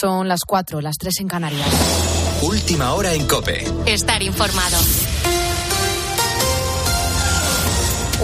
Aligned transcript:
Son 0.00 0.26
las 0.26 0.40
cuatro, 0.44 0.80
las 0.80 0.96
tres 0.96 1.20
en 1.20 1.28
Canarias. 1.28 1.68
Última 2.42 2.94
hora 2.94 3.14
en 3.14 3.26
Cope. 3.28 3.64
Estar 3.86 4.20
informado. 4.24 4.76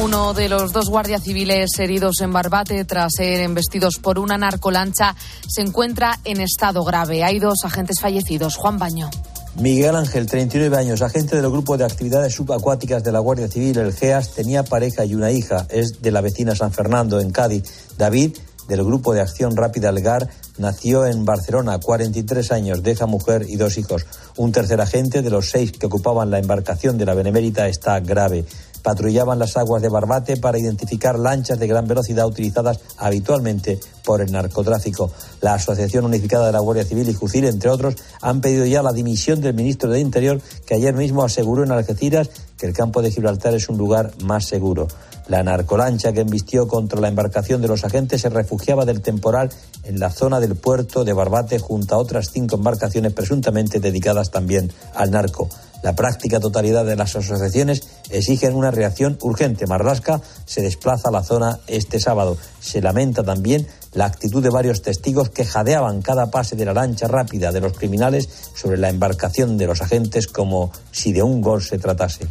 Uno 0.02 0.34
de 0.34 0.48
los 0.48 0.72
dos 0.72 0.88
guardias 0.88 1.22
civiles 1.22 1.78
heridos 1.78 2.20
en 2.22 2.32
Barbate 2.32 2.84
tras 2.84 3.12
ser 3.16 3.40
embestidos 3.42 3.98
por 3.98 4.18
una 4.18 4.36
narcolancha 4.36 5.14
se 5.46 5.62
encuentra 5.62 6.18
en 6.24 6.40
estado 6.40 6.82
grave. 6.82 7.22
Hay 7.22 7.38
dos 7.38 7.64
agentes 7.64 8.00
fallecidos. 8.00 8.56
Juan 8.56 8.78
Baño. 8.78 9.08
Miguel 9.56 9.94
Ángel, 9.94 10.26
39 10.26 10.76
años, 10.76 11.02
agente 11.02 11.36
del 11.36 11.50
grupo 11.50 11.76
de 11.76 11.84
actividades 11.84 12.34
subacuáticas 12.34 13.04
de 13.04 13.12
la 13.12 13.18
Guardia 13.18 13.48
Civil, 13.48 13.78
el 13.78 13.92
GEAS, 13.92 14.30
tenía 14.34 14.64
pareja 14.64 15.04
y 15.04 15.14
una 15.14 15.30
hija. 15.30 15.66
Es 15.68 16.00
de 16.02 16.10
la 16.10 16.20
vecina 16.20 16.54
San 16.54 16.72
Fernando, 16.72 17.20
en 17.20 17.30
Cádiz. 17.30 17.64
David, 17.98 18.36
del 18.70 18.84
grupo 18.84 19.12
de 19.12 19.20
acción 19.20 19.56
rápida 19.56 19.88
Algar, 19.88 20.28
nació 20.56 21.04
en 21.04 21.24
Barcelona, 21.24 21.80
43 21.80 22.52
años, 22.52 22.84
deja 22.84 23.06
mujer 23.06 23.44
y 23.48 23.56
dos 23.56 23.76
hijos. 23.78 24.06
Un 24.36 24.52
tercer 24.52 24.80
agente 24.80 25.22
de 25.22 25.30
los 25.30 25.50
seis 25.50 25.72
que 25.72 25.86
ocupaban 25.86 26.30
la 26.30 26.38
embarcación 26.38 26.96
de 26.96 27.04
la 27.04 27.14
Benemérita 27.14 27.66
está 27.66 27.98
grave 27.98 28.44
patrullaban 28.82 29.38
las 29.38 29.56
aguas 29.56 29.82
de 29.82 29.88
Barbate 29.88 30.36
para 30.36 30.58
identificar 30.58 31.18
lanchas 31.18 31.58
de 31.58 31.66
gran 31.66 31.86
velocidad 31.86 32.26
utilizadas 32.26 32.80
habitualmente 32.96 33.78
por 34.04 34.20
el 34.20 34.32
narcotráfico. 34.32 35.10
La 35.40 35.54
Asociación 35.54 36.04
Unificada 36.04 36.46
de 36.46 36.52
la 36.52 36.60
Guardia 36.60 36.84
Civil 36.84 37.08
y 37.08 37.14
Jucil, 37.14 37.44
entre 37.44 37.70
otros, 37.70 37.96
han 38.20 38.40
pedido 38.40 38.64
ya 38.66 38.82
la 38.82 38.92
dimisión 38.92 39.40
del 39.40 39.54
ministro 39.54 39.90
de 39.90 40.00
Interior, 40.00 40.40
que 40.66 40.74
ayer 40.74 40.94
mismo 40.94 41.22
aseguró 41.22 41.64
en 41.64 41.72
Algeciras 41.72 42.30
que 42.56 42.66
el 42.66 42.72
campo 42.72 43.02
de 43.02 43.10
Gibraltar 43.10 43.54
es 43.54 43.68
un 43.68 43.78
lugar 43.78 44.12
más 44.22 44.46
seguro. 44.46 44.88
La 45.28 45.44
narcolancha 45.44 46.12
que 46.12 46.22
embistió 46.22 46.66
contra 46.66 47.00
la 47.00 47.06
embarcación 47.06 47.62
de 47.62 47.68
los 47.68 47.84
agentes 47.84 48.22
se 48.22 48.30
refugiaba 48.30 48.84
del 48.84 49.00
temporal 49.00 49.50
en 49.84 50.00
la 50.00 50.10
zona 50.10 50.40
del 50.40 50.56
puerto 50.56 51.04
de 51.04 51.12
Barbate 51.12 51.58
junto 51.60 51.94
a 51.94 51.98
otras 51.98 52.30
cinco 52.32 52.56
embarcaciones 52.56 53.12
presuntamente 53.12 53.78
dedicadas 53.78 54.30
también 54.32 54.72
al 54.94 55.12
narco. 55.12 55.48
La 55.82 55.94
práctica 55.94 56.40
totalidad 56.40 56.84
de 56.84 56.96
las 56.96 57.16
asociaciones 57.16 57.82
exigen 58.10 58.54
una 58.54 58.70
reacción 58.70 59.18
urgente. 59.22 59.66
Marlasca 59.66 60.20
se 60.44 60.60
desplaza 60.60 61.08
a 61.08 61.12
la 61.12 61.22
zona 61.22 61.58
este 61.66 62.00
sábado. 62.00 62.36
Se 62.60 62.82
lamenta 62.82 63.22
también 63.22 63.66
la 63.94 64.04
actitud 64.04 64.42
de 64.42 64.50
varios 64.50 64.82
testigos 64.82 65.30
que 65.30 65.44
jadeaban 65.44 66.02
cada 66.02 66.30
pase 66.30 66.56
de 66.56 66.64
la 66.64 66.74
lancha 66.74 67.08
rápida 67.08 67.50
de 67.50 67.60
los 67.60 67.72
criminales 67.72 68.28
sobre 68.54 68.76
la 68.76 68.90
embarcación 68.90 69.56
de 69.56 69.66
los 69.66 69.80
agentes 69.80 70.26
como 70.26 70.70
si 70.92 71.12
de 71.12 71.22
un 71.22 71.40
gol 71.40 71.62
se 71.62 71.78
tratase. 71.78 72.28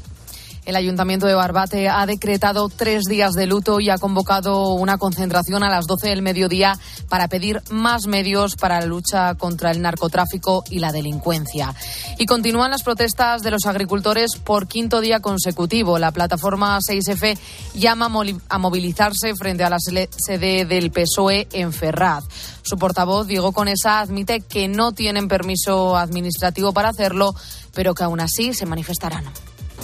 El 0.70 0.76
Ayuntamiento 0.76 1.26
de 1.26 1.34
Barbate 1.34 1.90
ha 1.90 2.06
decretado 2.06 2.70
tres 2.70 3.06
días 3.06 3.34
de 3.34 3.48
luto 3.48 3.80
y 3.80 3.90
ha 3.90 3.98
convocado 3.98 4.76
una 4.76 5.00
concentración 5.00 5.64
a 5.64 5.70
las 5.72 5.88
12 5.88 6.10
del 6.10 6.22
mediodía 6.22 6.78
para 7.10 7.28
pedir 7.28 7.64
más 7.72 8.06
medios 8.06 8.56
para 8.56 8.80
la 8.80 8.86
lucha 8.86 9.34
contra 9.34 9.72
el 9.72 9.82
narcotráfico 9.82 10.64
y 10.70 10.78
la 10.78 10.92
delincuencia. 10.92 11.74
Y 12.20 12.28
continúan 12.28 12.70
las 12.70 12.84
protestas 12.84 13.42
de 13.42 13.50
los 13.50 13.66
agricultores 13.66 14.36
por 14.36 14.68
quinto 14.68 15.02
día 15.02 15.22
consecutivo. 15.22 15.98
La 15.98 16.12
plataforma 16.12 16.78
6F 16.88 17.36
llama 17.74 18.12
a 18.50 18.58
movilizarse 18.60 19.34
frente 19.36 19.64
a 19.64 19.72
la 19.72 19.80
sede 19.80 20.66
del 20.66 20.92
PSOE 20.92 21.48
en 21.52 21.74
Ferraz. 21.74 22.26
Su 22.62 22.78
portavoz, 22.78 23.26
Diego 23.26 23.54
Conesa, 23.54 24.02
admite 24.02 24.42
que 24.42 24.68
no 24.68 24.92
tienen 24.92 25.30
permiso 25.30 25.98
administrativo 25.98 26.74
para 26.74 26.90
hacerlo, 26.90 27.34
pero 27.74 27.96
que 27.96 28.04
aún 28.04 28.20
así 28.20 28.54
se 28.54 28.68
manifestarán. 28.68 29.26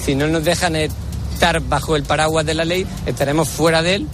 Si 0.04 0.16
no 0.16 0.28
nos 0.28 0.44
dejan 0.44 0.76
estar 0.76 1.60
bajo 1.62 1.96
el 1.96 2.04
paraguas 2.04 2.46
de 2.46 2.54
la 2.54 2.66
ley, 2.66 2.86
estaremos 3.06 3.50
fuera 3.50 3.82
de 3.82 3.96
él, 3.96 4.08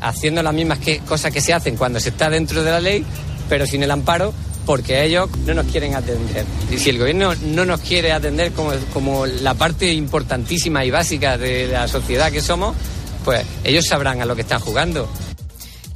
haciendo 0.00 0.42
las 0.42 0.54
mismas 0.54 0.78
cosas 1.06 1.32
que 1.32 1.40
se 1.40 1.52
hacen 1.52 1.76
cuando 1.76 2.00
se 2.00 2.10
está 2.10 2.30
dentro 2.30 2.62
de 2.62 2.70
la 2.70 2.80
ley, 2.80 3.04
pero 3.48 3.66
sin 3.66 3.82
el 3.82 3.90
amparo, 3.90 4.32
porque 4.66 5.04
ellos 5.04 5.30
no 5.46 5.54
nos 5.54 5.66
quieren 5.66 5.94
atender. 5.94 6.44
Y 6.70 6.78
si 6.78 6.90
el 6.90 6.98
gobierno 6.98 7.34
no 7.36 7.64
nos 7.64 7.80
quiere 7.80 8.12
atender 8.12 8.52
como, 8.52 8.72
como 8.92 9.26
la 9.26 9.54
parte 9.54 9.92
importantísima 9.92 10.84
y 10.84 10.90
básica 10.90 11.38
de 11.38 11.68
la 11.68 11.88
sociedad 11.88 12.30
que 12.30 12.42
somos, 12.42 12.76
pues 13.24 13.44
ellos 13.64 13.86
sabrán 13.86 14.20
a 14.20 14.26
lo 14.26 14.34
que 14.34 14.42
están 14.42 14.60
jugando. 14.60 15.08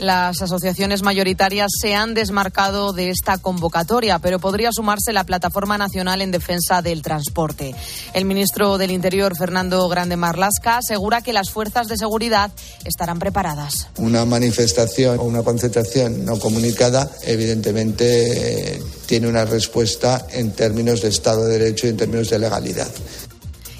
Las 0.03 0.43
asociaciones 0.43 1.03
mayoritarias 1.03 1.71
se 1.81 1.95
han 1.95 2.13
desmarcado 2.13 2.93
de 2.93 3.11
esta 3.11 3.39
convocatoria, 3.39 4.19
pero 4.19 4.41
podría 4.41 4.71
sumarse 4.73 5.13
la 5.13 5.23
Plataforma 5.23 5.79
Nacional 5.79 6.23
en 6.23 6.33
Defensa 6.33 6.83
del 6.83 7.03
Transporte. 7.03 7.73
El 8.13 8.25
ministro 8.25 8.79
del 8.79 8.91
Interior, 8.91 9.37
Fernando 9.37 9.89
Grande 9.89 10.17
Marlasca, 10.17 10.79
asegura 10.79 11.23
que 11.23 11.33
las 11.33 11.51
fuerzas 11.51 11.87
de 11.87 11.97
seguridad 11.97 12.51
estarán 12.85 13.21
preparadas. 13.21 13.91
Una 13.99 14.25
manifestación 14.25 15.21
o 15.21 15.23
una 15.23 15.45
concentración 15.45 16.25
no 16.25 16.37
comunicada, 16.41 17.09
evidentemente, 17.23 18.75
eh, 18.75 18.83
tiene 19.07 19.29
una 19.29 19.45
respuesta 19.45 20.27
en 20.33 20.51
términos 20.51 21.01
de 21.03 21.11
Estado 21.11 21.45
de 21.45 21.59
Derecho 21.59 21.87
y 21.87 21.91
en 21.91 21.97
términos 21.97 22.29
de 22.29 22.41
legalidad. 22.41 22.89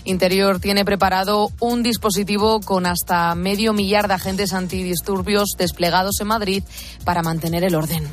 Interior 0.05 0.61
tiene 0.61 0.85
preparado 0.85 1.51
un 1.61 1.83
dispositivo 1.83 2.61
con 2.61 2.87
hasta 2.87 3.35
medio 3.35 3.73
millar 3.73 4.09
de 4.09 4.15
agentes 4.15 4.53
antidisturbios 4.53 5.51
desplegados 5.57 6.21
en 6.21 6.27
Madrid 6.27 6.65
para 7.05 7.23
mantener 7.23 7.65
el 7.65 7.75
orden. 7.75 8.09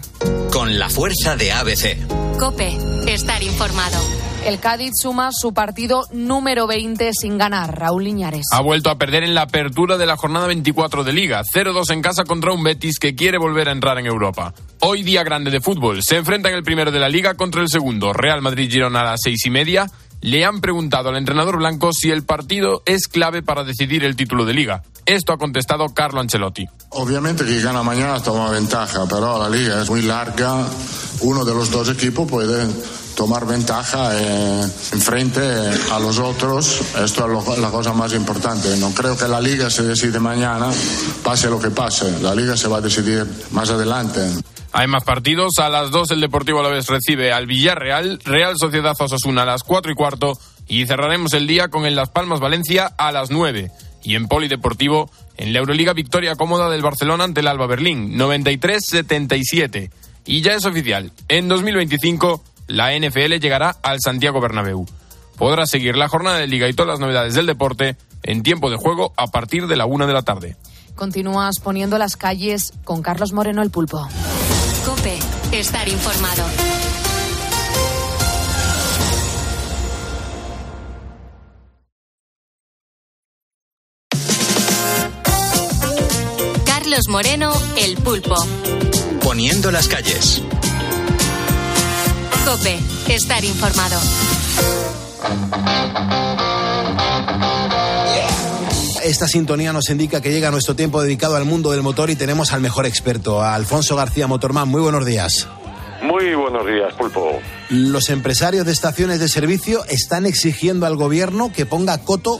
Con 0.52 0.78
la 0.80 0.90
fuerza 0.90 1.36
de 1.36 1.52
ABC. 1.52 2.38
Cope, 2.38 2.78
estar 3.08 3.42
informado. 3.44 4.00
El 4.46 4.60
Cádiz 4.60 4.94
suma 5.02 5.32
su 5.34 5.54
partido 5.54 6.06
número 6.14 6.66
20 6.66 7.12
sin 7.14 7.38
ganar. 7.38 7.78
Raúl 7.78 8.06
Liñares. 8.06 8.46
Ha 8.54 8.62
vuelto 8.62 8.90
a 8.90 8.98
perder 8.98 9.24
en 9.24 9.36
la 9.36 9.42
apertura 9.42 9.98
de 9.98 10.06
la 10.06 10.16
jornada 10.16 10.48
24 10.48 11.04
de 11.04 11.12
Liga. 11.12 11.42
0-2 11.44 11.92
en 11.92 12.02
casa 12.02 12.24
contra 12.24 12.54
un 12.54 12.64
Betis 12.64 13.00
que 13.00 13.16
quiere 13.16 13.38
volver 13.38 13.68
a 13.68 13.74
entrar 13.74 14.00
en 14.00 14.06
Europa. 14.06 14.54
Hoy 14.80 15.04
día 15.04 15.24
grande 15.24 15.52
de 15.52 15.60
fútbol. 15.60 16.02
Se 16.02 16.16
enfrentan 16.16 16.54
el 16.54 16.64
primero 16.64 16.90
de 16.90 17.00
la 17.00 17.10
Liga 17.10 17.34
contra 17.34 17.62
el 17.62 17.68
segundo. 17.68 18.14
Real 18.14 18.42
Madrid-Girona 18.42 19.02
a 19.02 19.12
las 19.12 19.20
seis 19.22 19.46
y 19.46 19.50
media 19.50 19.92
le 20.22 20.46
han 20.46 20.62
preguntado 20.62 21.10
al 21.10 21.18
entrenador 21.18 21.58
blanco 21.58 21.92
si 21.94 22.10
el 22.10 22.24
partido 22.24 22.82
es 22.86 23.08
clave 23.08 23.42
para 23.42 23.64
decidir 23.64 24.04
el 24.04 24.16
título 24.16 24.46
de 24.46 24.54
liga. 24.54 24.84
Esto 25.06 25.34
ha 25.34 25.38
contestado 25.38 25.88
Carlo 25.90 26.20
Ancelotti. 26.20 26.68
Obviamente 26.90 27.46
que 27.46 27.62
gana 27.62 27.82
mañana 27.84 28.22
toma 28.22 28.52
ventaja, 28.52 29.06
pero 29.10 29.40
la 29.40 29.50
liga 29.50 29.82
es 29.82 29.90
muy 29.90 30.02
larga. 30.02 30.66
Uno 31.22 31.44
de 31.44 31.54
los 31.54 31.72
dos 31.72 31.90
equipos 31.90 32.30
puede 32.30 32.68
tomar 33.16 33.46
ventaja 33.46 34.12
eh, 34.14 34.62
en 34.94 35.02
frente 35.02 35.42
a 35.92 36.00
los 36.00 36.20
otros. 36.20 36.80
Esto 37.04 37.54
es 37.54 37.60
la 37.60 37.70
cosa 37.70 37.92
más 37.92 38.14
importante. 38.14 38.78
No 38.78 38.94
creo 38.94 39.18
que 39.18 39.28
la 39.28 39.42
liga 39.42 39.70
se 39.70 39.84
decide 39.84 40.20
mañana, 40.20 40.70
pase 41.24 41.50
lo 41.50 41.60
que 41.60 41.70
pase. 41.70 42.22
La 42.22 42.34
liga 42.34 42.56
se 42.56 42.68
va 42.68 42.78
a 42.78 42.82
decidir 42.82 43.28
más 43.52 43.70
adelante. 43.72 44.22
Hay 44.72 44.88
más 44.88 45.04
partidos. 45.04 45.58
A 45.60 45.70
las 45.70 45.92
2 45.92 46.12
el 46.12 46.22
Deportivo 46.22 46.62
vez 46.64 46.88
recibe 46.88 47.34
al 47.34 47.48
Villarreal, 47.48 48.20
Real 48.24 48.56
Sociedad 48.58 48.94
Osasuna 49.00 49.44
a 49.44 49.46
las 49.46 49.64
4 49.64 49.92
y 49.92 49.96
cuarto 49.96 50.38
y 50.68 50.86
cerraremos 50.86 51.34
el 51.34 51.48
día 51.48 51.70
con 51.70 51.86
el 51.86 51.96
Las 51.96 52.10
Palmas 52.10 52.40
Valencia 52.40 52.86
a 52.98 53.12
las 53.12 53.32
9. 53.32 53.72
Y 54.04 54.16
en 54.16 54.28
Polideportivo, 54.28 55.10
en 55.36 55.52
la 55.52 55.60
Euroliga 55.60 55.94
victoria 55.94 56.36
cómoda 56.36 56.70
del 56.70 56.84
Barcelona 56.84 57.24
ante 57.24 57.42
el 57.42 57.48
Alba 57.48 57.68
Berlín, 57.68 58.18
93-77. 58.18 59.92
Y 60.26 60.42
ya 60.42 60.54
es 60.54 60.66
oficial, 60.66 61.12
en 61.28 61.48
2025 61.48 62.44
la 62.68 62.98
NFL 62.98 63.40
llegará 63.40 63.76
al 63.82 63.98
Santiago 64.00 64.40
Bernabéu. 64.40 64.86
Podrá 65.38 65.66
seguir 65.66 65.98
la 65.98 66.08
jornada 66.08 66.38
de 66.38 66.48
liga 66.48 66.68
y 66.68 66.74
todas 66.74 66.90
las 66.90 67.00
novedades 67.00 67.34
del 67.34 67.48
deporte 67.48 67.98
en 68.24 68.44
tiempo 68.44 68.70
de 68.70 68.78
juego 68.78 69.14
a 69.18 69.28
partir 69.28 69.68
de 69.68 69.76
la 69.76 69.86
una 69.86 70.06
de 70.06 70.14
la 70.14 70.22
tarde. 70.22 70.56
Continúas 70.96 71.60
poniendo 71.60 71.98
las 71.98 72.16
calles 72.16 72.74
con 72.84 73.02
Carlos 73.02 73.32
Moreno 73.32 73.64
el 73.64 73.72
pulpo. 73.72 74.08
Cope, 74.86 75.20
estar 75.52 75.88
informado. 75.88 76.44
Carlos 86.66 87.08
Moreno, 87.10 87.54
el 87.78 87.98
pulpo. 87.98 88.36
Poniendo 89.24 89.72
las 89.72 89.88
calles. 89.88 90.42
Cope, 92.46 92.80
estar 93.08 93.44
informado. 93.44 94.00
Esta 99.04 99.28
sintonía 99.28 99.74
nos 99.74 99.90
indica 99.90 100.22
que 100.22 100.32
llega 100.32 100.52
nuestro 100.52 100.76
tiempo 100.76 101.02
dedicado 101.02 101.36
al 101.36 101.46
mundo 101.46 101.72
del 101.72 101.82
motor 101.82 102.10
y 102.10 102.16
tenemos 102.16 102.54
al 102.54 102.62
mejor 102.62 102.86
experto, 102.86 103.42
a 103.42 103.56
Alfonso 103.56 103.96
García 103.96 104.28
Motorman. 104.28 104.68
Muy 104.68 104.82
buenos 104.82 105.06
días. 105.06 105.48
Muy 106.02 106.34
buenos 106.36 106.66
días, 106.66 106.94
Pulpo. 106.94 107.40
Los 107.70 108.10
empresarios 108.10 108.66
de 108.66 108.72
estaciones 108.72 109.20
de 109.20 109.28
servicio 109.28 109.84
están 109.86 110.26
exigiendo 110.26 110.86
al 110.86 110.96
gobierno 110.96 111.52
que 111.52 111.66
ponga 111.66 111.98
coto 112.00 112.40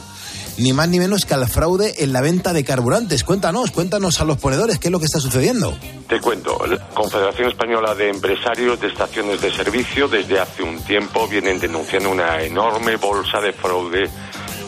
ni 0.58 0.72
más 0.72 0.88
ni 0.88 0.98
menos 0.98 1.24
que 1.24 1.34
al 1.34 1.48
fraude 1.48 1.94
en 1.98 2.12
la 2.12 2.20
venta 2.20 2.52
de 2.52 2.64
carburantes. 2.64 3.24
Cuéntanos, 3.24 3.70
cuéntanos 3.70 4.20
a 4.20 4.24
los 4.24 4.38
ponedores 4.38 4.78
qué 4.78 4.88
es 4.88 4.92
lo 4.92 4.98
que 4.98 5.06
está 5.06 5.18
sucediendo. 5.18 5.74
Te 6.08 6.20
cuento, 6.20 6.58
la 6.66 6.78
Confederación 6.88 7.48
Española 7.48 7.94
de 7.94 8.10
Empresarios 8.10 8.80
de 8.80 8.88
Estaciones 8.88 9.40
de 9.40 9.50
Servicio 9.50 10.08
desde 10.08 10.38
hace 10.38 10.62
un 10.62 10.82
tiempo 10.82 11.26
vienen 11.28 11.58
denunciando 11.58 12.10
una 12.10 12.42
enorme 12.42 12.96
bolsa 12.96 13.40
de 13.40 13.52
fraude 13.52 14.10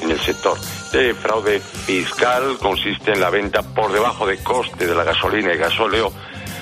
en 0.02 0.10
el 0.10 0.20
sector. 0.20 0.58
Este 0.84 1.14
fraude 1.14 1.60
fiscal 1.60 2.58
consiste 2.58 3.12
en 3.12 3.20
la 3.20 3.30
venta 3.30 3.62
por 3.62 3.92
debajo 3.92 4.26
de 4.26 4.42
coste 4.42 4.86
de 4.86 4.94
la 4.94 5.04
gasolina 5.04 5.54
y 5.54 5.58
gasóleo 5.58 6.12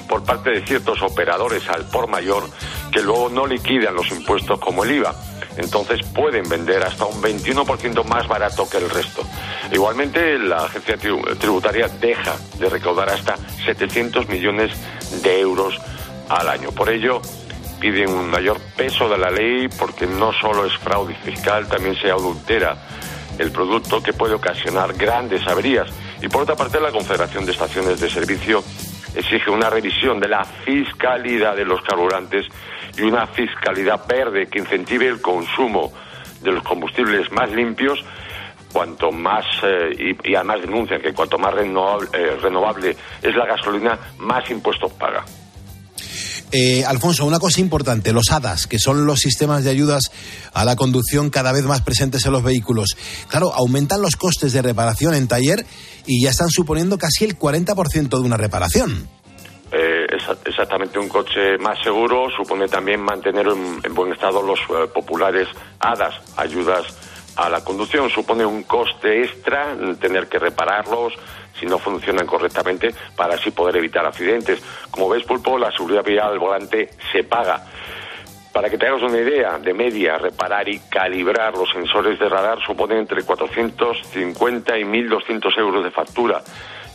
por 0.09 0.25
parte 0.25 0.51
de 0.51 0.67
ciertos 0.67 1.03
operadores 1.03 1.69
al 1.69 1.85
por 1.87 2.09
mayor 2.09 2.45
que 2.91 3.03
luego 3.03 3.29
no 3.29 3.47
liquidan 3.47 3.95
los 3.95 4.11
impuestos 4.11 4.59
como 4.59 4.85
el 4.85 4.93
IVA. 4.93 5.15
Entonces 5.57 6.01
pueden 6.15 6.49
vender 6.49 6.83
hasta 6.83 7.07
un 7.07 7.21
21% 7.21 8.05
más 8.05 8.27
barato 8.29 8.69
que 8.69 8.79
el 8.79 8.89
resto. 8.89 9.23
Igualmente, 9.73 10.39
la 10.39 10.65
agencia 10.65 10.97
tributaria 10.97 11.89
deja 12.01 12.37
de 12.59 12.69
recaudar 12.69 13.11
hasta 13.11 13.37
700 13.65 14.29
millones 14.29 14.73
de 15.23 15.41
euros 15.41 15.79
al 16.29 16.49
año. 16.49 16.71
Por 16.71 16.89
ello, 16.89 17.21
piden 17.81 18.11
un 18.11 18.31
mayor 18.31 18.61
peso 18.77 19.09
de 19.09 19.19
la 19.19 19.31
ley 19.31 19.69
porque 19.79 20.07
no 20.07 20.33
solo 20.33 20.67
es 20.67 20.77
fraude 20.79 21.15
fiscal, 21.25 21.69
también 21.69 21.97
se 21.97 22.11
adultera 22.11 22.77
el 23.41 23.51
producto 23.51 24.03
que 24.03 24.13
puede 24.13 24.35
ocasionar 24.35 24.93
grandes 24.93 25.47
averías. 25.49 25.89
Y 26.21 26.29
por 26.29 26.43
otra 26.43 26.57
parte, 26.57 26.79
la 26.79 26.93
Confederación 26.93 27.47
de 27.47 27.53
Estaciones 27.53 27.99
de 27.99 28.11
Servicio 28.11 28.63
exige 29.15 29.51
una 29.51 29.71
revisión 29.71 30.21
de 30.21 30.29
la 30.29 30.45
fiscalidad 30.45 31.57
de 31.57 31.65
los 31.65 31.81
carburantes 31.81 32.47
y 32.99 33.03
una 33.03 33.27
fiscalidad 33.27 34.07
verde 34.07 34.47
que 34.47 34.59
incentive 34.59 35.07
el 35.07 35.23
consumo 35.23 35.91
de 36.43 36.53
los 36.53 36.63
combustibles 36.63 37.33
más 37.33 37.51
limpios 37.51 38.05
cuanto 38.73 39.11
más 39.11 39.45
eh, 39.63 40.15
y, 40.23 40.35
además 40.35 40.61
denuncian 40.61 41.01
que 41.01 41.13
cuanto 41.13 41.39
más 41.39 41.55
renovable, 41.55 42.09
eh, 42.13 42.37
renovable 42.41 42.97
es 43.23 43.35
la 43.35 43.47
gasolina 43.47 43.99
más 44.19 44.49
impuestos 44.51 44.93
paga. 44.93 45.25
Eh, 46.53 46.85
Alfonso, 46.85 47.25
una 47.25 47.39
cosa 47.39 47.61
importante, 47.61 48.13
los 48.13 48.33
HADAS, 48.33 48.67
que 48.67 48.79
son 48.79 49.07
los 49.07 49.21
sistemas 49.21 49.63
de 49.63 49.71
ayudas 49.71 50.11
a 50.53 50.65
la 50.65 50.75
conducción 50.75 51.31
cada 51.31 51.53
vez 51.53 51.65
más 51.65 51.83
presentes 51.83 52.27
en 52.27 52.33
los 52.33 52.43
vehículos. 52.43 52.97
Claro, 53.29 53.53
aumentan 53.55 54.03
los 54.03 54.17
costes 54.17 54.53
de 54.53 54.63
reparación 54.63 55.15
en 55.15 55.29
taller 55.29 55.65
y 56.07 56.25
ya 56.25 56.31
están 56.31 56.51
suponiendo 56.51 56.99
casi 56.99 57.25
el 57.25 57.39
40% 57.39 58.09
de 58.09 58.21
una 58.21 58.37
reparación. 58.37 59.09
Eh, 59.73 60.07
exactamente, 60.45 60.99
un 60.99 61.09
coche 61.09 61.57
más 61.59 61.81
seguro 61.85 62.29
supone 62.37 62.67
también 62.67 63.01
mantener 63.01 63.47
en, 63.47 63.95
buen 63.95 64.13
estado 64.13 64.43
los 64.43 64.59
eh, 64.59 64.89
populares 64.93 65.47
HADAS, 65.79 66.15
ayudas 66.37 66.85
a 67.37 67.49
la 67.49 67.63
conducción. 67.63 68.11
Supone 68.11 68.45
un 68.45 68.65
coste 68.65 69.23
extra 69.23 69.77
tener 70.01 70.29
que 70.29 70.41
repararlos, 70.41 71.13
si 71.59 71.67
no 71.67 71.79
funcionan 71.79 72.27
correctamente 72.27 72.95
para 73.17 73.35
así 73.35 73.51
poder 73.51 73.77
evitar 73.77 74.07
accidentes. 74.07 74.63
Como 74.91 75.09
ves, 75.09 75.25
Pulpo, 75.25 75.59
la 75.59 75.71
seguridad 75.71 76.05
vial 76.05 76.29
al 76.29 76.39
volante 76.39 76.91
se 77.13 77.25
paga. 77.25 77.65
Para 78.53 78.69
que 78.69 78.79
te 78.79 78.87
hagas 78.89 79.03
una 79.03 79.19
idea, 79.19 79.59
de 79.59 79.73
media, 79.73 80.19
reparar 80.19 80.69
y 80.69 80.81
calibrar 80.91 81.55
los 81.57 81.71
sensores 81.71 82.19
de 82.19 82.29
radar 82.29 82.59
supone 82.67 82.99
entre 82.99 83.23
450 83.23 84.77
y 84.77 84.83
1.200 84.83 85.59
euros 85.59 85.85
de 85.85 85.91
factura. 85.93 86.43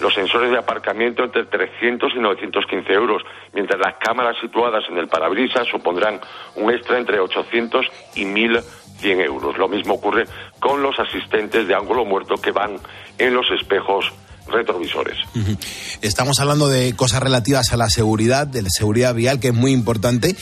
Los 0.02 0.13
sensores 0.13 0.52
de 0.52 0.58
aparcamiento 0.58 1.24
entre 1.24 1.46
300 1.46 2.13
y 2.13 2.19
915 2.19 2.92
euros, 2.92 3.24
mientras 3.54 3.80
las 3.80 3.96
cámaras 3.96 4.36
situadas 4.42 4.84
en 4.90 4.98
el 4.98 5.08
parabrisas 5.08 5.66
supondrán 5.69 6.19
un 6.56 6.74
extra 6.74 6.98
entre 6.98 7.22
800 7.22 7.86
y 8.16 8.25
1.100 8.25 9.22
euros. 9.22 9.58
Lo 9.58 9.69
mismo 9.69 9.94
ocurre 9.94 10.25
con 10.60 10.84
los 10.84 11.00
asistentes 11.00 11.69
de 11.69 11.75
ángulo 11.75 12.04
muerto 12.04 12.36
que 12.36 12.51
van 12.51 12.75
en 13.18 13.34
los 13.34 13.50
espejos 13.51 14.12
retrovisores. 14.48 15.18
Estamos 16.02 16.40
hablando 16.40 16.68
de 16.68 16.96
cosas 16.96 17.22
relativas 17.22 17.74
a 17.74 17.78
la 17.78 17.90
seguridad, 17.90 18.48
de 18.48 18.62
la 18.62 18.70
seguridad 18.70 19.14
vial, 19.14 19.40
que 19.40 19.50
es 19.50 19.54
muy 19.54 19.72
importante. 19.72 20.36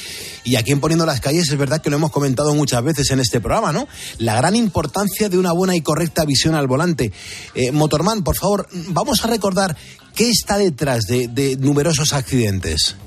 Y 0.43 0.57
aquí 0.57 0.71
en 0.71 0.79
Poniendo 0.79 1.05
las 1.05 1.21
Calles 1.21 1.49
es 1.49 1.57
verdad 1.57 1.81
que 1.81 1.89
lo 1.89 1.95
hemos 1.95 2.11
comentado 2.11 2.53
muchas 2.53 2.83
veces 2.83 3.11
en 3.11 3.19
este 3.19 3.39
programa, 3.39 3.71
¿no? 3.71 3.87
La 4.17 4.35
gran 4.35 4.55
importancia 4.55 5.29
de 5.29 5.37
una 5.37 5.51
buena 5.53 5.75
y 5.75 5.81
correcta 5.81 6.25
visión 6.25 6.55
al 6.55 6.67
volante. 6.67 7.11
Eh, 7.55 7.71
Motorman, 7.71 8.23
por 8.23 8.35
favor, 8.35 8.67
vamos 8.89 9.23
a 9.23 9.27
recordar 9.27 9.75
qué 10.15 10.29
está 10.29 10.57
detrás 10.57 11.05
de, 11.05 11.27
de 11.27 11.55
numerosos 11.57 12.13
accidentes. 12.13 12.97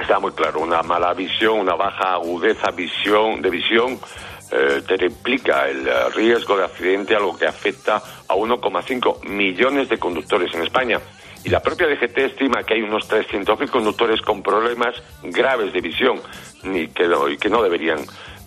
Está 0.00 0.18
muy 0.18 0.32
claro, 0.32 0.60
una 0.60 0.82
mala 0.82 1.14
visión, 1.14 1.60
una 1.60 1.76
baja 1.76 2.14
agudeza 2.14 2.70
visión, 2.72 3.40
de 3.40 3.50
visión 3.50 3.98
eh, 4.56 4.82
triplica 4.86 5.68
el 5.68 5.88
eh, 5.88 6.10
riesgo 6.14 6.56
de 6.56 6.64
accidente, 6.64 7.16
algo 7.16 7.36
que 7.36 7.44
afecta 7.44 7.96
a 7.96 8.34
1,5 8.36 9.24
millones 9.24 9.88
de 9.88 9.98
conductores 9.98 10.54
en 10.54 10.62
España. 10.62 11.00
Y 11.42 11.48
la 11.48 11.60
propia 11.60 11.88
DGT 11.88 12.16
estima 12.18 12.62
que 12.62 12.74
hay 12.74 12.82
unos 12.82 13.10
300.000 13.10 13.68
conductores 13.68 14.22
con 14.22 14.44
problemas 14.44 14.94
graves 15.24 15.72
de 15.72 15.80
visión 15.80 16.20
y 16.62 16.86
que, 16.86 17.08
no, 17.48 17.62
deberían 17.64 17.98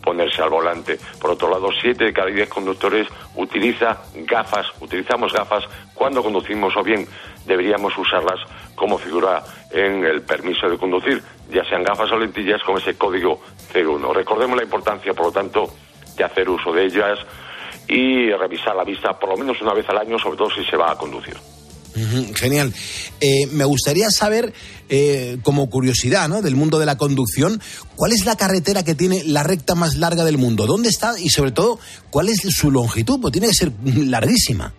ponerse 0.01 0.42
al 0.42 0.50
volante. 0.50 0.98
Por 1.19 1.31
otro 1.31 1.50
lado, 1.50 1.69
7 1.77 2.06
de 2.06 2.13
cada 2.13 2.27
10 2.27 2.48
conductores 2.48 3.07
utiliza 3.36 4.01
gafas, 4.15 4.65
utilizamos 4.80 5.33
gafas 5.33 5.65
cuando 5.94 6.24
conducimos 6.24 6.74
o 6.77 6.83
bien 6.83 7.06
deberíamos 7.45 7.98
usarlas 7.98 8.39
como 8.75 8.98
figura 8.98 9.44
en 9.71 10.06
el 10.06 10.21
permiso 10.21 10.69
de 10.69 10.77
conducir, 10.77 11.21
ya 11.50 11.65
sean 11.65 11.83
gafas 11.83 12.10
o 12.13 12.18
lentillas 12.18 12.63
con 12.63 12.77
ese 12.77 12.98
código 12.98 13.42
C1. 13.74 14.13
Recordemos 14.13 14.56
la 14.56 14.63
importancia, 14.63 15.13
por 15.13 15.25
lo 15.27 15.31
tanto, 15.33 15.68
de 16.17 16.23
hacer 16.23 16.49
uso 16.49 16.71
de 16.73 16.85
ellas 16.85 17.19
y 17.87 18.31
revisar 18.31 18.75
la 18.75 18.83
vista 18.83 19.17
por 19.17 19.29
lo 19.29 19.37
menos 19.37 19.61
una 19.61 19.73
vez 19.73 19.87
al 19.89 19.97
año, 19.97 20.19
sobre 20.19 20.37
todo 20.37 20.49
si 20.49 20.63
se 20.65 20.75
va 20.75 20.91
a 20.91 20.97
conducir. 20.97 21.37
genial. 22.35 22.73
Eh, 23.21 23.47
me 23.51 23.65
gustaría 23.65 24.09
saber, 24.11 24.53
eh, 24.89 25.37
como 25.41 25.69
curiosidad 25.69 26.27
¿no? 26.29 26.41
del 26.41 26.55
mundo 26.55 26.79
de 26.79 26.85
la 26.85 26.97
conducción, 26.97 27.61
cuál 27.95 28.11
es 28.11 28.25
la 28.25 28.35
carretera 28.35 28.83
que 28.83 28.93
tiene 28.93 29.23
la 29.23 29.43
recta 29.43 29.73
más 29.73 29.95
larga 29.95 30.25
del 30.25 30.37
mundo, 30.37 30.67
dónde 30.67 30.89
está 30.89 31.19
y 31.19 31.29
sobre 31.29 31.51
todo 31.51 31.79
cuál 32.09 32.29
es 32.29 32.41
su 32.49 32.71
longitud, 32.71 33.19
pues 33.21 33.31
tiene 33.31 33.47
que 33.47 33.53
ser 33.53 33.71
larguísima. 33.83 34.73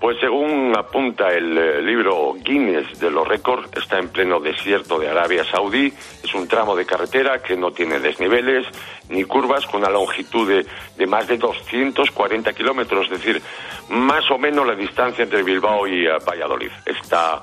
Pues 0.00 0.16
según 0.20 0.72
apunta 0.76 1.28
el 1.28 1.58
eh, 1.58 1.82
libro 1.82 2.34
Guinness 2.34 3.00
de 3.00 3.10
los 3.10 3.26
récords, 3.26 3.68
está 3.76 3.98
en 3.98 4.08
pleno 4.08 4.38
desierto 4.38 4.96
de 4.96 5.08
Arabia 5.08 5.44
Saudí. 5.44 5.92
Es 6.22 6.32
un 6.34 6.46
tramo 6.46 6.76
de 6.76 6.86
carretera 6.86 7.42
que 7.42 7.56
no 7.56 7.72
tiene 7.72 7.98
desniveles 7.98 8.64
ni 9.08 9.24
curvas, 9.24 9.66
con 9.66 9.80
una 9.80 9.90
longitud 9.90 10.48
de, 10.48 10.66
de 10.96 11.06
más 11.06 11.26
de 11.26 11.36
240 11.36 12.52
kilómetros, 12.52 13.06
es 13.06 13.10
decir, 13.10 13.42
más 13.88 14.30
o 14.30 14.38
menos 14.38 14.64
la 14.64 14.76
distancia 14.76 15.24
entre 15.24 15.42
Bilbao 15.42 15.88
y 15.88 16.06
eh, 16.06 16.18
Valladolid. 16.24 16.70
Esta 16.86 17.42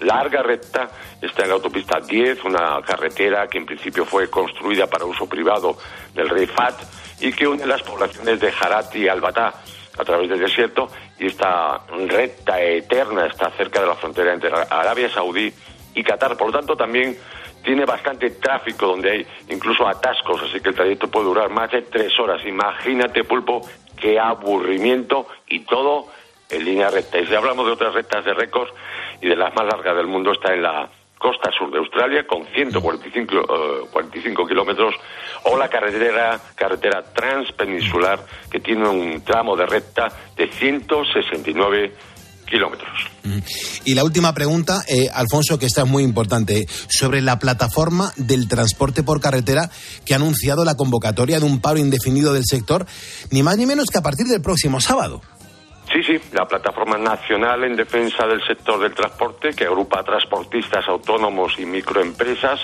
larga 0.00 0.42
recta 0.42 0.88
está 1.20 1.42
en 1.42 1.48
la 1.48 1.54
autopista 1.56 2.00
10, 2.00 2.44
una 2.44 2.80
carretera 2.80 3.46
que 3.48 3.58
en 3.58 3.66
principio 3.66 4.06
fue 4.06 4.30
construida 4.30 4.86
para 4.86 5.04
uso 5.04 5.28
privado 5.28 5.76
del 6.14 6.30
rey 6.30 6.46
Fat 6.46 6.74
y 7.20 7.32
que 7.32 7.46
une 7.46 7.66
las 7.66 7.82
poblaciones 7.82 8.40
de 8.40 8.50
Harat 8.50 8.96
y 8.96 9.08
Albatá 9.08 9.52
a 9.98 10.04
través 10.04 10.28
del 10.28 10.40
desierto 10.40 10.88
y 11.22 11.26
esta 11.26 11.80
recta 12.08 12.60
eterna 12.60 13.26
está 13.26 13.48
cerca 13.50 13.80
de 13.80 13.86
la 13.86 13.94
frontera 13.94 14.32
entre 14.32 14.50
Arabia 14.52 15.08
Saudí 15.08 15.52
y 15.94 16.02
Qatar. 16.02 16.36
Por 16.36 16.48
lo 16.48 16.52
tanto, 16.58 16.76
también 16.76 17.16
tiene 17.62 17.84
bastante 17.84 18.30
tráfico 18.30 18.88
donde 18.88 19.10
hay 19.10 19.26
incluso 19.48 19.86
atascos, 19.86 20.42
así 20.42 20.60
que 20.60 20.70
el 20.70 20.74
trayecto 20.74 21.08
puede 21.08 21.26
durar 21.26 21.48
más 21.48 21.70
de 21.70 21.82
tres 21.82 22.18
horas. 22.18 22.44
Imagínate, 22.44 23.22
pulpo, 23.22 23.60
qué 23.96 24.18
aburrimiento 24.18 25.28
y 25.46 25.60
todo 25.60 26.08
en 26.50 26.64
línea 26.64 26.90
recta. 26.90 27.20
Y 27.20 27.26
si 27.26 27.34
hablamos 27.36 27.66
de 27.66 27.72
otras 27.72 27.94
rectas 27.94 28.24
de 28.24 28.34
récord 28.34 28.70
y 29.20 29.28
de 29.28 29.36
las 29.36 29.54
más 29.54 29.64
largas 29.64 29.96
del 29.96 30.08
mundo, 30.08 30.32
está 30.32 30.52
en 30.52 30.62
la 30.62 30.90
costa 31.22 31.50
sur 31.56 31.70
de 31.70 31.78
Australia 31.78 32.26
con 32.26 32.44
145 32.52 33.88
45 33.92 34.42
eh, 34.42 34.48
kilómetros 34.48 34.94
o 35.44 35.56
la 35.56 35.68
carretera 35.68 36.40
carretera 36.56 37.02
transpeninsular 37.14 38.18
que 38.50 38.58
tiene 38.58 38.88
un 38.88 39.22
tramo 39.22 39.56
de 39.56 39.66
recta 39.66 40.08
de 40.36 40.48
169 40.50 41.92
kilómetros. 42.52 42.90
Y 43.84 43.94
la 43.94 44.04
última 44.04 44.34
pregunta, 44.34 44.82
eh, 44.86 45.08
Alfonso, 45.14 45.58
que 45.58 45.66
esta 45.66 45.82
es 45.82 45.88
muy 45.88 46.02
importante, 46.02 46.66
sobre 46.88 47.22
la 47.22 47.38
plataforma 47.38 48.12
del 48.16 48.46
transporte 48.46 49.02
por 49.02 49.20
carretera 49.20 49.70
que 50.04 50.12
ha 50.12 50.16
anunciado 50.16 50.64
la 50.64 50.74
convocatoria 50.74 51.40
de 51.40 51.46
un 51.46 51.60
paro 51.60 51.78
indefinido 51.78 52.34
del 52.34 52.44
sector, 52.44 52.86
ni 53.30 53.42
más 53.42 53.56
ni 53.56 53.64
menos 53.64 53.86
que 53.86 53.98
a 53.98 54.02
partir 54.02 54.26
del 54.26 54.42
próximo 54.42 54.80
sábado. 54.80 55.22
Sí, 55.92 56.02
sí, 56.02 56.18
la 56.32 56.46
Plataforma 56.46 56.96
Nacional 56.96 57.64
en 57.64 57.76
Defensa 57.76 58.26
del 58.26 58.42
Sector 58.46 58.80
del 58.80 58.94
Transporte, 58.94 59.50
que 59.50 59.66
agrupa 59.66 60.02
transportistas 60.02 60.88
autónomos 60.88 61.58
y 61.58 61.66
microempresas, 61.66 62.60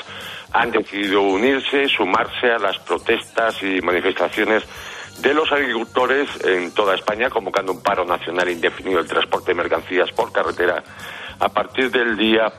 han 0.51 0.71
decidido 0.71 1.21
unirse, 1.21 1.89
sumarse 1.89 2.47
a 2.51 2.59
las 2.59 2.79
protestas 2.79 3.63
y 3.63 3.83
manifestaciones 3.83 4.65
de 5.21 5.35
los 5.35 5.53
agricultores 5.53 6.27
en 6.43 6.73
toda 6.73 6.95
España, 6.95 7.29
convocando 7.29 7.73
un 7.73 7.83
paro 7.83 8.07
nacional 8.07 8.49
indefinido 8.49 8.99
del 8.99 9.09
transporte 9.09 9.51
de 9.51 9.57
mercancías 9.57 10.11
por 10.13 10.33
carretera 10.33 10.83
a 11.39 11.49
partir 11.51 11.91
del 11.91 12.17
día 12.17 12.51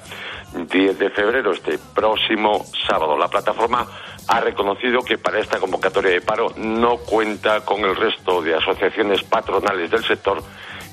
10 0.54 1.00
de 1.00 1.10
febrero, 1.10 1.52
este 1.52 1.80
próximo 1.96 2.64
sábado. 2.88 3.18
La 3.18 3.28
plataforma 3.28 3.88
ha 4.30 4.40
reconocido 4.42 5.02
que 5.02 5.18
para 5.18 5.40
esta 5.40 5.60
convocatoria 5.60 6.12
de 6.12 6.22
paro 6.22 6.54
no 6.56 6.98
cuenta 6.98 7.62
con 7.62 7.82
el 7.82 7.96
resto 7.96 8.44
de 8.44 8.56
asociaciones 8.56 9.24
patronales 9.24 9.90
del 9.90 10.06
sector 10.06 10.44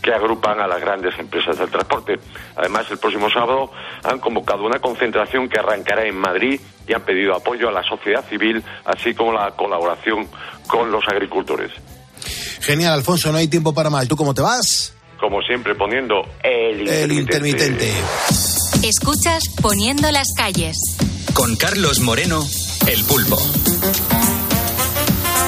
que 0.02 0.10
agrupan 0.10 0.58
a 0.58 0.66
las 0.66 0.80
grandes 0.80 1.18
empresas 1.18 1.58
del 1.58 1.68
transporte. 1.68 2.18
Además, 2.56 2.86
el 2.90 2.96
próximo 2.96 3.28
sábado 3.28 3.70
han 4.04 4.20
convocado 4.20 4.64
una 4.64 4.78
concentración 4.78 5.50
que 5.50 5.58
arrancará 5.58 6.06
en 6.06 6.16
Madrid 6.16 6.58
y 6.88 6.94
han 6.94 7.02
pedido 7.02 7.36
apoyo 7.36 7.68
a 7.68 7.72
la 7.72 7.82
sociedad 7.82 8.24
civil, 8.26 8.64
así 8.86 9.14
como 9.14 9.34
la 9.34 9.50
colaboración 9.50 10.26
con 10.66 10.90
los 10.90 11.04
agricultores. 11.06 11.72
Genial, 12.62 12.94
Alfonso, 12.94 13.32
no 13.32 13.38
hay 13.38 13.48
tiempo 13.48 13.74
para 13.74 13.90
más. 13.90 14.08
¿Tú 14.08 14.16
cómo 14.16 14.32
te 14.32 14.40
vas? 14.40 14.94
Como 15.20 15.42
siempre, 15.42 15.74
poniendo 15.74 16.22
el 16.42 16.80
intermitente. 16.80 17.04
El 17.04 17.12
intermitente. 17.12 17.92
Escuchas 18.82 19.44
Poniendo 19.60 20.10
las 20.10 20.28
calles. 20.36 20.76
Con 21.34 21.56
Carlos 21.56 22.00
Moreno 22.00 22.42
El 22.86 23.02
pulpo. 23.04 23.36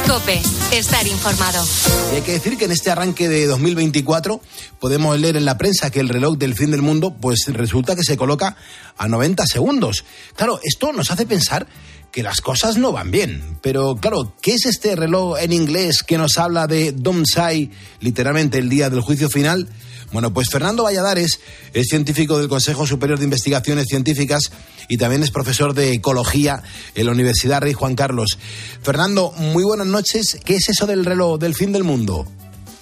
Cope, 0.08 0.42
estar 0.72 1.06
informado. 1.06 1.64
Y 2.12 2.16
hay 2.16 2.22
que 2.22 2.32
decir 2.32 2.58
que 2.58 2.64
en 2.64 2.72
este 2.72 2.90
arranque 2.90 3.28
de 3.28 3.46
2024 3.46 4.40
podemos 4.80 5.16
leer 5.20 5.36
en 5.36 5.44
la 5.44 5.56
prensa 5.56 5.90
que 5.90 6.00
el 6.00 6.08
reloj 6.08 6.36
del 6.36 6.56
fin 6.56 6.72
del 6.72 6.82
mundo 6.82 7.14
pues 7.14 7.44
resulta 7.46 7.94
que 7.94 8.02
se 8.02 8.16
coloca 8.16 8.56
a 8.96 9.06
90 9.06 9.46
segundos. 9.46 10.04
Claro, 10.34 10.58
esto 10.64 10.92
nos 10.92 11.12
hace 11.12 11.26
pensar 11.26 11.68
que 12.10 12.22
las 12.22 12.40
cosas 12.40 12.76
no 12.76 12.92
van 12.92 13.10
bien. 13.10 13.58
Pero 13.62 13.96
claro, 13.96 14.32
¿qué 14.40 14.54
es 14.54 14.66
este 14.66 14.96
reloj 14.96 15.38
en 15.38 15.52
inglés 15.52 16.02
que 16.02 16.18
nos 16.18 16.38
habla 16.38 16.66
de 16.66 16.92
Domsai, 16.92 17.70
literalmente 18.00 18.58
el 18.58 18.68
día 18.68 18.90
del 18.90 19.00
juicio 19.00 19.28
final? 19.28 19.68
Bueno, 20.12 20.32
pues 20.32 20.48
Fernando 20.50 20.84
Valladares 20.84 21.40
es 21.74 21.86
científico 21.88 22.38
del 22.38 22.48
Consejo 22.48 22.86
Superior 22.86 23.18
de 23.18 23.24
Investigaciones 23.24 23.86
Científicas 23.88 24.50
y 24.88 24.96
también 24.96 25.22
es 25.22 25.30
profesor 25.30 25.74
de 25.74 25.92
Ecología 25.92 26.62
en 26.94 27.06
la 27.06 27.12
Universidad 27.12 27.60
Rey 27.60 27.74
Juan 27.74 27.94
Carlos. 27.94 28.38
Fernando, 28.82 29.32
muy 29.32 29.64
buenas 29.64 29.86
noches. 29.86 30.40
¿Qué 30.44 30.54
es 30.54 30.70
eso 30.70 30.86
del 30.86 31.04
reloj 31.04 31.38
del 31.38 31.54
fin 31.54 31.72
del 31.72 31.84
mundo? 31.84 32.26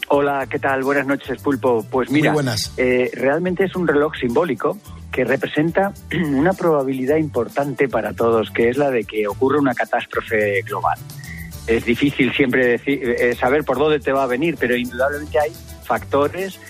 Hola, 0.09 0.47
¿qué 0.49 0.61
tal? 0.61 0.85
Buenas 0.85 1.07
noches, 1.07 1.43
Pulpo. 1.43 1.85
Pues 1.91 2.11
mira, 2.11 2.33
eh, 2.77 3.11
realmente 3.13 3.65
es 3.65 3.75
un 3.75 3.89
reloj 3.89 4.13
simbólico 4.21 4.79
que 5.17 5.25
representa 5.25 5.95
una 6.29 6.53
probabilidad 6.53 7.17
importante 7.17 7.89
para 7.89 8.13
todos, 8.13 8.51
que 8.51 8.69
es 8.69 8.77
la 8.77 8.91
de 8.91 9.05
que 9.05 9.27
ocurra 9.27 9.59
una 9.59 9.75
catástrofe 9.75 10.61
global. 10.61 10.99
Es 11.67 11.87
difícil 11.87 12.33
siempre 12.35 12.67
decir, 12.67 13.17
eh, 13.19 13.35
saber 13.35 13.65
por 13.65 13.79
dónde 13.79 13.99
te 13.99 14.13
va 14.13 14.25
a 14.25 14.27
venir, 14.27 14.57
pero 14.61 14.77
indudablemente 14.77 15.41
hay 15.41 15.53
factores 15.85 16.61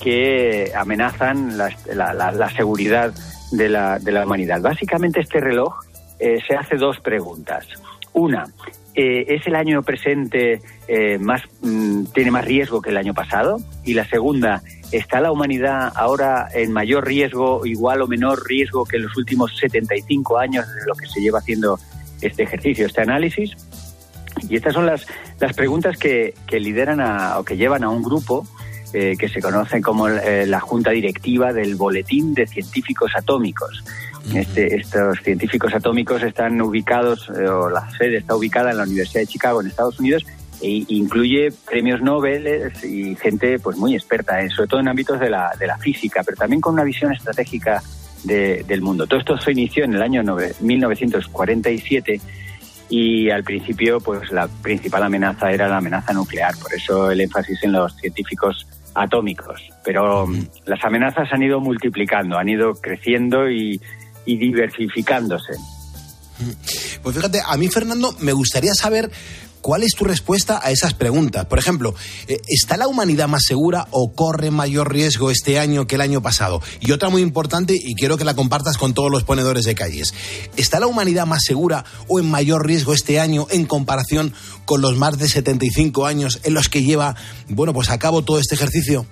que 0.00 0.70
amenazan 0.76 1.58
la, 1.58 2.50
seguridad 2.56 3.12
de 3.50 3.68
la, 3.68 3.98
de 3.98 4.12
la, 4.12 4.24
humanidad. 4.24 4.60
Básicamente 4.60 5.20
este 5.20 5.40
reloj 5.40 5.84
eh, 6.20 6.38
se 6.46 6.54
hace 6.54 6.76
dos 6.76 7.00
preguntas. 7.00 7.66
Una, 8.12 8.46
eh, 8.94 9.24
¿es 9.28 9.46
el 9.48 9.56
año 9.56 9.82
presente 9.82 10.62
más 11.18 11.42
mm, 11.60 12.04
tiene 12.14 12.30
más 12.30 12.44
riesgo 12.44 12.80
que 12.80 12.90
el 12.90 12.96
año 12.98 13.14
pasado? 13.14 13.58
Y 13.84 13.94
la 13.94 14.08
segunda, 14.08 14.62
¿está 14.92 15.20
la 15.20 15.32
humanidad 15.32 15.92
ahora 15.94 16.48
en 16.52 16.72
mayor 16.72 17.06
riesgo, 17.06 17.64
igual 17.66 18.02
o 18.02 18.06
menor 18.06 18.46
riesgo 18.46 18.84
que 18.84 18.96
en 18.96 19.04
los 19.04 19.16
últimos 19.16 19.56
75 19.58 20.38
años 20.38 20.66
de 20.66 20.86
lo 20.86 20.94
que 20.94 21.06
se 21.06 21.20
lleva 21.20 21.38
haciendo 21.38 21.78
este 22.20 22.44
ejercicio, 22.44 22.86
este 22.86 23.02
análisis? 23.02 23.52
Y 24.48 24.56
estas 24.56 24.74
son 24.74 24.86
las, 24.86 25.06
las 25.40 25.54
preguntas 25.54 25.96
que, 25.96 26.34
que 26.46 26.60
lideran 26.60 27.00
a, 27.00 27.38
o 27.38 27.44
que 27.44 27.56
llevan 27.56 27.84
a 27.84 27.90
un 27.90 28.02
grupo 28.02 28.46
eh, 28.92 29.16
que 29.18 29.28
se 29.28 29.42
conocen 29.42 29.82
como 29.82 30.08
eh, 30.08 30.46
la 30.46 30.60
Junta 30.60 30.90
Directiva 30.92 31.52
del 31.52 31.74
Boletín 31.74 32.34
de 32.34 32.46
Científicos 32.46 33.12
Atómicos. 33.16 33.84
Este, 34.34 34.74
estos 34.76 35.18
científicos 35.22 35.74
atómicos 35.74 36.22
están 36.22 36.60
ubicados, 36.60 37.30
eh, 37.36 37.46
o 37.46 37.68
la 37.68 37.88
sede 37.90 38.16
está 38.16 38.34
ubicada 38.34 38.70
en 38.70 38.78
la 38.78 38.84
Universidad 38.84 39.20
de 39.20 39.26
Chicago, 39.26 39.60
en 39.60 39.68
Estados 39.68 40.00
Unidos, 40.00 40.24
e 40.60 40.84
incluye 40.88 41.52
premios 41.68 42.00
Nobel 42.00 42.72
y 42.82 43.14
gente 43.16 43.58
pues 43.58 43.76
muy 43.76 43.94
experta, 43.94 44.36
sobre 44.48 44.68
todo 44.68 44.80
en 44.80 44.88
ámbitos 44.88 45.20
de 45.20 45.30
la, 45.30 45.52
de 45.58 45.66
la 45.66 45.78
física, 45.78 46.22
pero 46.24 46.36
también 46.36 46.60
con 46.60 46.74
una 46.74 46.84
visión 46.84 47.12
estratégica 47.12 47.82
del 48.24 48.80
mundo. 48.82 49.06
Todo 49.06 49.20
esto 49.20 49.38
se 49.38 49.52
inició 49.52 49.84
en 49.84 49.94
el 49.94 50.02
año 50.02 50.22
1947 50.60 52.20
y 52.88 53.30
al 53.30 53.44
principio 53.44 54.00
pues 54.00 54.30
la 54.32 54.48
principal 54.48 55.02
amenaza 55.04 55.50
era 55.50 55.68
la 55.68 55.78
amenaza 55.78 56.12
nuclear, 56.12 56.54
por 56.60 56.72
eso 56.74 57.10
el 57.10 57.20
énfasis 57.20 57.62
en 57.62 57.72
los 57.72 57.94
científicos 57.96 58.66
atómicos. 58.94 59.60
Pero 59.84 60.26
mm, 60.26 60.46
las 60.66 60.84
amenazas 60.84 61.28
han 61.32 61.42
ido 61.42 61.60
multiplicando, 61.60 62.38
han 62.38 62.48
ido 62.48 62.72
creciendo 62.74 63.50
y, 63.50 63.80
diversificándose. 64.24 65.52
Pues 67.02 67.16
fíjate, 67.16 67.40
a 67.46 67.56
mí 67.56 67.68
Fernando 67.68 68.14
me 68.20 68.32
gustaría 68.32 68.74
saber 68.74 69.10
¿Cuál 69.66 69.82
es 69.82 69.96
tu 69.96 70.04
respuesta 70.04 70.60
a 70.62 70.70
esas 70.70 70.94
preguntas? 70.94 71.46
Por 71.46 71.58
ejemplo, 71.58 71.92
eh, 72.28 72.40
¿está 72.46 72.76
la 72.76 72.86
humanidad 72.86 73.26
más 73.26 73.42
segura 73.48 73.88
o 73.90 74.12
corre 74.14 74.52
mayor 74.52 74.92
riesgo 74.92 75.32
este 75.32 75.58
año 75.58 75.88
que 75.88 75.96
el 75.96 76.02
año 76.02 76.22
pasado? 76.22 76.62
Y 76.78 76.92
otra 76.92 77.08
muy 77.08 77.20
importante, 77.20 77.74
y 77.76 77.96
quiero 77.96 78.16
que 78.16 78.24
la 78.24 78.36
compartas 78.36 78.78
con 78.78 78.94
todos 78.94 79.10
los 79.10 79.24
ponedores 79.24 79.64
de 79.64 79.74
calles. 79.74 80.14
¿Está 80.56 80.78
la 80.78 80.86
humanidad 80.86 81.26
más 81.26 81.42
segura 81.42 81.84
o 82.06 82.20
en 82.20 82.30
mayor 82.30 82.64
riesgo 82.64 82.94
este 82.94 83.18
año 83.18 83.48
en 83.50 83.66
comparación 83.66 84.32
con 84.66 84.82
los 84.82 84.96
más 84.96 85.18
de 85.18 85.26
75 85.26 86.06
años 86.06 86.40
en 86.44 86.54
los 86.54 86.68
que 86.68 86.84
lleva, 86.84 87.16
bueno, 87.48 87.74
pues 87.74 87.90
a 87.90 87.98
cabo 87.98 88.22
todo 88.22 88.38
este 88.38 88.54
ejercicio? 88.54 89.04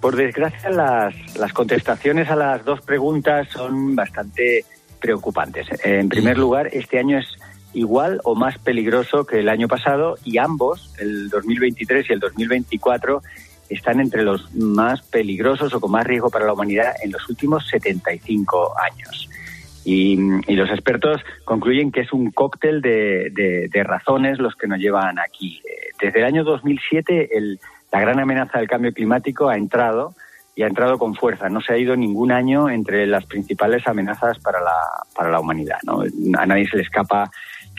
Por 0.00 0.16
desgracia, 0.16 0.70
las, 0.70 1.14
las 1.36 1.52
contestaciones 1.52 2.28
a 2.30 2.34
las 2.34 2.64
dos 2.64 2.80
preguntas 2.80 3.46
son 3.52 3.94
bastante 3.94 4.64
preocupantes. 5.00 5.68
En 5.84 6.08
primer 6.08 6.36
lugar, 6.36 6.66
este 6.72 6.98
año 6.98 7.20
es 7.20 7.26
igual 7.72 8.20
o 8.24 8.34
más 8.34 8.58
peligroso 8.58 9.24
que 9.24 9.40
el 9.40 9.48
año 9.48 9.68
pasado 9.68 10.16
y 10.24 10.38
ambos, 10.38 10.94
el 10.98 11.28
2023 11.28 12.10
y 12.10 12.12
el 12.12 12.20
2024, 12.20 13.22
están 13.68 14.00
entre 14.00 14.22
los 14.22 14.52
más 14.54 15.02
peligrosos 15.02 15.72
o 15.72 15.80
con 15.80 15.92
más 15.92 16.06
riesgo 16.06 16.30
para 16.30 16.46
la 16.46 16.52
humanidad 16.52 16.92
en 17.02 17.12
los 17.12 17.28
últimos 17.28 17.66
75 17.68 18.74
años. 18.78 19.28
Y, 19.84 20.16
los 20.54 20.70
expertos 20.70 21.22
concluyen 21.44 21.90
que 21.90 22.00
es 22.00 22.12
un 22.12 22.30
cóctel 22.32 22.82
de, 22.82 23.30
de, 23.72 23.84
razones 23.84 24.38
los 24.38 24.54
que 24.54 24.66
nos 24.66 24.78
llevan 24.78 25.18
aquí. 25.18 25.62
Desde 26.00 26.18
el 26.18 26.26
año 26.26 26.44
2007 26.44 27.30
el, 27.32 27.58
la 27.90 28.00
gran 28.00 28.20
amenaza 28.20 28.58
del 28.58 28.68
cambio 28.68 28.92
climático 28.92 29.48
ha 29.48 29.56
entrado 29.56 30.14
y 30.54 30.62
ha 30.62 30.66
entrado 30.66 30.98
con 30.98 31.14
fuerza. 31.14 31.48
No 31.48 31.60
se 31.60 31.72
ha 31.72 31.78
ido 31.78 31.96
ningún 31.96 32.32
año 32.32 32.68
entre 32.68 33.06
las 33.06 33.24
principales 33.24 33.86
amenazas 33.86 34.38
para 34.40 34.60
la, 34.60 34.76
para 35.14 35.30
la 35.30 35.40
humanidad. 35.40 35.78
¿no? 35.84 36.02
A 36.38 36.46
nadie 36.46 36.68
se 36.68 36.76
le 36.76 36.82
escapa 36.82 37.30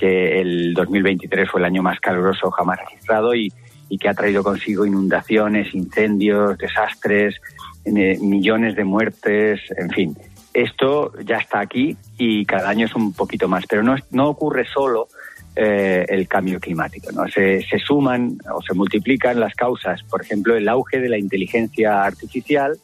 que 0.01 0.41
el 0.41 0.74
2023 0.74 1.48
fue 1.48 1.62
el 1.62 1.65
año 1.65 1.84
más 1.84 2.00
caluroso 2.00 2.50
jamás 2.50 2.79
registrado 2.79 3.36
y, 3.36 3.53
que 4.00 4.10
ha 4.10 4.13
traído 4.13 4.41
consigo 4.41 4.86
inundaciones, 4.86 5.75
incendios, 5.75 6.58
desastres, 6.58 7.41
eh, 7.84 8.17
millones 8.22 8.75
de 8.77 8.86
muertes, 8.86 9.60
en 9.77 9.89
fin. 9.89 10.17
Esto 10.53 11.12
ya 11.25 11.38
está 11.38 11.60
aquí 11.60 11.98
y 12.17 12.46
cada 12.46 12.70
año 12.70 12.86
es 12.86 12.96
un 12.96 13.13
poquito 13.13 13.50
más, 13.50 13.65
pero 13.70 13.84
no, 13.84 13.96
no 14.12 14.29
ocurre 14.29 14.65
solo 14.65 15.10
eh, 15.58 16.05
el 16.08 16.25
cambio 16.29 16.60
climático. 16.62 17.12
¿no? 17.12 17.27
Se, 17.27 17.62
se, 17.63 17.79
suman 17.79 18.38
o 18.55 18.62
se 18.62 18.74
multiplican 18.74 19.39
las 19.41 19.53
causas, 19.55 20.01
por 20.03 20.22
ejemplo, 20.22 20.55
el 20.55 20.70
auge 20.70 21.01
de 21.01 21.10
la 21.10 21.17
inteligencia 21.17 22.03
artificial, 22.03 22.79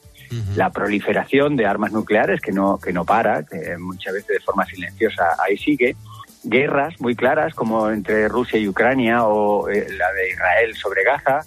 la 0.58 0.72
proliferación 0.72 1.56
de 1.56 1.66
armas 1.66 1.94
nucleares 1.94 2.42
que 2.42 2.52
no, 2.52 2.78
que 2.78 2.92
no 2.92 3.06
para, 3.06 3.44
que 3.44 3.78
muchas 3.78 4.14
veces 4.14 4.28
de 4.28 4.40
forma 4.42 4.66
silenciosa 4.66 5.24
ahí 5.40 5.58
sigue, 5.58 5.96
guerras 6.50 7.00
muy 7.00 7.16
claras 7.16 7.54
como 7.54 7.90
entre 7.90 8.28
Rusia 8.28 8.60
y 8.60 8.68
Ucrania 8.68 9.26
o 9.26 9.70
eh, 9.70 9.88
la 9.98 10.12
de 10.14 10.30
Israel 10.30 10.76
sobre 10.76 11.04
Gaza, 11.04 11.42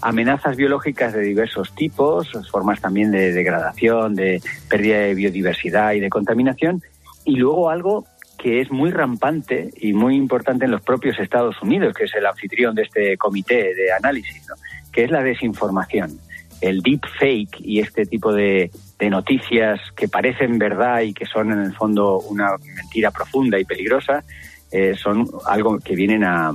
amenazas 0.00 0.56
biológicas 0.56 1.12
de 1.12 1.20
diversos 1.20 1.74
tipos, 1.74 2.28
formas 2.50 2.80
también 2.80 3.10
de 3.10 3.32
degradación, 3.32 4.14
de 4.14 4.40
pérdida 4.68 4.98
de 5.00 5.14
biodiversidad 5.14 5.92
y 5.92 6.00
de 6.00 6.08
contaminación, 6.08 6.82
y 7.24 7.36
luego 7.36 7.70
algo 7.70 8.06
que 8.38 8.60
es 8.60 8.70
muy 8.70 8.90
rampante 8.90 9.70
y 9.76 9.92
muy 9.92 10.14
importante 10.14 10.64
en 10.64 10.70
los 10.70 10.82
propios 10.82 11.18
Estados 11.18 11.60
Unidos, 11.60 11.92
que 11.94 12.04
es 12.04 12.14
el 12.14 12.24
anfitrión 12.24 12.74
de 12.74 12.82
este 12.82 13.18
comité 13.18 13.74
de 13.74 13.92
análisis, 13.92 14.46
que 14.92 15.04
es 15.04 15.10
la 15.10 15.22
desinformación. 15.22 16.18
El 16.60 16.80
deep 16.80 17.02
fake 17.18 17.60
y 17.60 17.80
este 17.80 18.06
tipo 18.06 18.32
de, 18.32 18.70
de 18.98 19.10
noticias 19.10 19.80
que 19.96 20.08
parecen 20.08 20.58
verdad 20.58 21.00
y 21.00 21.14
que 21.14 21.26
son 21.26 21.52
en 21.52 21.60
el 21.60 21.74
fondo 21.74 22.18
una 22.20 22.56
mentira 22.74 23.10
profunda 23.10 23.58
y 23.58 23.64
peligrosa, 23.64 24.24
eh, 24.70 24.94
son 24.96 25.28
algo 25.46 25.78
que 25.78 25.94
vienen 25.94 26.24
a, 26.24 26.52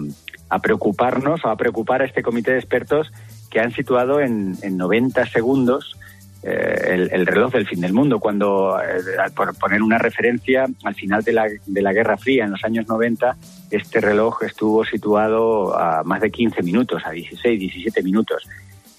preocuparnos 0.61 1.43
o 1.45 1.49
a 1.49 1.55
preocupar 1.55 2.03
a 2.03 2.05
este 2.05 2.21
comité 2.21 2.51
de 2.51 2.59
expertos 2.59 3.11
que 3.49 3.59
han 3.59 3.71
situado 3.71 4.19
en, 4.19 4.55
en 4.61 4.77
90 4.77 5.25
segundos 5.25 5.97
eh, 6.45 7.07
el, 7.09 7.25
reloj 7.25 7.53
del 7.53 7.65
fin 7.65 7.79
del 7.79 7.93
mundo, 7.93 8.19
cuando, 8.19 8.77
eh, 8.81 9.31
por 9.33 9.57
poner 9.57 9.81
una 9.81 9.97
referencia, 9.97 10.67
al 10.83 10.93
final 10.93 11.23
de 11.23 11.31
la, 11.31 11.47
de 11.65 11.81
la 11.81 11.93
Guerra 11.93 12.17
Fría, 12.17 12.43
en 12.43 12.51
los 12.51 12.63
años 12.65 12.85
90, 12.87 13.37
este 13.71 14.01
reloj 14.01 14.43
estuvo 14.43 14.83
situado 14.83 15.73
a 15.73 16.03
más 16.03 16.19
de 16.19 16.29
15 16.29 16.61
minutos, 16.61 17.01
a 17.05 17.11
16, 17.11 17.59
17 17.59 18.03
minutos 18.03 18.43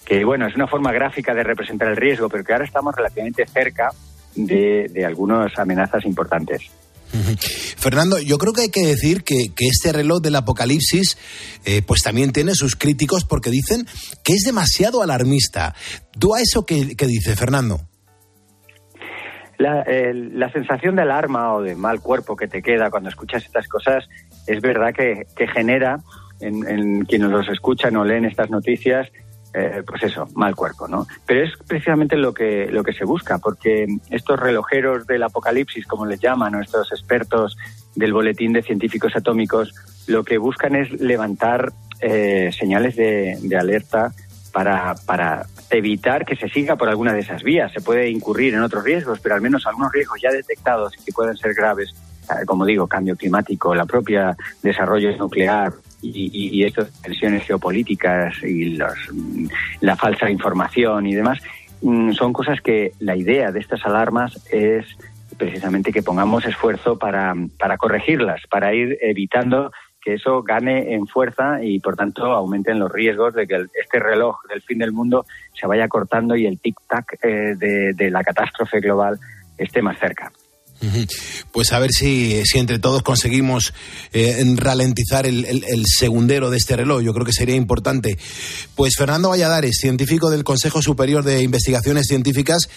que 0.05 0.23
bueno, 0.23 0.47
es 0.47 0.55
una 0.55 0.67
forma 0.67 0.91
gráfica 0.91 1.33
de 1.33 1.43
representar 1.43 1.89
el 1.89 1.97
riesgo, 1.97 2.29
pero 2.29 2.43
que 2.43 2.53
ahora 2.53 2.65
estamos 2.65 2.95
relativamente 2.95 3.45
cerca 3.47 3.89
de, 4.35 4.87
de 4.89 5.05
algunas 5.05 5.57
amenazas 5.57 6.05
importantes. 6.05 6.71
Fernando, 7.77 8.19
yo 8.19 8.37
creo 8.37 8.53
que 8.53 8.61
hay 8.61 8.71
que 8.71 8.85
decir 8.85 9.23
que, 9.23 9.45
este 9.57 9.93
reloj 9.93 10.21
del 10.21 10.35
apocalipsis 10.35 11.17
eh, 11.65 11.81
pues 11.85 12.01
también 12.01 12.31
tiene 12.31 12.53
sus 12.55 12.75
críticos 12.75 13.25
porque 13.25 13.49
dicen 13.49 13.85
que 14.23 14.33
es 14.33 14.43
demasiado 14.45 15.01
alarmista. 15.01 15.75
¿Tú 16.19 16.35
a 16.35 16.41
eso 16.41 16.65
qué, 16.65 16.75
dices, 16.75 17.39
Fernando? 17.39 17.79
La, 19.57 19.85
la, 19.87 20.51
sensación 20.51 20.97
de 20.97 21.03
alarma 21.03 21.53
o 21.53 21.61
de 21.61 21.75
mal 21.75 22.01
cuerpo 22.01 22.35
que 22.35 22.47
te 22.47 22.61
queda 22.61 22.89
cuando 22.89 23.09
escuchas 23.09 23.45
estas 23.45 23.67
cosas 23.69 24.03
es 24.47 24.61
verdad 24.61 24.93
que, 24.93 25.27
que 25.33 25.47
genera 25.47 25.99
en, 26.41 26.67
en, 26.67 27.05
quienes 27.05 27.29
los 27.29 27.47
escuchan 27.47 27.95
o 27.95 28.03
leen 28.03 28.25
estas 28.25 28.49
noticias 28.49 29.07
eh, 29.57 29.83
pues 29.87 30.03
eso, 30.03 30.27
mal 30.35 30.53
cuerpo, 30.53 30.87
¿no? 30.87 31.07
Pero 31.25 31.45
es 31.45 31.51
precisamente 31.65 32.17
lo 32.17 32.33
que, 32.33 32.67
lo 32.69 32.83
que 32.83 32.91
se 32.91 33.05
busca, 33.05 33.37
porque 33.37 33.87
estos 34.09 34.37
relojeros 34.37 35.07
del 35.07 35.23
apocalipsis, 35.23 35.87
como 35.87 36.05
les 36.05 36.19
llaman, 36.19 36.51
nuestros 36.51 36.91
expertos 36.91 37.55
del 37.95 38.11
Boletín 38.11 38.51
de 38.51 38.63
Científicos 38.63 39.15
Atómicos, 39.15 39.73
lo 40.07 40.25
que 40.25 40.37
buscan 40.37 40.75
es 40.75 40.91
levantar 40.99 41.71
eh, 42.01 42.51
señales 42.51 42.97
de, 42.97 43.37
de 43.41 43.57
alerta 43.57 44.11
para, 44.51 44.95
para 45.05 45.45
evitar 45.69 46.25
que 46.25 46.35
se 46.35 46.49
siga 46.49 46.75
por 46.75 46.89
alguna 46.89 47.13
de 47.13 47.21
esas 47.21 47.41
vías. 47.41 47.71
Se 47.71 47.81
puede 47.81 48.09
incurrir 48.09 48.53
en 48.53 48.61
otros 48.61 48.83
riesgos, 48.83 49.19
pero 49.21 49.35
al 49.35 49.41
menos 49.41 49.65
algunos 49.65 49.91
riesgos 49.93 50.19
ya 50.21 50.31
detectados 50.31 50.93
y 50.99 51.05
que 51.05 51.13
pueden 51.13 51.37
ser 51.37 51.53
graves, 51.53 51.93
eh, 52.23 52.45
como 52.45 52.65
digo, 52.65 52.87
cambio 52.87 53.15
climático, 53.15 53.73
la 53.73 53.85
propia 53.85 54.35
desarrollo 54.61 55.15
nuclear, 55.17 55.71
y, 56.13 56.59
y, 56.59 56.63
estas 56.63 56.91
tensiones 57.01 57.43
geopolíticas 57.43 58.41
y 58.43 58.75
los, 58.75 58.93
la 59.81 59.95
falsa 59.95 60.29
información 60.29 61.07
y 61.07 61.15
demás, 61.15 61.39
mm, 61.81 62.11
son 62.13 62.33
cosas 62.33 62.61
que 62.61 62.91
la 62.99 63.15
idea 63.15 63.51
de 63.51 63.59
estas 63.59 63.85
alarmas 63.85 64.39
es 64.51 64.85
precisamente 65.37 65.91
que 65.91 66.03
pongamos 66.03 66.45
esfuerzo 66.45 66.97
para, 66.97 67.33
para 67.59 67.77
corregirlas, 67.77 68.41
para 68.49 68.73
ir 68.73 68.97
evitando 69.01 69.71
que 70.01 70.13
eso 70.13 70.43
gane 70.43 70.93
en 70.93 71.07
fuerza 71.07 71.63
y 71.63 71.79
por 71.79 71.95
tanto 71.95 72.25
aumenten 72.25 72.79
los 72.79 72.91
riesgos 72.91 73.33
de 73.33 73.47
que 73.47 73.65
este 73.81 73.99
reloj 73.99 74.37
del 74.47 74.61
fin 74.61 74.77
del 74.77 74.91
mundo 74.91 75.25
se 75.59 75.65
vaya 75.65 75.87
cortando 75.87 76.35
y 76.35 76.45
el 76.45 76.61
tic-tac 76.61 77.17
eh, 77.23 77.55
de 77.57 78.09
la 78.11 78.23
catástrofe 78.23 78.79
global 78.79 79.19
esté 79.57 79.81
más 79.81 79.97
cerca. 79.97 80.31
Pues 81.51 81.71
a 81.73 81.79
ver 81.79 81.91
si, 81.93 82.43
si 82.45 82.59
entre 82.59 82.79
todos 82.79 83.01
conseguimos 83.01 83.73
eh, 84.13 84.35
en 84.39 84.57
ralentizar 84.57 85.25
el, 85.25 85.45
el- 85.45 85.63
el 85.67 85.83
segundero 85.87 86.49
de 86.49 86.57
este 86.57 86.75
reloj. 86.75 87.01
Yo 87.01 87.13
creo 87.13 87.25
que 87.25 87.31
sería 87.33 87.55
importante. 87.55 88.17
Pues 88.75 88.95
Fernando 88.97 89.29
Valladares, 89.29 89.77
científico 89.79 90.29
del 90.29 90.43
Consejo 90.43 90.81
Superior 90.81 91.23
de 91.23 91.41
Investigaciones 91.41 92.07
Científicas, 92.07 92.69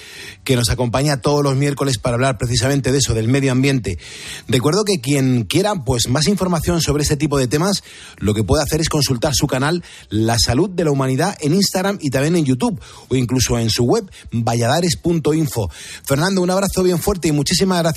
que 0.45 0.57
nos 0.57 0.71
acompaña 0.71 1.21
todos 1.21 1.43
los 1.43 1.57
miércoles 1.57 1.99
para 1.99 2.15
hablar 2.15 2.39
precisamente 2.39 2.93
de 2.93 2.99
eso, 2.99 3.15
del 3.15 3.29
medio 3.29 3.53
ambiente. 3.53 3.99
Recuerdo 4.47 4.85
que 4.85 5.01
quien 5.01 5.45
quiera 5.45 5.75
pues 5.85 6.09
más 6.09 6.29
información 6.29 6.81
sobre 6.81 7.03
este 7.03 7.17
tipo 7.17 7.37
de 7.37 7.49
temas, 7.49 7.83
lo 8.19 8.33
que 8.33 8.45
puede 8.45 8.63
hacer 8.63 8.81
es 8.81 8.89
consultar 8.89 9.35
su 9.35 9.47
canal 9.49 9.83
La 10.09 10.39
Salud 10.39 10.71
de 10.71 10.85
la 10.85 10.93
Humanidad 10.93 11.37
en 11.41 11.53
Instagram 11.55 11.99
y 12.01 12.11
también 12.11 12.37
en 12.37 12.45
YouTube 12.45 12.81
o 13.09 13.17
incluso 13.17 13.59
en 13.59 13.71
su 13.71 13.85
web 13.85 14.09
valladares.info. 14.33 15.69
Fernando, 16.05 16.41
un 16.43 16.51
abrazo 16.51 16.83
bien 16.83 16.99
fuerte 17.01 17.29
y 17.29 17.33
muchísimas 17.33 17.79
gracias. 17.81 17.88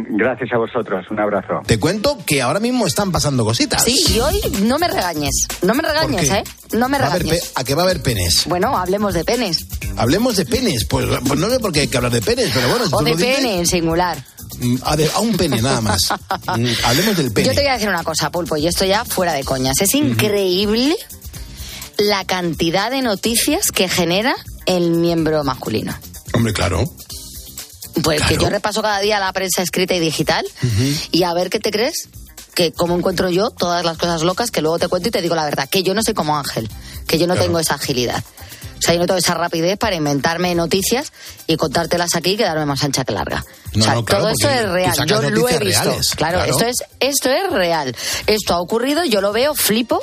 Gracias 0.00 0.50
a 0.52 0.58
vosotros, 0.58 1.04
un 1.10 1.18
abrazo. 1.18 1.60
Te 1.66 1.80
cuento 1.80 2.18
que 2.24 2.40
ahora 2.40 2.60
mismo 2.60 2.86
están 2.86 3.10
pasando 3.10 3.44
cositas. 3.44 3.82
Sí, 3.82 3.98
y 4.14 4.20
hoy 4.20 4.40
no 4.62 4.78
me 4.78 4.86
regañes. 4.86 5.48
No 5.62 5.74
me 5.74 5.82
regañes. 5.82 6.30
¿eh? 6.30 6.44
No 6.72 6.88
me 6.88 6.98
a 6.98 7.08
regañes. 7.08 7.40
pe- 7.42 7.50
¿A 7.56 7.64
qué 7.64 7.74
va 7.74 7.82
a 7.82 7.84
haber 7.86 8.00
penes? 8.00 8.44
Bueno, 8.46 8.76
hablemos 8.78 9.12
de 9.12 9.24
penes. 9.24 9.58
Hablemos 9.96 10.36
de 10.36 10.46
penes. 10.46 10.84
Pues, 10.84 11.04
pues 11.26 11.40
no 11.40 11.50
sé 11.50 11.58
por 11.58 11.72
qué 11.72 11.80
hay 11.80 11.88
que 11.88 11.96
hablar 11.96 12.12
de 12.12 12.22
penes, 12.22 12.48
pero 12.54 12.68
bueno, 12.68 12.86
si 12.86 12.94
O 12.94 12.98
tú 12.98 13.04
de 13.06 13.10
lo 13.10 13.16
dices, 13.16 13.36
pene 13.38 13.58
en 13.58 13.66
singular. 13.66 14.24
mm, 14.60 14.76
a, 14.84 14.96
de- 14.96 15.10
a 15.10 15.18
un 15.18 15.36
pene 15.36 15.60
nada 15.60 15.80
más. 15.80 15.98
Mm, 16.56 16.66
Hablemos 16.84 17.16
del 17.16 17.32
pene. 17.32 17.48
Yo 17.48 17.54
te 17.54 17.60
voy 17.62 17.68
a 17.70 17.72
decir 17.74 17.88
una 17.88 18.04
cosa, 18.04 18.30
Pulpo, 18.30 18.56
y 18.56 18.68
esto 18.68 18.84
ya 18.84 19.04
fuera 19.04 19.32
de 19.32 19.42
coñas. 19.42 19.80
Es 19.80 19.94
increíble 19.94 20.96
la 21.98 22.24
cantidad 22.24 22.90
de 22.92 23.02
noticias 23.02 23.72
que 23.72 23.88
genera 23.88 24.34
el 24.66 24.90
miembro 24.92 25.42
masculino. 25.44 25.94
Hombre, 26.34 26.52
claro. 26.52 26.84
Pues 28.02 28.22
que 28.22 28.36
yo 28.36 28.48
repaso 28.50 28.82
cada 28.82 29.00
día 29.00 29.18
la 29.18 29.32
prensa 29.32 29.62
escrita 29.62 29.94
y 29.94 30.00
digital 30.00 30.44
y 31.10 31.22
a 31.24 31.32
ver 31.34 31.50
qué 31.50 31.60
te 31.60 31.70
crees. 31.70 32.08
Que 32.54 32.72
cómo 32.72 32.96
encuentro 32.96 33.30
yo 33.30 33.50
todas 33.50 33.84
las 33.84 33.96
cosas 33.98 34.22
locas 34.22 34.50
que 34.50 34.62
luego 34.62 34.80
te 34.80 34.88
cuento 34.88 35.08
y 35.08 35.12
te 35.12 35.22
digo 35.22 35.36
la 35.36 35.44
verdad. 35.44 35.68
Que 35.68 35.84
yo 35.84 35.94
no 35.94 36.02
soy 36.02 36.14
como 36.14 36.36
Ángel. 36.36 36.68
Que 37.06 37.16
yo 37.16 37.26
no 37.28 37.34
Claro. 37.34 37.46
tengo 37.46 37.60
esa 37.60 37.74
agilidad. 37.74 38.24
O 38.78 38.80
sea, 38.82 38.94
yo 38.94 39.00
no 39.00 39.06
tengo 39.06 39.18
esa 39.18 39.34
rapidez 39.34 39.76
para 39.78 39.94
inventarme 39.96 40.54
noticias 40.56 41.12
y 41.46 41.56
contártelas 41.56 42.14
aquí 42.16 42.30
y 42.30 42.36
quedarme 42.36 42.64
más 42.66 42.82
ancha 42.82 43.04
que 43.04 43.12
larga. 43.12 43.44
No, 43.74 43.80
o 43.80 43.84
sea, 43.84 43.94
no, 43.94 44.04
claro, 44.04 44.22
todo 44.24 44.32
esto 44.32 44.48
es 44.48 44.68
real. 44.68 44.94
Yo 45.06 45.20
lo 45.22 45.48
he 45.48 45.58
visto. 45.58 45.82
reales, 45.84 46.10
claro, 46.16 46.38
claro. 46.38 46.50
Esto, 46.52 46.64
es, 46.66 46.76
esto 47.00 47.30
es 47.30 47.52
real. 47.52 47.94
Esto 48.26 48.54
ha 48.54 48.60
ocurrido, 48.60 49.04
yo 49.04 49.20
lo 49.20 49.32
veo, 49.32 49.54
flipo 49.54 50.00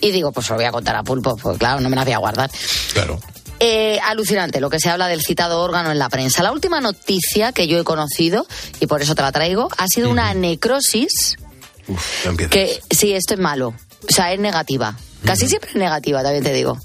y 0.00 0.10
digo, 0.12 0.30
pues 0.32 0.48
lo 0.48 0.56
voy 0.56 0.64
a 0.64 0.72
contar 0.72 0.94
a 0.96 1.02
pulpo. 1.02 1.36
Pues 1.36 1.58
claro, 1.58 1.80
no 1.80 1.88
me 1.88 1.96
la 1.96 2.04
voy 2.04 2.12
a 2.12 2.18
guardar. 2.18 2.50
Claro. 2.92 3.20
Eh, 3.58 3.98
alucinante 4.04 4.60
lo 4.60 4.68
que 4.68 4.78
se 4.78 4.90
habla 4.90 5.08
del 5.08 5.22
citado 5.22 5.60
órgano 5.62 5.90
en 5.90 5.98
la 5.98 6.08
prensa. 6.08 6.42
La 6.42 6.52
última 6.52 6.80
noticia 6.80 7.52
que 7.52 7.66
yo 7.66 7.78
he 7.78 7.84
conocido, 7.84 8.46
y 8.80 8.86
por 8.86 9.00
eso 9.00 9.14
te 9.14 9.22
la 9.22 9.32
traigo, 9.32 9.68
ha 9.78 9.86
sido 9.88 10.10
una 10.10 10.34
necrosis 10.34 11.36
Uf, 11.88 12.26
que, 12.50 12.80
sí, 12.90 13.12
esto 13.12 13.34
es 13.34 13.40
malo. 13.40 13.68
O 13.68 14.12
sea, 14.12 14.32
es 14.32 14.40
negativa. 14.40 14.96
Casi 15.24 15.48
siempre 15.48 15.70
es 15.70 15.76
negativa, 15.76 16.22
también 16.22 16.44
te 16.44 16.52
digo. 16.52 16.78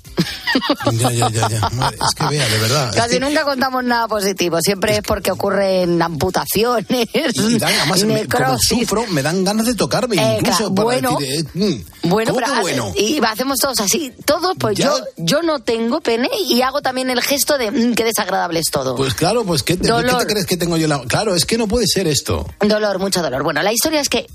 Ya, 0.94 1.12
ya, 1.12 1.30
ya, 1.30 1.48
ya. 1.50 1.70
Madre, 1.70 1.98
Es 1.98 2.16
que 2.16 2.26
vea, 2.28 2.48
de 2.48 2.58
verdad. 2.60 2.90
es 2.90 2.96
Casi 2.96 3.14
que- 3.14 3.20
nunca 3.20 3.44
contamos 3.44 3.84
nada 3.84 4.08
positivo. 4.08 4.58
Siempre 4.62 4.98
es 4.98 5.02
porque 5.04 5.32
ocurren 5.32 6.02
amputaciones, 6.02 6.88
y 7.34 7.58
dan- 7.60 7.74
además, 7.80 8.04
me- 8.04 8.28
como 8.28 8.58
sufro, 8.60 9.06
me 9.08 9.22
dan 9.22 9.44
ganas 9.44 9.66
de 9.68 9.76
tocarme 9.76 10.16
Eh, 10.18 10.38
incluso 10.40 10.58
claro, 10.58 10.76
para 10.76 10.84
bueno. 10.84 11.18
decir, 11.20 11.46
eh, 11.54 11.84
mm, 12.04 12.10
Bueno, 12.10 12.34
¿cómo 12.34 12.40
pero 12.46 12.54
que 12.54 12.60
ha- 12.60 12.62
bueno? 12.62 12.94
y 12.96 13.20
hacemos 13.24 13.60
todos 13.60 13.80
así, 13.80 14.12
todos, 14.26 14.56
pues 14.60 14.78
Ya. 14.78 14.86
yo, 14.88 14.98
yo 15.18 15.42
no 15.42 15.60
tengo 15.60 16.02
pene 16.02 16.30
y 16.50 16.62
hago 16.64 16.82
también 16.82 17.10
el 17.10 17.22
gesto 17.22 17.58
de 17.58 17.72
"Mm, 17.72 17.94
qué 17.94 18.04
desagradable 18.04 18.60
es 18.60 18.68
todo. 18.72 18.96
Pues 18.96 19.14
claro, 19.14 19.44
pues 19.46 19.64
¿qué 19.64 19.76
te, 19.78 19.84
¿qué 19.84 19.88
Dolor. 19.90 20.18
te 20.20 20.26
crees 20.26 20.46
que 20.46 20.58
tengo 20.58 20.78
yo? 20.78 20.88
La... 20.88 21.00
Claro, 21.04 21.36
es 21.36 21.46
que 21.46 21.58
no 21.58 21.68
puede 21.68 21.86
ser 21.88 22.08
esto. 22.08 22.46
Dolor, 22.60 23.00
mucho 23.00 23.22
dolor. 23.22 23.44
Bueno, 23.44 23.62
la 23.62 23.72
historia 23.72 24.02
es 24.02 24.10
que 24.10 24.28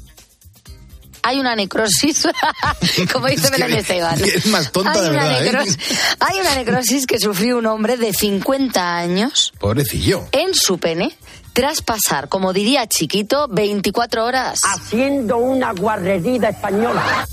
hay 1.27 1.41
una 1.41 1.57
necrosis, 1.57 2.29
como 3.13 3.27
dice 3.27 3.47
Es 3.47 3.51
que 3.51 3.63
Belén 3.63 3.79
Esteban. 3.79 4.21
es 4.23 4.47
más 4.47 4.71
tonta 4.71 4.93
hay 4.93 5.01
de 5.03 5.11
una 5.11 5.25
verdad, 5.41 5.67
¿eh? 5.67 5.77
Hay 6.21 6.39
una 6.41 6.55
necrosis 6.55 7.07
que 7.07 7.19
sufrió 7.19 7.59
un 7.59 7.67
hombre 7.67 7.97
de 7.97 8.13
50 8.13 8.97
años 8.97 9.53
Pobrecillo. 9.59 10.29
en 10.33 10.55
su 10.55 10.79
pene 10.79 11.17
tras 11.53 11.83
pasar, 11.83 12.29
como 12.29 12.53
diría 12.53 12.87
chiquito, 12.87 13.49
24 13.49 14.25
horas 14.25 14.61
haciendo 14.63 15.39
una 15.39 15.73
guarrería 15.73 16.51
española. 16.51 17.27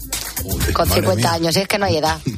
Joder, 0.44 0.74
con 0.74 0.88
madre 0.90 1.02
50 1.02 1.16
mía. 1.22 1.34
años. 1.34 1.54
Si 1.56 1.62
es 1.62 1.68
que 1.68 1.78
no 1.78 1.86
hay 1.86 1.98
edad. 1.98 2.20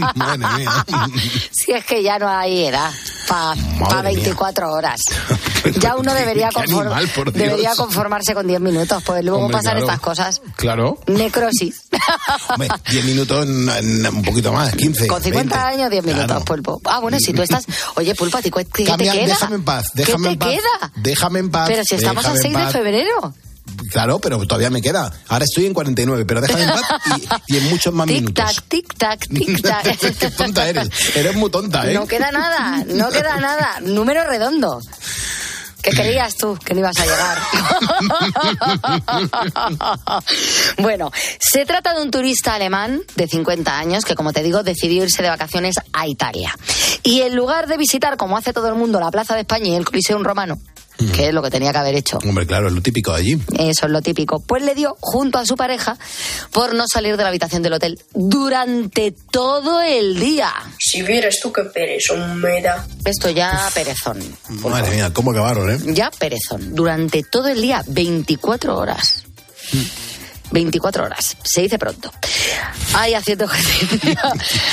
Si 1.52 1.72
es 1.72 1.84
que 1.84 2.02
ya 2.02 2.18
no 2.18 2.28
hay 2.28 2.66
edad 2.66 2.90
para 3.30 3.54
Madre 3.78 4.14
24 4.14 4.72
horas. 4.72 5.00
Ya 5.78 5.94
uno 5.94 6.14
debería, 6.14 6.48
conform- 6.48 6.90
animal, 6.90 7.32
debería 7.34 7.74
conformarse 7.76 8.32
con 8.34 8.46
10 8.46 8.60
minutos, 8.62 9.02
pues 9.04 9.22
luego 9.22 9.40
Hombre, 9.40 9.58
pasan 9.58 9.72
claro. 9.72 9.86
estas 9.86 10.00
cosas. 10.00 10.40
Claro. 10.56 10.98
Necrosis. 11.06 11.82
Hombre, 12.48 12.68
10 12.90 13.04
minutos, 13.04 13.46
un 13.46 14.22
poquito 14.24 14.50
más, 14.54 14.74
15. 14.74 15.06
Con 15.06 15.22
50 15.22 15.54
20. 15.54 15.74
años, 15.82 15.90
10 15.90 16.02
minutos, 16.04 16.26
Claro. 16.26 16.44
Pulpo. 16.46 16.80
Ah, 16.86 17.00
bueno, 17.00 17.18
si 17.20 17.34
tú 17.34 17.42
estás. 17.42 17.66
Oye, 17.96 18.14
Pulpo, 18.14 18.38
¿a 18.38 18.42
ti 18.42 18.50
cu- 18.50 18.60
¿qué 18.72 18.84
Cambia, 18.84 19.12
te 19.12 19.18
queda? 19.18 19.28
déjame 19.34 19.56
en 19.56 19.64
paz, 19.64 19.90
déjame 19.92 20.28
¿Qué 20.28 20.32
en 20.32 20.38
te 20.38 20.44
paz. 20.46 20.54
queda? 20.54 20.92
Déjame 20.96 21.38
en 21.40 21.50
paz. 21.50 21.68
Pero 21.68 21.82
si 21.84 21.94
estamos 21.96 22.24
a 22.24 22.32
déjame 22.32 22.48
en 22.48 22.54
6 22.54 22.66
de 22.66 22.72
febrero. 22.72 23.34
Claro, 23.90 24.18
pero 24.20 24.38
todavía 24.46 24.70
me 24.70 24.80
queda. 24.82 25.12
Ahora 25.28 25.44
estoy 25.44 25.66
en 25.66 25.74
49, 25.74 26.24
pero 26.24 26.40
déjame 26.40 26.64
en 26.64 26.70
paz 26.70 26.82
y, 27.48 27.54
y 27.54 27.56
en 27.58 27.70
muchos 27.70 27.92
más 27.92 28.06
Tic 28.06 28.16
minutos. 28.16 28.44
tac, 28.54 28.64
tic 28.68 28.94
tac, 28.96 29.28
tic 29.28 29.62
tac. 29.62 29.98
Qué 29.98 30.30
tonta 30.30 30.68
eres. 30.68 30.88
Eres 31.16 31.34
muy 31.36 31.50
tonta, 31.50 31.90
¿eh? 31.90 31.94
No 31.94 32.06
queda 32.06 32.30
nada, 32.30 32.84
no 32.86 33.08
queda 33.10 33.36
nada. 33.40 33.80
Número 33.80 34.24
redondo. 34.24 34.80
¿Qué 35.82 35.92
creías 35.92 36.36
tú 36.36 36.58
que 36.62 36.74
no 36.74 36.80
ibas 36.80 36.94
a 37.00 37.04
llegar? 37.06 37.38
bueno, 40.78 41.10
se 41.38 41.64
trata 41.64 41.94
de 41.94 42.02
un 42.02 42.10
turista 42.10 42.54
alemán 42.54 43.00
de 43.16 43.26
50 43.26 43.78
años 43.78 44.04
que, 44.04 44.14
como 44.14 44.34
te 44.34 44.42
digo, 44.42 44.62
decidió 44.62 45.04
irse 45.04 45.22
de 45.22 45.30
vacaciones 45.30 45.76
a 45.94 46.06
Italia. 46.06 46.54
Y 47.02 47.22
en 47.22 47.34
lugar 47.34 47.66
de 47.66 47.78
visitar, 47.78 48.18
como 48.18 48.36
hace 48.36 48.52
todo 48.52 48.68
el 48.68 48.74
mundo, 48.74 49.00
la 49.00 49.10
Plaza 49.10 49.34
de 49.34 49.40
España 49.40 49.68
y 49.68 49.74
el 49.74 49.86
Coliseum 49.86 50.22
Romano, 50.22 50.58
que 51.14 51.28
es 51.28 51.34
lo 51.34 51.42
que 51.42 51.50
tenía 51.50 51.72
que 51.72 51.78
haber 51.78 51.94
hecho, 51.94 52.18
Hombre, 52.26 52.46
claro, 52.46 52.68
es 52.68 52.72
lo 52.74 52.82
típico 52.82 53.12
de 53.12 53.18
allí. 53.18 53.38
eso 53.58 53.86
es 53.86 53.92
lo 53.92 54.02
típico. 54.02 54.40
Pues 54.40 54.62
le 54.62 54.74
dio 54.74 54.96
junto 55.00 55.38
a 55.38 55.46
su 55.46 55.56
pareja 55.56 55.96
por 56.52 56.74
no 56.74 56.84
salir 56.92 57.16
de 57.16 57.22
la 57.22 57.28
habitación 57.28 57.62
del 57.62 57.74
hotel 57.74 57.98
durante 58.14 59.12
todo 59.30 59.80
el 59.82 60.18
día. 60.18 60.52
Si 60.78 61.02
vieras 61.02 61.38
tú 61.42 61.52
qué 61.52 61.62
perezón 61.64 62.40
me 62.40 62.60
da. 62.62 62.86
Esto 63.04 63.30
ya 63.30 63.68
perezón. 63.74 64.18
Madre 64.48 64.94
mía, 64.96 65.10
cómo 65.12 65.30
acabaron, 65.32 65.70
¿eh? 65.70 65.78
Ya 65.94 66.10
perezón. 66.10 66.74
Durante 66.74 67.22
todo 67.22 67.48
el 67.48 67.60
día, 67.60 67.82
24 67.86 68.76
horas. 68.76 69.24
24 70.50 71.04
horas. 71.04 71.36
Se 71.42 71.62
dice 71.62 71.78
pronto. 71.78 72.12
Ahí 72.94 73.14
haciendo 73.14 73.44
ejercicio. 73.44 74.14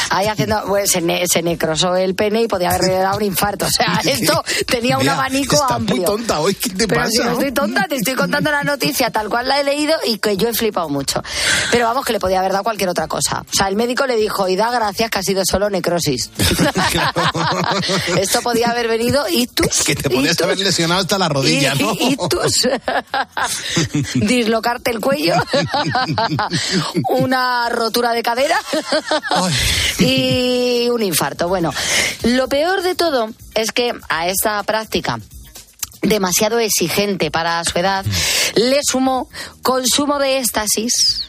Ahí 0.10 0.28
haciendo. 0.28 0.64
Pues 0.68 0.92
se, 0.92 1.02
ne- 1.02 1.26
se 1.28 1.42
necrosó 1.42 1.96
el 1.96 2.16
pene 2.16 2.42
y 2.44 2.48
podía 2.48 2.70
haberle 2.70 2.96
dado 2.98 3.18
un 3.18 3.24
infarto. 3.24 3.66
O 3.66 3.70
sea, 3.70 4.02
esto 4.12 4.44
tenía 4.66 4.98
un 4.98 5.08
abanico 5.08 5.56
está 5.56 5.76
amplio. 5.76 5.98
muy 5.98 6.06
tonta 6.06 6.40
hoy, 6.40 6.56
¿qué 6.56 6.70
te 6.70 6.88
Pero 6.88 7.02
pasa? 7.02 7.12
si 7.12 7.18
no 7.20 7.32
estoy 7.34 7.52
tonta, 7.52 7.86
te 7.88 7.96
estoy 7.96 8.16
contando 8.16 8.52
la 8.52 8.64
noticia 8.64 9.10
tal 9.12 9.30
cual 9.30 9.48
la 9.48 9.60
he 9.60 9.64
leído 9.64 9.96
y 10.06 10.18
que 10.18 10.36
yo 10.38 10.48
he 10.50 10.54
flipado 10.54 10.90
mucho. 10.90 11.22
Pero 11.72 11.86
vamos, 11.86 12.06
que 12.06 12.14
le 12.14 12.20
podía 12.20 12.40
haber 12.40 12.52
dado 12.54 12.64
cualquier 12.64 12.90
otra 12.90 13.08
cosa. 13.08 13.42
O 13.42 13.54
sea, 13.54 13.68
el 13.68 13.76
médico 13.76 14.06
le 14.08 14.16
dijo, 14.16 14.48
y 14.48 14.56
da 14.56 14.72
gracias 14.72 15.10
que 15.12 15.20
ha 15.20 15.24
sido 15.24 15.44
solo 15.46 15.70
necrosis. 15.70 16.30
Esto 18.20 18.42
podía 18.42 18.72
haber 18.72 18.88
venido 18.88 19.26
ictus. 19.30 19.84
Que 19.84 19.96
te 19.96 20.10
podías 20.10 20.34
ictus, 20.34 20.46
haber 20.46 20.60
lesionado 20.60 21.02
hasta 21.02 21.18
la 21.18 21.30
rodilla, 21.30 21.74
y- 21.76 21.80
¿no? 21.84 21.94
ictus. 22.00 22.68
Dislocarte 24.16 24.92
el 24.92 25.00
cuello. 25.00 25.36
Una 27.10 27.70
rotura 27.70 28.12
de 28.12 28.24
cadera. 28.24 28.60
y 30.00 30.90
un 30.90 31.04
infarto. 31.04 31.48
Bueno, 31.48 31.74
lo 32.24 32.48
peor 32.48 32.82
de 32.82 32.96
todo 32.96 33.30
es 33.56 33.72
que 33.72 33.94
a 34.10 34.28
esta 34.28 34.62
práctica 34.64 35.20
demasiado 36.02 36.60
exigente 36.60 37.32
para 37.32 37.64
su 37.64 37.78
edad, 37.78 38.06
le 38.56 38.80
sumó 38.84 39.30
consumo 39.62 40.20
de 40.20 40.38
éxtasis 40.38 41.28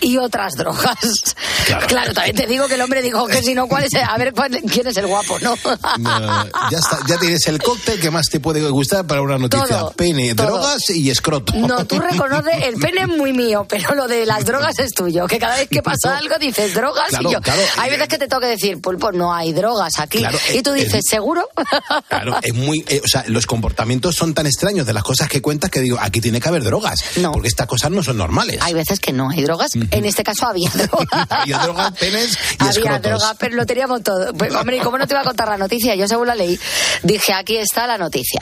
y 0.00 0.16
otras 0.18 0.54
drogas. 0.54 0.96
Claro. 1.88 2.12
también 2.14 2.36
te 2.36 2.46
digo 2.46 2.68
que 2.68 2.74
el 2.74 2.80
hombre 2.80 3.02
dijo 3.02 3.26
que 3.26 3.42
si 3.42 3.54
no, 3.54 3.66
¿cuál 3.66 3.84
es? 3.84 3.92
el- 3.94 4.02
a 4.02 4.16
ver 4.18 4.32
cuál- 4.32 4.60
quién 4.70 4.86
es 4.86 4.96
el 4.96 5.06
guapo, 5.06 5.38
¿no? 5.40 5.54
No, 5.98 6.44
ya 6.70 6.78
está, 6.78 6.98
ya 7.08 7.18
tienes 7.18 7.46
el 7.48 7.60
cóctel 7.62 7.98
que 8.00 8.10
más 8.10 8.26
te 8.26 8.38
puede 8.40 8.60
gustar 8.70 9.06
para 9.06 9.20
una 9.22 9.38
noticia. 9.38 9.66
Todo, 9.66 9.92
Pene, 9.92 10.34
todo. 10.34 10.46
drogas 10.48 10.90
y 10.90 11.10
escroto. 11.10 11.52
No, 11.54 11.84
tú 11.86 11.98
reconoces, 11.98 12.62
el 12.62 12.76
pene 12.76 13.02
es 13.02 13.08
muy 13.08 13.32
mío, 13.32 13.66
pero 13.68 13.94
lo 13.94 14.06
de 14.08 14.26
las 14.26 14.44
drogas 14.44 14.78
es 14.78 14.92
tuyo. 14.92 15.26
Que 15.26 15.38
cada 15.38 15.56
vez 15.56 15.68
que 15.68 15.82
pasa 15.82 16.16
algo 16.18 16.36
dices 16.38 16.74
drogas 16.74 17.08
Claro, 17.08 17.30
y 17.30 17.32
yo. 17.32 17.40
claro. 17.40 17.60
Hay 17.78 17.90
veces 17.90 18.08
que 18.08 18.18
te 18.18 18.28
tengo 18.28 18.40
que 18.40 18.46
decir, 18.48 18.80
pulpo, 18.80 19.12
no 19.12 19.34
hay 19.34 19.52
drogas 19.52 19.98
aquí. 19.98 20.18
Claro, 20.18 20.38
y 20.54 20.62
tú 20.62 20.72
dices, 20.72 21.04
¿seguro? 21.08 21.48
Claro, 22.08 22.36
es 22.42 22.54
muy, 22.54 22.84
eh, 22.88 23.00
o 23.04 23.08
sea, 23.08 23.24
los 23.28 23.46
comportamientos 23.46 24.14
son 24.14 24.34
tan 24.34 24.46
extraños 24.46 24.86
de 24.86 24.92
las 24.92 25.02
cosas 25.02 25.28
que 25.28 25.42
cuentas 25.42 25.70
que 25.70 25.80
digo, 25.80 25.98
aquí 26.00 26.20
tiene 26.20 26.40
que 26.40 26.48
haber 26.48 26.62
drogas, 26.64 27.00
No. 27.16 27.32
porque 27.32 27.48
estas 27.48 27.66
cosas 27.66 27.90
no 27.90 28.02
son 28.02 28.16
normales. 28.18 28.58
Hay 28.62 28.74
veces 28.74 29.00
que 29.00 29.12
no 29.12 29.30
hay 29.30 29.42
drogas. 29.42 29.65
En 29.74 30.04
este 30.04 30.22
caso 30.22 30.46
había 30.46 30.70
drogas. 30.70 31.26
Había 31.30 31.58
drogas, 31.58 31.92
penes 31.92 32.32
y 32.34 32.56
Había 32.58 32.70
escrotos. 32.70 33.02
droga, 33.02 33.34
pero 33.38 33.56
lo 33.56 33.66
teníamos 33.66 34.02
todo. 34.02 34.32
Pues, 34.34 34.54
hombre, 34.54 34.76
¿y 34.76 34.80
cómo 34.80 34.98
no 34.98 35.06
te 35.06 35.14
iba 35.14 35.20
a 35.20 35.24
contar 35.24 35.48
la 35.48 35.56
noticia? 35.56 35.94
Yo 35.94 36.08
según 36.08 36.26
la 36.26 36.34
leí, 36.34 36.58
dije, 37.02 37.32
aquí 37.32 37.56
está 37.56 37.86
la 37.86 37.98
noticia. 37.98 38.40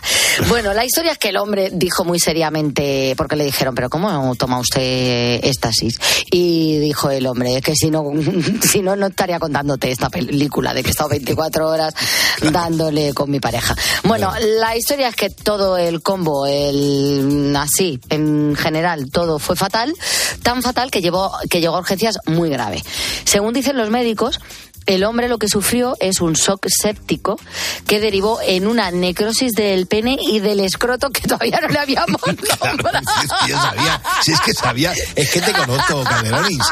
Bueno, 0.49 0.73
la 0.75 0.85
historia 0.85 1.13
es 1.13 1.19
que 1.19 1.31
el 1.31 1.37
hombre 1.37 1.71
dijo 1.73 2.05
muy 2.05 2.19
seriamente, 2.19 3.15
porque 3.17 3.37
le 3.37 3.45
dijeron, 3.45 3.75
pero 3.75 3.91
¿cómo 3.91 4.35
toma 4.37 4.59
usted 4.59 5.41
éxtasis? 5.45 5.99
Y 6.31 6.79
dijo 6.79 7.11
el 7.11 7.27
hombre, 7.27 7.61
que 7.63 7.75
si 7.75 7.91
no, 7.91 8.05
si 8.71 8.83
no, 8.83 8.97
no 8.97 9.07
estaría 9.07 9.39
contándote 9.39 9.91
esta 9.91 10.11
película 10.11 10.75
de 10.75 10.83
que 10.83 10.89
he 10.89 10.91
estado 10.91 11.11
24 11.11 11.69
horas 11.69 11.95
dándole 12.53 13.15
con 13.15 13.31
mi 13.31 13.41
pareja. 13.41 13.75
Bueno, 14.05 14.33
la 14.59 14.77
historia 14.77 15.09
es 15.09 15.17
que 15.17 15.31
todo 15.31 15.79
el 15.79 16.03
combo, 16.03 16.47
el 16.47 17.55
así, 17.57 18.01
en 18.09 18.57
general, 18.57 19.11
todo 19.11 19.39
fue 19.39 19.57
fatal, 19.57 19.93
tan 20.43 20.63
fatal 20.63 20.91
que, 20.91 21.01
llevó, 21.01 21.14
que 21.51 21.61
llegó 21.61 21.77
a 21.77 21.81
urgencias 21.81 22.19
muy 22.27 22.51
grave. 22.51 22.83
Según 23.25 23.53
dicen 23.53 23.77
los 23.77 23.91
médicos, 23.91 24.41
el 24.87 25.05
hombre 25.05 25.29
lo 25.29 25.39
que 25.39 25.49
sufrió 25.49 25.97
es 26.01 26.21
un 26.21 26.35
shock 26.35 26.67
séptico 26.69 27.39
que 27.87 28.01
derivó 28.01 28.41
en 28.43 28.67
una 28.67 28.91
necrosis 28.91 29.53
del 29.53 29.87
pene 29.87 30.17
y 30.21 30.41
del 30.41 30.61
escroto 30.61 31.11
que 31.11 31.23
todavía 31.23 31.61
no 31.61 31.69
le 31.69 31.79
habíamos 31.79 32.21
nombrado. 32.65 33.01
Si 33.21 33.27
es 33.27 33.33
que 33.33 33.51
yo 33.51 33.61
sabía, 33.61 34.03
si 34.23 34.33
es 34.33 34.41
que 34.41 34.55
sabía, 34.55 34.93
es 35.15 35.31
que 35.31 35.41
te 35.41 35.53
conozco, 35.53 36.05
Calderonis. 36.05 36.63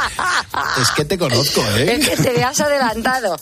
Es 0.80 0.90
que 0.90 1.04
te 1.04 1.18
conozco, 1.18 1.60
¿eh? 1.76 1.94
Es 1.94 2.08
que 2.08 2.16
te 2.16 2.44
has 2.44 2.60
adelantado. 2.60 3.36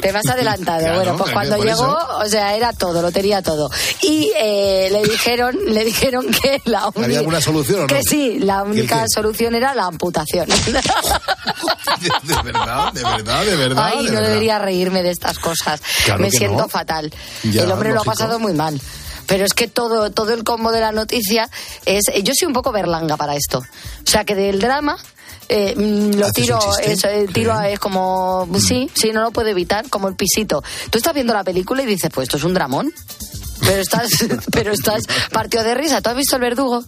Te 0.00 0.12
vas 0.12 0.26
adelantado. 0.26 0.80
Claro, 0.80 0.96
bueno, 0.96 1.16
pues 1.16 1.32
cuando 1.32 1.56
llegó, 1.56 1.98
eso. 1.98 2.18
o 2.18 2.26
sea, 2.26 2.54
era 2.54 2.72
todo, 2.72 3.02
lo 3.02 3.12
tenía 3.12 3.42
todo. 3.42 3.70
Y 4.02 4.30
eh, 4.36 4.88
le 4.90 5.02
dijeron, 5.04 5.56
le 5.66 5.84
dijeron 5.84 6.26
que 6.30 6.60
la 6.64 6.86
única 6.88 7.04
¿Había 7.04 7.18
alguna 7.20 7.40
solución 7.40 7.80
o 7.80 7.82
no? 7.82 7.86
Que 7.86 8.02
sí, 8.02 8.38
la 8.40 8.62
¿Que 8.62 8.70
el 8.70 8.78
única 8.78 9.04
solución 9.08 9.54
era 9.54 9.74
la 9.74 9.86
amputación. 9.86 10.48
De 12.22 12.34
verdad, 12.42 12.92
de 12.92 13.02
verdad, 13.02 13.44
de 13.44 13.56
verdad. 13.56 13.92
Ay, 13.94 13.99
de 14.04 14.10
no 14.10 14.14
verdad. 14.16 14.28
debería 14.28 14.58
reírme 14.58 15.02
de 15.02 15.10
estas 15.10 15.38
cosas. 15.38 15.80
Claro 16.04 16.20
Me 16.20 16.30
siento 16.30 16.62
no. 16.62 16.68
fatal. 16.68 17.12
Ya, 17.44 17.62
el 17.64 17.72
hombre 17.72 17.92
lo 17.92 18.00
ha 18.02 18.04
pasado 18.04 18.38
muy 18.38 18.52
mal. 18.54 18.80
Pero 19.26 19.44
es 19.44 19.54
que 19.54 19.68
todo, 19.68 20.10
todo 20.10 20.32
el 20.34 20.42
combo 20.44 20.72
de 20.72 20.80
la 20.80 20.90
noticia 20.92 21.48
es. 21.86 22.04
Yo 22.24 22.32
soy 22.36 22.46
un 22.46 22.52
poco 22.52 22.72
berlanga 22.72 23.16
para 23.16 23.36
esto. 23.36 23.58
O 23.58 24.10
sea, 24.10 24.24
que 24.24 24.34
del 24.34 24.58
drama. 24.58 24.96
eh, 25.48 25.74
mm, 25.76 26.14
lo 26.14 26.26
¿Haces 26.26 26.34
tiro, 26.34 26.58
es, 26.82 27.04
eh, 27.04 27.26
tiro 27.32 27.60
es 27.60 27.78
como, 27.78 28.48
sí, 28.58 28.90
sí, 28.94 29.10
no 29.12 29.20
lo 29.22 29.30
puedo 29.30 29.48
evitar, 29.48 29.88
como 29.88 30.08
el 30.08 30.14
pisito. 30.16 30.62
Tú 30.90 30.98
estás 30.98 31.14
viendo 31.14 31.32
la 31.32 31.44
película 31.44 31.82
y 31.82 31.86
dices, 31.86 32.10
pues 32.12 32.26
esto 32.26 32.36
es 32.38 32.44
un 32.44 32.54
dramón. 32.54 32.92
Pero 33.60 33.82
estás, 33.82 34.08
pero 34.52 34.72
estás 34.72 35.02
partido 35.30 35.62
de 35.62 35.74
risa. 35.74 36.00
¿Tú 36.00 36.10
has 36.10 36.16
visto 36.16 36.36
el 36.36 36.42
verdugo? 36.42 36.84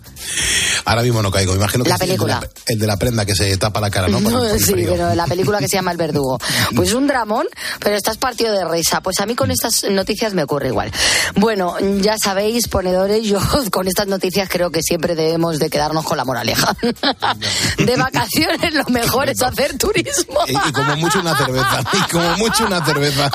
Ahora 0.84 1.02
mismo 1.02 1.22
no 1.22 1.30
caigo, 1.30 1.54
imagino 1.54 1.84
que 1.84 1.90
La 1.90 1.96
es 1.96 2.00
el 2.02 2.08
de 2.08 2.12
película. 2.14 2.48
El 2.66 2.78
de 2.78 2.86
la 2.86 2.96
prenda 2.96 3.24
que 3.24 3.34
se 3.34 3.56
tapa 3.56 3.80
la 3.80 3.90
cara, 3.90 4.08
¿no? 4.08 4.18
El 4.44 4.60
sí, 4.62 4.74
pero 4.74 5.14
la 5.14 5.26
película 5.26 5.58
que 5.58 5.68
se 5.68 5.76
llama 5.76 5.92
El 5.92 5.96
Verdugo. 5.96 6.38
Pues 6.74 6.94
un 6.94 7.06
dramón, 7.06 7.46
pero 7.80 7.96
estás 7.96 8.16
partido 8.16 8.54
de 8.54 8.64
risa. 8.64 9.00
Pues 9.02 9.20
a 9.20 9.26
mí 9.26 9.34
con 9.34 9.50
estas 9.50 9.84
noticias 9.84 10.32
me 10.34 10.42
ocurre 10.42 10.68
igual. 10.68 10.90
Bueno, 11.36 11.76
ya 12.00 12.16
sabéis, 12.18 12.68
ponedores, 12.68 13.24
yo 13.24 13.38
con 13.70 13.88
estas 13.88 14.06
noticias 14.06 14.48
creo 14.48 14.70
que 14.70 14.82
siempre 14.82 15.14
debemos 15.14 15.58
de 15.58 15.70
quedarnos 15.70 16.04
con 16.04 16.16
la 16.16 16.24
moraleja. 16.24 16.74
De 17.78 17.96
vacaciones 17.96 18.74
lo 18.74 18.84
mejor 18.86 19.28
es 19.28 19.42
hacer 19.42 19.76
turismo. 19.76 20.40
Y, 20.46 20.52
y 20.52 20.72
como 20.72 20.96
mucho 20.96 21.20
una 21.20 21.36
cerveza. 21.36 21.82
Y 21.92 22.10
como 22.10 22.36
mucho 22.38 22.66
una 22.66 22.84
cerveza. 22.84 23.30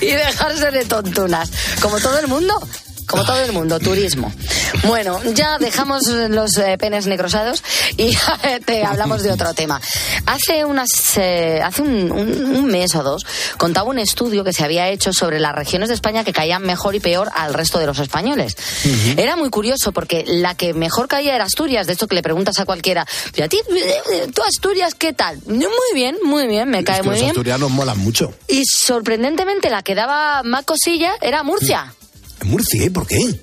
y 0.00 0.06
dejarse 0.06 0.70
de 0.70 0.84
tontunas. 0.88 1.50
Como 1.80 2.00
todo 2.00 2.18
el 2.18 2.28
mundo. 2.28 2.60
Como 3.08 3.24
todo 3.24 3.40
el 3.40 3.52
mundo, 3.52 3.78
turismo. 3.80 4.32
Bueno, 4.84 5.20
ya 5.34 5.58
dejamos 5.58 6.06
los 6.06 6.56
eh, 6.58 6.76
penes 6.78 7.06
necrosados 7.06 7.62
y 7.96 8.14
te 8.66 8.84
hablamos 8.84 9.22
de 9.22 9.32
otro 9.32 9.54
tema. 9.54 9.80
Hace 10.26 10.64
unas, 10.64 10.90
eh, 11.16 11.60
hace 11.64 11.82
un, 11.82 12.12
un- 12.12 12.44
un 12.56 12.64
mes 12.66 12.94
o 12.94 13.02
dos 13.02 13.24
contaba 13.56 13.88
un 13.88 13.98
estudio 13.98 14.44
que 14.44 14.52
se 14.52 14.62
había 14.64 14.88
hecho 14.88 15.12
sobre 15.12 15.40
las 15.40 15.54
regiones 15.54 15.88
de 15.88 15.94
España 15.94 16.22
que 16.22 16.32
caían 16.32 16.62
mejor 16.62 16.94
y 16.94 17.00
peor 17.00 17.30
al 17.34 17.54
resto 17.54 17.78
de 17.78 17.86
los 17.86 17.98
españoles. 17.98 18.56
Era 19.16 19.36
muy 19.36 19.48
curioso 19.50 19.92
porque 19.92 20.24
la 20.26 20.54
que 20.54 20.74
mejor 20.74 21.08
caía 21.08 21.34
era 21.34 21.44
Asturias, 21.44 21.86
de 21.86 21.94
esto 21.94 22.06
que 22.08 22.14
le 22.14 22.22
preguntas 22.22 22.58
a 22.58 22.64
cualquiera, 22.66 23.06
¿y 23.34 23.42
a 23.42 23.48
ti, 23.48 23.58
eh, 23.74 24.26
tú 24.34 24.42
Asturias 24.42 24.94
qué 24.94 25.12
tal? 25.14 25.38
Muy 25.46 25.68
bien, 25.94 26.16
muy 26.22 26.46
bien, 26.46 26.68
me 26.68 26.84
cae 26.84 26.96
Es 26.96 27.00
que 27.02 27.06
muy 27.06 27.12
los 27.14 27.20
bien. 27.20 27.30
asturianos 27.30 27.70
molan 27.70 27.98
mucho. 27.98 28.34
Y 28.48 28.64
sorprendentemente 28.66 29.70
la 29.70 29.82
que 29.82 29.94
daba 29.94 30.42
más 30.42 30.64
cosilla 30.64 31.12
era 31.20 31.42
Murcia. 31.42 31.94
Murcia, 32.44 32.84
¿eh? 32.84 32.90
¿Por 32.90 33.06
qué? 33.06 33.40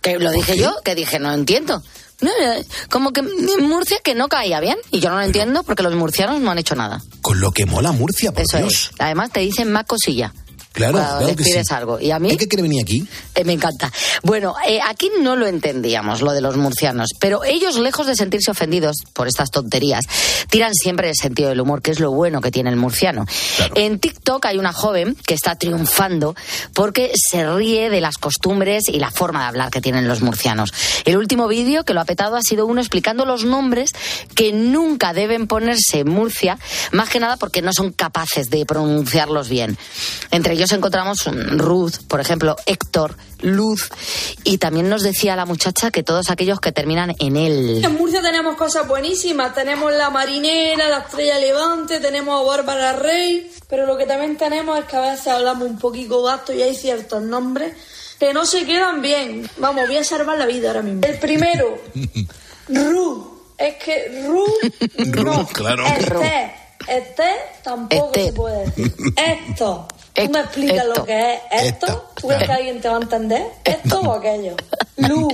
Que 0.00 0.18
lo 0.18 0.30
dije 0.32 0.56
yo, 0.56 0.74
que 0.84 0.94
dije, 0.94 1.18
no 1.18 1.32
entiendo. 1.32 1.82
No, 2.20 2.30
eh, 2.30 2.64
como 2.90 3.12
que 3.12 3.20
en 3.20 3.62
Murcia 3.68 3.98
que 4.04 4.14
no 4.14 4.28
caía 4.28 4.60
bien. 4.60 4.76
Y 4.90 5.00
yo 5.00 5.10
no 5.10 5.16
lo 5.16 5.22
entiendo 5.22 5.62
porque 5.62 5.82
los 5.82 5.94
murcianos 5.94 6.40
no 6.40 6.50
han 6.50 6.58
hecho 6.58 6.74
nada. 6.74 7.02
Con 7.22 7.40
lo 7.40 7.50
que 7.52 7.64
mola 7.66 7.92
Murcia, 7.92 8.32
por 8.32 8.42
Eso 8.42 8.58
Dios. 8.58 8.72
es. 8.72 8.90
Además 8.98 9.30
te 9.30 9.40
dicen 9.40 9.72
más 9.72 9.86
cosilla. 9.86 10.32
Claro, 10.80 10.98
Cuando 10.98 11.18
claro 11.18 11.36
que 11.36 11.44
sí. 11.44 11.74
algo. 11.74 12.00
Y 12.00 12.10
a 12.10 12.18
mí 12.18 12.30
¿Hay 12.30 12.36
que 12.36 12.48
quiere 12.48 12.62
venir 12.62 12.82
aquí? 12.82 13.06
eh, 13.34 13.44
me 13.44 13.52
encanta. 13.52 13.92
Bueno, 14.22 14.54
eh, 14.66 14.80
aquí 14.86 15.10
no 15.20 15.36
lo 15.36 15.46
entendíamos, 15.46 16.22
lo 16.22 16.32
de 16.32 16.40
los 16.40 16.56
murcianos, 16.56 17.08
pero 17.18 17.44
ellos, 17.44 17.78
lejos 17.78 18.06
de 18.06 18.14
sentirse 18.14 18.50
ofendidos 18.50 18.96
por 19.12 19.28
estas 19.28 19.50
tonterías, 19.50 20.04
tiran 20.48 20.74
siempre 20.74 21.10
el 21.10 21.16
sentido 21.16 21.50
del 21.50 21.60
humor, 21.60 21.82
que 21.82 21.90
es 21.90 22.00
lo 22.00 22.10
bueno 22.12 22.40
que 22.40 22.50
tiene 22.50 22.70
el 22.70 22.76
murciano. 22.76 23.26
En 23.74 23.98
TikTok 23.98 24.46
hay 24.46 24.58
una 24.58 24.72
joven 24.72 25.16
que 25.26 25.34
está 25.34 25.54
triunfando 25.56 26.34
porque 26.74 27.12
se 27.14 27.44
ríe 27.54 27.90
de 27.90 28.00
las 28.00 28.16
costumbres 28.16 28.88
y 28.88 28.98
la 28.98 29.10
forma 29.10 29.40
de 29.40 29.46
hablar 29.46 29.70
que 29.70 29.80
tienen 29.80 30.08
los 30.08 30.22
murcianos. 30.22 30.72
El 31.04 31.16
último 31.18 31.46
vídeo 31.46 31.84
que 31.84 31.92
lo 31.94 32.00
ha 32.00 32.04
petado 32.04 32.36
ha 32.36 32.42
sido 32.42 32.66
uno 32.66 32.80
explicando 32.80 33.26
los 33.26 33.44
nombres 33.44 33.90
que 34.34 34.52
nunca 34.52 35.12
deben 35.12 35.46
ponerse 35.46 36.00
en 36.00 36.08
Murcia, 36.10 36.58
más 36.92 37.08
que 37.08 37.20
nada 37.20 37.36
porque 37.36 37.62
no 37.62 37.72
son 37.72 37.92
capaces 37.92 38.48
de 38.50 38.64
pronunciarlos 38.64 39.48
bien. 39.48 39.76
Entre 40.30 40.54
ellos 40.54 40.69
encontramos 40.72 41.26
mm, 41.26 41.58
Ruth, 41.58 41.94
por 42.08 42.20
ejemplo, 42.20 42.56
Héctor, 42.66 43.16
Luz, 43.40 43.88
y 44.44 44.58
también 44.58 44.88
nos 44.88 45.02
decía 45.02 45.36
la 45.36 45.46
muchacha 45.46 45.90
que 45.90 46.02
todos 46.02 46.30
aquellos 46.30 46.60
que 46.60 46.72
terminan 46.72 47.14
en 47.18 47.36
él. 47.36 47.84
En 47.84 47.94
Murcia 47.94 48.20
tenemos 48.22 48.56
cosas 48.56 48.86
buenísimas. 48.86 49.54
Tenemos 49.54 49.92
la 49.92 50.10
marinera, 50.10 50.88
la 50.88 50.98
estrella 50.98 51.38
levante, 51.38 52.00
tenemos 52.00 52.40
a 52.40 52.44
Bárbara 52.46 52.92
Rey. 52.94 53.50
Pero 53.68 53.86
lo 53.86 53.96
que 53.96 54.06
también 54.06 54.36
tenemos 54.36 54.78
es 54.78 54.84
que 54.86 54.96
a 54.96 55.00
veces 55.00 55.28
hablamos 55.28 55.68
un 55.68 55.78
poquito 55.78 56.22
gasto 56.22 56.52
y 56.52 56.62
hay 56.62 56.74
ciertos 56.74 57.22
nombres 57.22 57.74
que 58.18 58.34
no 58.34 58.44
se 58.44 58.66
quedan 58.66 59.00
bien. 59.00 59.48
Vamos, 59.56 59.86
voy 59.86 59.96
a 59.96 60.04
salvar 60.04 60.36
la 60.36 60.46
vida 60.46 60.68
ahora 60.68 60.82
mismo. 60.82 61.00
El 61.04 61.18
primero, 61.18 61.78
Ru. 62.68 63.40
Es 63.56 63.74
que 63.76 64.24
Ru, 64.26 64.44
no. 65.24 65.46
claro. 65.48 65.84
Este, 65.86 66.52
este 66.88 67.30
tampoco 67.62 68.12
se 68.14 68.32
puede 68.32 68.66
decir. 68.66 68.94
Esto. 69.16 69.86
¿Tú 70.14 70.28
me 70.30 70.40
explicas 70.40 70.78
esto. 70.84 70.94
lo 71.00 71.04
que 71.06 71.34
es 71.34 71.40
esto? 71.50 72.10
¿Tú 72.16 72.28
crees 72.28 72.44
que 72.44 72.52
alguien 72.52 72.80
te 72.80 72.88
va 72.88 72.96
a 72.96 73.00
entender? 73.00 73.46
¿Esto 73.64 74.00
o 74.00 74.12
aquello? 74.12 74.56
Luz. 74.96 75.32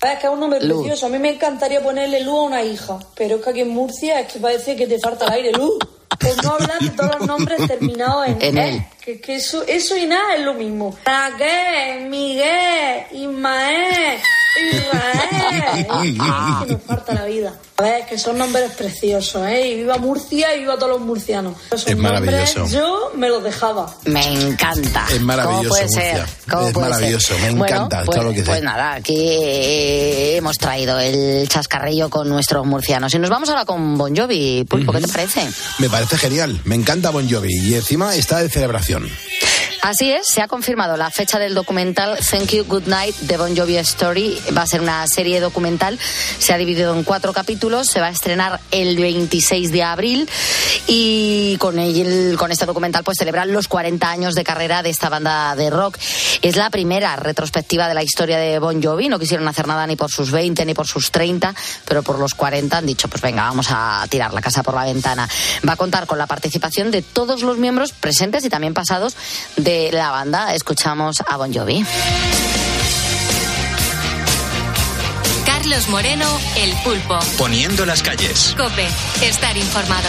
Es 0.00 0.18
que 0.20 0.26
es 0.26 0.32
un 0.32 0.38
nombre 0.40 0.60
Luz. 0.60 0.78
precioso. 0.82 1.06
A 1.06 1.08
mí 1.08 1.18
me 1.18 1.30
encantaría 1.30 1.82
ponerle 1.82 2.20
luz 2.20 2.38
a 2.38 2.42
una 2.42 2.62
hija. 2.62 2.98
Pero 3.16 3.36
es 3.36 3.42
que 3.44 3.50
aquí 3.50 3.60
en 3.62 3.70
Murcia 3.70 4.20
es 4.20 4.32
que 4.32 4.38
parece 4.38 4.76
que 4.76 4.86
te 4.86 4.98
falta 5.00 5.26
el 5.26 5.32
aire. 5.32 5.52
Luz. 5.52 5.76
Pues 6.20 6.36
no 6.42 6.52
hablan 6.54 6.78
de 6.80 6.90
todos 6.90 7.18
los 7.18 7.26
nombres 7.28 7.66
terminados 7.66 8.26
en, 8.28 8.38
En 8.42 8.58
E. 8.58 8.68
él. 8.68 8.82
Que, 9.04 9.20
que 9.20 9.36
eso, 9.36 9.62
eso 9.66 9.96
y 9.96 10.06
nada 10.06 10.34
es 10.36 10.40
lo 10.42 10.54
mismo. 10.54 10.96
Raquel, 11.04 12.06
Miguel, 12.08 13.06
Ismael, 13.12 14.18
Israel. 14.76 15.86
Ay, 15.90 16.12
que 16.66 16.72
nos 16.72 16.82
falta 16.82 17.14
la 17.14 17.24
vida. 17.24 17.52
A 17.76 17.82
ver, 17.82 18.06
que 18.06 18.18
son 18.18 18.36
nombres 18.38 18.72
preciosos, 18.72 19.46
¿eh? 19.46 19.68
Y 19.68 19.74
viva 19.76 19.98
Murcia 19.98 20.54
y 20.56 20.60
viva 20.60 20.74
todos 20.76 20.92
los 20.92 21.00
murcianos. 21.00 21.54
Esos 21.70 21.86
Es 21.86 21.96
maravilloso. 21.96 22.58
nombres 22.60 22.72
yo 22.72 23.12
me 23.14 23.28
los 23.28 23.44
dejaba. 23.44 23.94
Me 24.06 24.26
encanta. 24.26 25.06
Es 25.10 25.20
maravilloso, 25.20 25.68
¿Cómo 25.68 25.68
puede 25.68 25.84
Murcia. 25.84 26.26
ser? 26.26 26.26
¿Cómo 26.50 26.66
Es 26.66 26.72
puede 26.72 26.88
maravilloso, 26.90 27.34
ser? 27.34 27.52
me 27.52 27.58
Bueno, 27.58 27.76
encanta, 27.76 28.02
pues, 28.04 28.16
claro 28.16 28.30
que 28.32 28.38
sí. 28.40 28.44
Pues 28.46 28.62
nada, 28.62 28.94
aquí 28.94 29.16
eh, 29.16 30.36
hemos 30.36 30.58
traído 30.58 30.98
el 30.98 31.48
chascarrillo 31.48 32.10
con 32.10 32.28
nuestros 32.28 32.66
murcianos. 32.66 33.14
Y 33.14 33.18
nos 33.20 33.30
vamos 33.30 33.48
ahora 33.48 33.64
con 33.64 33.96
Bon 33.96 34.14
Jovi. 34.16 34.64
Pulpo, 34.68 34.90
¿qué 34.92 35.00
te 35.00 35.08
parece? 35.08 35.48
Me 35.78 35.88
parece 35.88 36.18
genial. 36.18 36.60
Me 36.64 36.74
encanta 36.74 37.10
Bon 37.10 37.28
Jovi. 37.30 37.54
Y 37.54 37.74
encima 37.74 38.16
está 38.16 38.38
de 38.42 38.48
celebración. 38.48 39.08
Así 39.82 40.10
es, 40.10 40.26
se 40.26 40.42
ha 40.42 40.48
confirmado 40.48 40.96
la 40.96 41.10
fecha 41.10 41.38
del 41.38 41.54
documental 41.54 42.18
Thank 42.18 42.50
You 42.50 42.64
Good 42.64 42.86
Night 42.86 43.14
de 43.20 43.36
Bon 43.36 43.56
Jovi 43.56 43.76
Story. 43.78 44.36
Va 44.56 44.62
a 44.62 44.66
ser 44.66 44.80
una 44.80 45.06
serie 45.06 45.40
documental, 45.40 45.98
se 46.38 46.52
ha 46.52 46.58
dividido 46.58 46.94
en 46.96 47.04
cuatro 47.04 47.32
capítulos, 47.32 47.86
se 47.86 48.00
va 48.00 48.06
a 48.06 48.10
estrenar 48.10 48.60
el 48.72 48.96
26 48.96 49.70
de 49.70 49.82
abril 49.84 50.28
y 50.88 51.56
con, 51.58 51.78
el, 51.78 52.36
con 52.36 52.50
este 52.50 52.66
documental 52.66 53.04
pues 53.04 53.18
celebran 53.18 53.52
los 53.52 53.68
40 53.68 54.10
años 54.10 54.34
de 54.34 54.42
carrera 54.42 54.82
de 54.82 54.90
esta 54.90 55.08
banda 55.08 55.54
de 55.54 55.70
rock. 55.70 55.96
Es 56.42 56.56
la 56.56 56.70
primera 56.70 57.14
retrospectiva 57.16 57.88
de 57.88 57.94
la 57.94 58.02
historia 58.02 58.38
de 58.38 58.58
Bon 58.58 58.82
Jovi, 58.82 59.08
no 59.08 59.18
quisieron 59.18 59.46
hacer 59.46 59.68
nada 59.68 59.86
ni 59.86 59.94
por 59.94 60.10
sus 60.10 60.32
20 60.32 60.64
ni 60.66 60.74
por 60.74 60.88
sus 60.88 61.12
30, 61.12 61.54
pero 61.86 62.02
por 62.02 62.18
los 62.18 62.34
40 62.34 62.78
han 62.78 62.86
dicho 62.86 63.08
pues 63.08 63.22
venga, 63.22 63.42
vamos 63.42 63.68
a 63.70 64.04
tirar 64.10 64.34
la 64.34 64.40
casa 64.40 64.64
por 64.64 64.74
la 64.74 64.84
ventana. 64.84 65.28
Va 65.66 65.74
a 65.74 65.76
contar 65.76 66.06
con 66.06 66.18
la 66.18 66.26
participación 66.26 66.90
de 66.90 67.02
todos 67.02 67.42
los 67.42 67.58
miembros 67.58 67.92
presentes 67.92 68.44
y 68.44 68.50
también 68.50 68.74
pasados 68.74 69.16
de 69.56 69.67
la 69.92 70.10
banda. 70.10 70.54
Escuchamos 70.54 71.22
a 71.26 71.36
Bon 71.36 71.52
Jovi. 71.52 71.84
Carlos 75.44 75.88
Moreno, 75.88 76.26
El 76.56 76.72
Pulpo. 76.82 77.18
Poniendo 77.36 77.84
las 77.84 78.02
calles. 78.02 78.54
Cope, 78.56 78.88
estar 79.22 79.56
informado. 79.56 80.08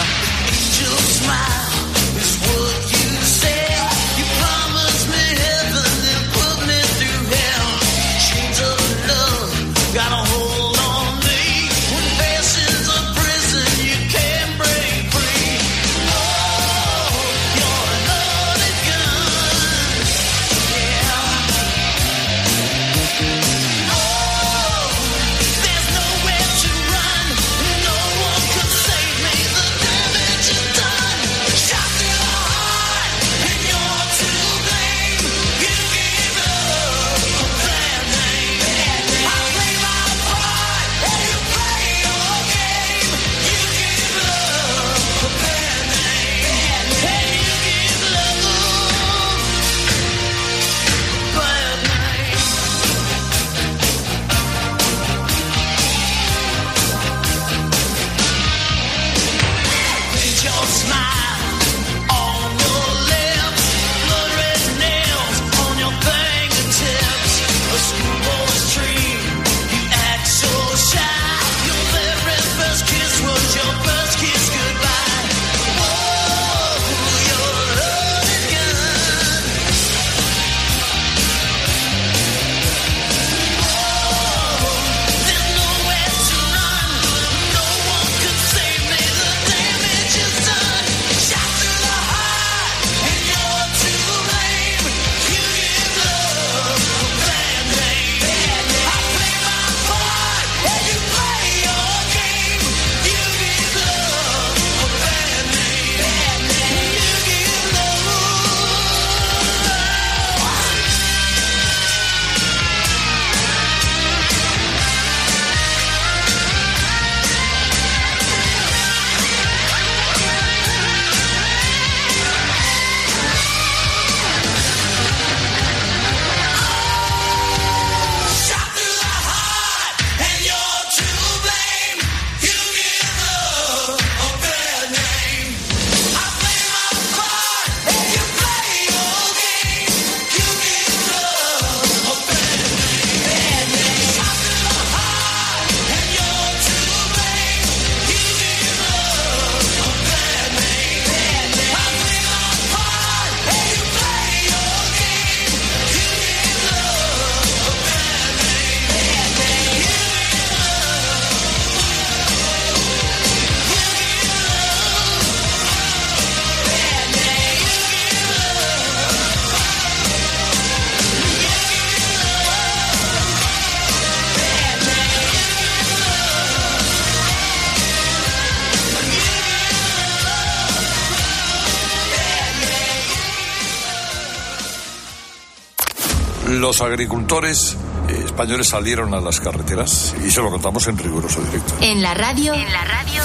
Los 186.70 186.82
agricultores 186.82 187.76
eh, 188.08 188.22
españoles 188.26 188.68
salieron 188.68 189.16
a 189.16 189.20
las 189.20 189.40
carreteras 189.40 190.14
y 190.24 190.30
se 190.30 190.40
lo 190.40 190.52
contamos 190.52 190.86
en 190.86 191.00
riguroso 191.00 191.42
directo. 191.42 191.74
En 191.82 192.04
la 192.04 192.14
radio. 192.14 192.54
En 192.54 192.72
la 192.72 192.84
radio. 192.84 193.24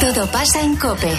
Todo 0.00 0.30
pasa 0.30 0.60
en 0.60 0.76
Cope. 0.76 1.18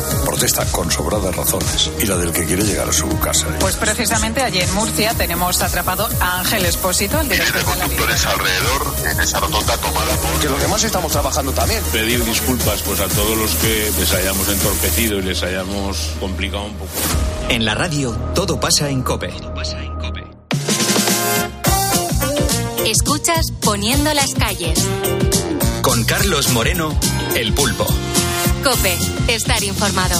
protesta 0.31 0.65
con 0.71 0.89
sobradas 0.89 1.35
razones 1.35 1.91
y 2.01 2.05
la 2.05 2.15
del 2.15 2.31
que 2.31 2.45
quiere 2.45 2.63
llegar 2.63 2.87
a 2.87 2.93
su 2.93 3.05
casa. 3.19 3.47
Pues 3.59 3.75
precisamente 3.75 4.41
allí 4.41 4.61
en 4.61 4.73
Murcia 4.73 5.13
tenemos 5.13 5.61
atrapado 5.61 6.07
a 6.21 6.39
Ángel 6.39 6.65
Espósito, 6.65 7.19
el 7.19 7.27
director 7.27 7.57
de 7.57 7.63
Conductores 7.65 8.25
alrededor 8.25 8.95
en 9.11 9.19
esa 9.19 9.41
rotonda 9.41 9.75
tomada 9.75 10.15
por... 10.15 10.39
Que 10.39 10.47
los 10.47 10.61
demás 10.61 10.83
estamos 10.85 11.11
trabajando 11.11 11.51
también. 11.51 11.83
Pedir 11.91 12.23
disculpas 12.23 12.81
pues 12.81 13.01
a 13.01 13.09
todos 13.09 13.37
los 13.37 13.53
que 13.55 13.91
les 13.99 14.13
hayamos 14.13 14.47
entorpecido 14.47 15.19
y 15.19 15.21
les 15.23 15.43
hayamos 15.43 16.11
complicado 16.21 16.63
un 16.63 16.75
poco. 16.75 16.91
En 17.49 17.65
la 17.65 17.75
radio, 17.75 18.11
todo 18.33 18.57
pasa 18.57 18.89
en 18.89 19.01
Cope. 19.01 19.33
Escuchas 22.85 23.51
Poniendo 23.61 24.13
las 24.13 24.33
calles. 24.33 24.79
Con 25.81 26.05
Carlos 26.05 26.53
Moreno, 26.53 26.97
El 27.35 27.53
Pulpo. 27.53 27.85
Cope, 28.63 28.95
estar 29.27 29.63
informado. 29.63 30.19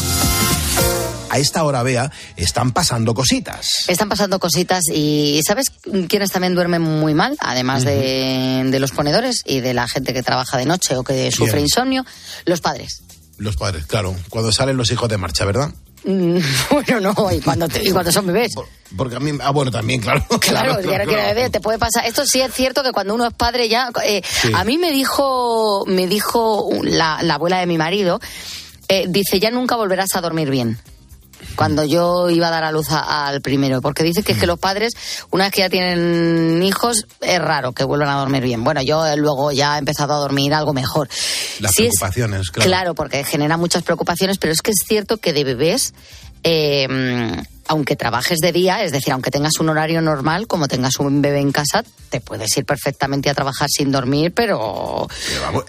a 1.29 1.37
esta 1.37 1.63
hora, 1.63 1.83
vea, 1.83 2.11
están 2.35 2.71
pasando 2.71 3.13
cositas. 3.13 3.85
Están 3.87 4.09
pasando 4.09 4.39
cositas 4.39 4.83
y 4.91 5.41
¿sabes 5.45 5.67
quiénes 6.07 6.31
también 6.31 6.55
duermen 6.55 6.81
muy 6.81 7.13
mal? 7.13 7.37
Además 7.39 7.83
de, 7.85 8.63
de 8.65 8.79
los 8.79 8.91
ponedores 8.91 9.43
y 9.45 9.59
de 9.59 9.73
la 9.73 9.87
gente 9.87 10.13
que 10.13 10.23
trabaja 10.23 10.57
de 10.57 10.65
noche 10.65 10.97
o 10.97 11.03
que 11.03 11.31
sufre 11.31 11.61
insomnio, 11.61 12.03
los 12.45 12.61
padres. 12.61 13.03
Los 13.37 13.57
padres, 13.57 13.85
claro, 13.85 14.15
cuando 14.29 14.51
salen 14.51 14.75
los 14.75 14.91
hijos 14.91 15.07
de 15.07 15.17
marcha, 15.17 15.45
¿verdad? 15.45 15.71
Mm, 16.03 16.37
Bueno, 16.71 16.99
no, 17.13 17.31
y 17.31 17.39
cuando, 17.41 17.67
te- 17.67 17.83
y 17.87 17.91
cuando 17.91 18.11
son 18.11 18.27
bebés. 18.27 18.53
Porque 18.97 19.15
a 19.15 19.19
mí, 19.19 19.31
ah, 19.41 19.51
bueno, 19.51 19.71
también, 19.71 20.01
claro. 20.01 20.25
Claro, 20.39 20.77
quiero 20.81 21.05
que 21.07 21.15
bebé, 21.15 21.49
te 21.49 21.59
puede 21.61 21.77
pasar. 21.79 22.05
Esto 22.05 22.25
sí 22.25 22.41
es 22.41 22.53
cierto 22.53 22.83
que 22.83 22.91
cuando 22.91 23.13
uno 23.15 23.25
es 23.27 23.33
padre 23.33 23.69
ya. 23.69 23.89
eh, 24.03 24.21
Sí. 24.25 24.51
A 24.53 24.63
mí 24.63 24.77
me 24.77 24.91
dijo, 24.91 25.83
me 25.87 26.07
dijo 26.07 26.69
la, 26.83 27.21
la 27.23 27.35
abuela 27.35 27.59
de 27.59 27.67
mi 27.67 27.77
marido, 27.77 28.19
eh, 28.87 29.05
dice 29.07 29.39
ya 29.39 29.51
nunca 29.51 29.75
volverás 29.75 30.09
a 30.15 30.21
dormir 30.21 30.49
bien. 30.49 30.77
Cuando 31.55 31.83
yo 31.85 32.29
iba 32.29 32.47
a 32.47 32.51
dar 32.51 32.63
a 32.63 32.71
luz 32.71 32.89
a- 32.91 33.27
al 33.27 33.41
primero, 33.41 33.81
porque 33.81 34.03
dice 34.03 34.23
que 34.23 34.31
es 34.31 34.37
que 34.37 34.47
los 34.47 34.59
padres, 34.59 34.93
una 35.31 35.45
vez 35.45 35.53
que 35.53 35.59
ya 35.61 35.69
tienen 35.69 36.61
hijos, 36.63 37.05
es 37.21 37.39
raro 37.39 37.73
que 37.73 37.83
vuelvan 37.83 38.09
a 38.09 38.15
dormir 38.19 38.43
bien. 38.43 38.63
Bueno, 38.63 38.81
yo 38.81 39.05
eh, 39.05 39.15
luego 39.17 39.51
ya 39.51 39.75
he 39.75 39.79
empezado 39.79 40.13
a 40.13 40.17
dormir 40.17 40.53
algo 40.53 40.73
mejor. 40.73 41.07
Las 41.59 41.73
Sí 41.73 41.83
es- 41.85 41.89
preocupaciones, 41.99 42.49
claro. 42.51 42.67
Claro, 42.67 42.95
porque 42.95 43.23
genera 43.23 43.57
muchas 43.57 43.83
preocupaciones, 43.83 44.37
pero 44.37 44.53
es 44.53 44.61
que 44.61 44.71
es 44.71 44.83
cierto 44.87 45.17
que 45.17 45.33
de 45.33 45.43
bebés, 45.43 45.93
eh, 46.43 46.87
aunque 47.71 47.95
trabajes 47.95 48.39
de 48.39 48.51
día, 48.51 48.83
es 48.83 48.91
decir, 48.91 49.13
aunque 49.13 49.31
tengas 49.31 49.53
un 49.61 49.69
horario 49.69 50.01
normal, 50.01 50.45
como 50.45 50.67
tengas 50.67 50.99
un 50.99 51.21
bebé 51.21 51.39
en 51.39 51.53
casa, 51.53 51.85
te 52.09 52.19
puedes 52.19 52.55
ir 52.57 52.65
perfectamente 52.65 53.29
a 53.29 53.33
trabajar 53.33 53.69
sin 53.69 53.93
dormir, 53.93 54.33
pero, 54.33 55.07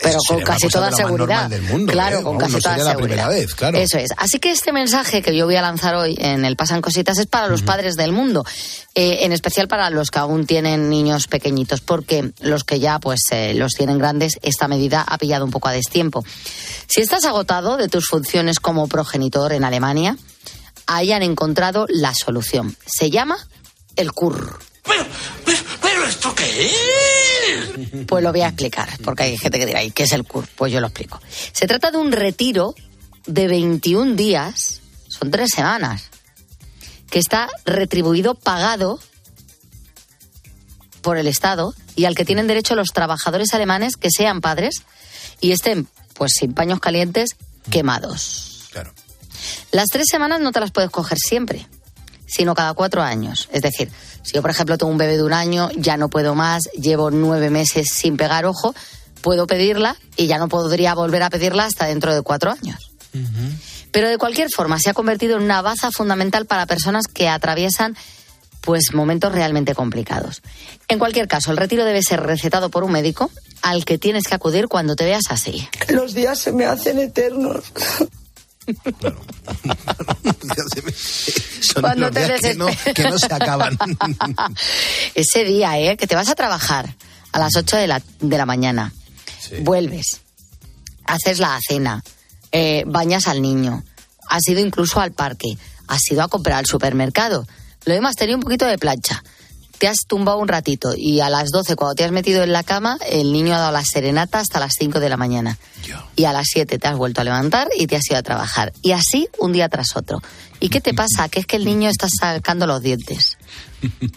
pero 0.02 0.18
con 0.26 0.40
casi 0.40 0.66
toda 0.66 0.90
de 0.90 0.96
seguridad. 0.96 1.42
normal 1.42 1.50
del 1.50 1.62
mundo, 1.62 1.92
claro, 1.92 2.18
¿eh? 2.18 2.22
con 2.24 2.38
Vamos, 2.38 2.42
casi 2.42 2.54
no 2.54 2.60
toda 2.60 2.74
sería 2.74 2.84
la 2.84 2.90
seguridad. 2.90 3.26
primera 3.26 3.28
vez, 3.28 3.54
claro. 3.54 3.78
Eso 3.78 3.98
es. 3.98 4.10
Así 4.16 4.40
que 4.40 4.50
este 4.50 4.72
mensaje 4.72 5.22
que 5.22 5.36
yo 5.36 5.44
voy 5.44 5.54
a 5.54 5.62
lanzar 5.62 5.94
hoy 5.94 6.16
en 6.18 6.44
el 6.44 6.56
Pasan 6.56 6.82
Cositas 6.82 7.18
es 7.18 7.26
para 7.26 7.46
los 7.46 7.62
padres 7.62 7.94
del 7.94 8.10
mundo, 8.10 8.44
eh, 8.96 9.18
en 9.20 9.30
especial 9.30 9.68
para 9.68 9.88
los 9.90 10.10
que 10.10 10.18
aún 10.18 10.44
tienen 10.44 10.88
niños 10.90 11.28
pequeñitos, 11.28 11.82
porque 11.82 12.32
los 12.40 12.64
que 12.64 12.80
ya 12.80 12.98
pues 12.98 13.20
eh, 13.30 13.54
los 13.54 13.74
tienen 13.74 13.98
grandes, 13.98 14.40
esta 14.42 14.66
medida 14.66 15.02
ha 15.06 15.18
pillado 15.18 15.44
un 15.44 15.52
poco 15.52 15.68
a 15.68 15.72
destiempo. 15.72 16.24
Si 16.88 17.00
estás 17.00 17.24
agotado 17.26 17.76
de 17.76 17.88
tus 17.88 18.08
funciones 18.08 18.58
como 18.58 18.88
progenitor 18.88 19.52
en 19.52 19.62
Alemania, 19.62 20.16
hayan 20.86 21.22
encontrado 21.22 21.86
la 21.88 22.14
solución. 22.14 22.76
Se 22.86 23.10
llama 23.10 23.36
el 23.96 24.12
CUR. 24.12 24.58
¿Pero 24.84 26.04
esto 26.06 26.34
qué 26.34 26.66
es? 26.66 28.06
Pues 28.06 28.24
lo 28.24 28.32
voy 28.32 28.42
a 28.42 28.48
explicar, 28.48 28.88
porque 29.04 29.24
hay 29.24 29.38
gente 29.38 29.58
que 29.58 29.66
dirá, 29.66 29.82
¿y 29.82 29.90
qué 29.90 30.04
es 30.04 30.12
el 30.12 30.24
CUR? 30.24 30.46
Pues 30.56 30.72
yo 30.72 30.80
lo 30.80 30.88
explico. 30.88 31.20
Se 31.52 31.66
trata 31.66 31.90
de 31.90 31.98
un 31.98 32.12
retiro 32.12 32.74
de 33.26 33.48
21 33.48 34.14
días, 34.14 34.80
son 35.08 35.30
tres 35.30 35.50
semanas, 35.54 36.10
que 37.10 37.18
está 37.18 37.48
retribuido, 37.64 38.34
pagado 38.34 38.98
por 41.02 41.18
el 41.18 41.26
Estado 41.26 41.74
y 41.94 42.06
al 42.06 42.14
que 42.14 42.24
tienen 42.24 42.46
derecho 42.46 42.74
los 42.74 42.88
trabajadores 42.88 43.52
alemanes 43.52 43.96
que 43.96 44.08
sean 44.10 44.40
padres 44.40 44.82
y 45.40 45.52
estén, 45.52 45.88
pues 46.14 46.32
sin 46.38 46.54
paños 46.54 46.80
calientes, 46.80 47.36
quemados. 47.70 48.68
Claro. 48.72 48.94
Las 49.70 49.88
tres 49.88 50.06
semanas 50.10 50.40
no 50.40 50.52
te 50.52 50.60
las 50.60 50.70
puedes 50.70 50.90
coger 50.90 51.18
siempre, 51.18 51.66
sino 52.26 52.54
cada 52.54 52.74
cuatro 52.74 53.02
años. 53.02 53.48
Es 53.52 53.62
decir, 53.62 53.90
si 54.22 54.34
yo, 54.34 54.42
por 54.42 54.50
ejemplo, 54.50 54.78
tengo 54.78 54.90
un 54.90 54.98
bebé 54.98 55.16
de 55.16 55.22
un 55.22 55.32
año, 55.32 55.70
ya 55.76 55.96
no 55.96 56.08
puedo 56.08 56.34
más, 56.34 56.64
llevo 56.78 57.10
nueve 57.10 57.50
meses 57.50 57.86
sin 57.92 58.16
pegar 58.16 58.46
ojo, 58.46 58.74
puedo 59.20 59.46
pedirla 59.46 59.96
y 60.16 60.26
ya 60.26 60.38
no 60.38 60.48
podría 60.48 60.94
volver 60.94 61.22
a 61.22 61.30
pedirla 61.30 61.64
hasta 61.64 61.86
dentro 61.86 62.14
de 62.14 62.22
cuatro 62.22 62.50
años. 62.50 62.92
Pero 63.90 64.08
de 64.08 64.16
cualquier 64.16 64.48
forma, 64.50 64.78
se 64.78 64.90
ha 64.90 64.94
convertido 64.94 65.36
en 65.36 65.42
una 65.42 65.60
baza 65.60 65.90
fundamental 65.90 66.46
para 66.46 66.66
personas 66.66 67.06
que 67.06 67.28
atraviesan 67.28 67.96
pues 68.62 68.94
momentos 68.94 69.32
realmente 69.32 69.74
complicados. 69.74 70.40
En 70.88 70.98
cualquier 70.98 71.28
caso, 71.28 71.50
el 71.50 71.56
retiro 71.56 71.84
debe 71.84 72.02
ser 72.02 72.20
recetado 72.20 72.70
por 72.70 72.84
un 72.84 72.92
médico 72.92 73.30
al 73.60 73.84
que 73.84 73.98
tienes 73.98 74.24
que 74.24 74.34
acudir 74.34 74.68
cuando 74.68 74.96
te 74.96 75.04
veas 75.04 75.24
así. 75.30 75.68
Los 75.88 76.14
días 76.14 76.38
se 76.38 76.52
me 76.52 76.64
hacen 76.64 76.98
eternos. 76.98 77.64
Son 81.60 81.82
Cuando 81.82 82.06
los 82.06 82.10
te 82.12 82.24
días 82.26 82.40
que 82.40 82.54
no, 82.54 82.66
desesperas. 82.66 82.94
que 82.94 83.02
no 83.10 83.18
se 83.18 83.26
acaban. 83.34 83.78
Ese 85.14 85.44
día, 85.44 85.78
¿eh? 85.78 85.96
Que 85.96 86.06
te 86.06 86.14
vas 86.14 86.28
a 86.28 86.34
trabajar 86.34 86.94
a 87.32 87.38
las 87.38 87.54
8 87.56 87.76
de 87.76 87.86
la, 87.86 88.02
de 88.20 88.38
la 88.38 88.46
mañana. 88.46 88.92
Vuelves. 89.60 90.20
Haces 91.06 91.38
la 91.38 91.58
cena. 91.66 92.02
eh, 92.52 92.84
bañas 92.86 93.26
al 93.28 93.42
niño. 93.42 93.84
Has 94.28 94.46
ido 94.48 94.60
incluso 94.60 95.00
al 95.00 95.12
parque. 95.12 95.56
Has 95.88 96.00
ido 96.10 96.22
a 96.22 96.28
comprar 96.28 96.58
al 96.58 96.66
supermercado. 96.66 97.46
Lo 97.84 97.94
demás, 97.94 98.14
tenía 98.16 98.36
un 98.36 98.42
poquito 98.42 98.66
de 98.66 98.78
plancha. 98.78 99.22
Te 99.82 99.88
has 99.88 100.06
tumbado 100.06 100.38
un 100.38 100.46
ratito 100.46 100.92
y 100.96 101.18
a 101.18 101.28
las 101.28 101.50
12, 101.50 101.74
cuando 101.74 101.96
te 101.96 102.04
has 102.04 102.12
metido 102.12 102.44
en 102.44 102.52
la 102.52 102.62
cama, 102.62 102.98
el 103.04 103.32
niño 103.32 103.52
ha 103.56 103.58
dado 103.58 103.72
la 103.72 103.82
serenata 103.84 104.38
hasta 104.38 104.60
las 104.60 104.74
5 104.78 105.00
de 105.00 105.08
la 105.08 105.16
mañana. 105.16 105.58
Y 106.14 106.24
a 106.24 106.32
las 106.32 106.46
7 106.52 106.78
te 106.78 106.86
has 106.86 106.96
vuelto 106.96 107.20
a 107.20 107.24
levantar 107.24 107.66
y 107.76 107.88
te 107.88 107.96
has 107.96 108.08
ido 108.08 108.16
a 108.16 108.22
trabajar. 108.22 108.72
Y 108.80 108.92
así 108.92 109.26
un 109.40 109.52
día 109.52 109.68
tras 109.68 109.96
otro. 109.96 110.22
¿Y 110.60 110.68
qué 110.68 110.80
te 110.80 110.94
pasa? 110.94 111.28
Que 111.28 111.40
es 111.40 111.46
que 111.46 111.56
el 111.56 111.64
niño 111.64 111.90
está 111.90 112.06
sacando 112.08 112.68
los 112.68 112.80
dientes. 112.80 113.38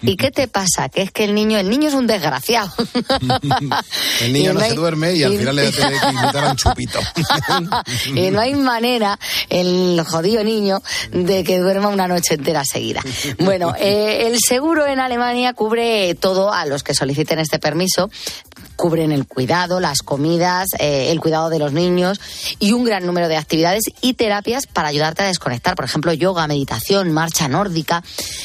¿Y 0.04 0.16
qué 0.16 0.30
te 0.30 0.48
pasa? 0.48 0.90
Que 0.90 1.02
es 1.02 1.12
que 1.12 1.24
el 1.24 1.34
niño, 1.34 1.58
el 1.58 1.70
niño 1.70 1.90
es 1.90 1.96
un 1.96 2.06
desgraciado. 2.06 2.72
El 4.22 4.34
niño 4.34 4.54
no 4.54 4.60
hay- 4.60 4.70
se 4.70 4.76
duerme 4.76 5.14
y 5.16 5.24
al 5.24 5.38
final 5.38 5.56
le 5.56 5.72
tiene 5.72 6.00
que 6.00 6.08
invitar 6.08 6.46
a 6.46 6.52
un 6.52 6.56
chupito. 6.56 7.00
y 8.16 8.30
no 8.32 8.40
hay 8.42 8.54
manera, 8.54 9.20
el 9.50 10.02
jodido 10.08 10.44
niño, 10.44 10.82
de 11.12 11.44
que 11.44 11.58
duerma 11.60 11.88
una 11.90 12.08
noche 12.08 12.36
entera 12.36 12.64
seguida. 12.64 13.02
Bueno, 13.40 13.74
eh, 13.80 14.28
el 14.28 14.38
seguro 14.40 14.86
en 14.86 15.00
Alemania 15.00 15.54
cubre 15.54 16.14
todo 16.16 16.54
a 16.54 16.66
los 16.66 16.84
que 16.84 16.94
soliciten 16.94 17.40
este 17.40 17.58
permiso. 17.60 18.10
Cubren 18.76 19.12
el 19.12 19.26
cuidado, 19.26 19.80
las 19.80 20.00
comidas, 20.00 20.68
eh, 20.80 21.10
el 21.12 21.20
cuidado 21.22 21.50
de 21.50 21.60
los 21.60 21.72
niños 21.72 22.20
y 22.60 22.74
un 22.74 22.84
gran 22.84 23.06
número 23.06 23.28
de 23.30 23.38
actividades 23.38 23.84
y 24.02 24.14
terapias 24.16 24.68
para 24.68 24.90
ayudarte 24.90 25.24
a 25.24 25.28
desconectar. 25.28 25.76
Por 25.76 25.86
ejemplo, 25.86 26.12
yoga, 26.14 26.46
meditación, 26.48 27.12
marcha 27.12 27.48
nórdica. 27.48 28.04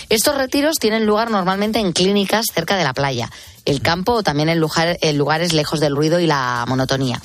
Estos 0.08 0.36
retiros 0.36 0.76
tienen 0.80 0.89
lugar 1.06 1.30
normalmente 1.30 1.78
en 1.78 1.92
clínicas 1.92 2.46
cerca 2.52 2.76
de 2.76 2.84
la 2.84 2.92
playa, 2.94 3.30
el 3.64 3.80
campo 3.82 4.12
o 4.12 4.22
también 4.22 4.48
en, 4.48 4.58
lugar- 4.60 4.98
en 5.00 5.18
lugares 5.18 5.52
lejos 5.52 5.80
del 5.80 5.94
ruido 5.96 6.20
y 6.20 6.26
la 6.26 6.64
monotonía. 6.68 7.20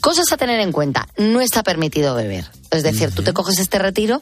Cosas 0.00 0.30
a 0.32 0.36
tener 0.36 0.60
en 0.60 0.72
cuenta. 0.72 1.08
No 1.16 1.40
está 1.40 1.62
permitido 1.62 2.14
beber. 2.14 2.50
Es 2.70 2.82
decir, 2.82 3.12
tú 3.14 3.22
te 3.22 3.32
coges 3.32 3.58
este 3.58 3.78
retiro 3.78 4.20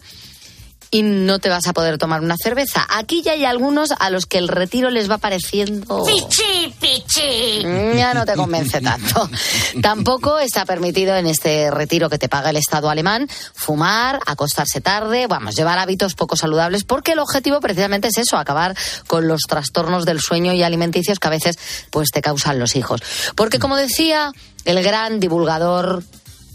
y 0.95 1.03
no 1.03 1.39
te 1.39 1.49
vas 1.49 1.67
a 1.67 1.73
poder 1.73 1.97
tomar 1.97 2.21
una 2.21 2.37
cerveza. 2.37 2.87
Aquí 2.91 3.23
ya 3.23 3.33
hay 3.33 3.47
algunos 3.47 3.93
a 3.99 4.11
los 4.11 4.27
que 4.27 4.37
el 4.37 4.47
retiro 4.47 4.91
les 4.91 5.11
va 5.11 5.17
pareciendo... 5.17 6.05
Pichi, 6.05 6.75
pichi. 6.79 7.65
Mm, 7.65 7.97
Ya 7.97 8.13
no 8.13 8.27
te 8.27 8.35
convence 8.35 8.83
tanto. 8.83 9.29
Tampoco 9.83 10.39
está 10.39 10.67
permitido 10.67 11.17
en 11.17 11.27
este 11.27 11.71
retiro 11.71 12.11
que 12.11 12.19
te 12.19 12.29
paga 12.29 12.51
el 12.51 12.57
Estado 12.57 12.91
alemán 12.91 13.27
fumar, 13.55 14.21
acostarse 14.27 14.83
tarde, 14.83 15.27
vamos, 15.29 15.55
llevar 15.55 15.79
hábitos 15.79 16.15
poco 16.15 16.37
saludables, 16.37 16.85
porque 16.85 17.13
el 17.13 17.21
objetivo 17.21 17.59
precisamente 17.61 18.09
es 18.09 18.19
eso, 18.19 18.37
acabar 18.37 18.77
con 19.07 19.27
los 19.27 19.41
trastornos 19.49 20.05
del 20.05 20.21
sueño 20.21 20.53
y 20.53 20.63
alimenticios 20.63 21.19
que 21.19 21.29
a 21.29 21.31
veces 21.31 21.59
pues 21.91 22.11
te 22.11 22.21
causan 22.21 22.59
los 22.59 22.77
hijos. 22.77 23.01
Porque 23.35 23.59
como 23.59 23.77
decía 23.77 24.33
el 24.67 24.83
gran 24.83 25.21
divulgador 25.21 26.03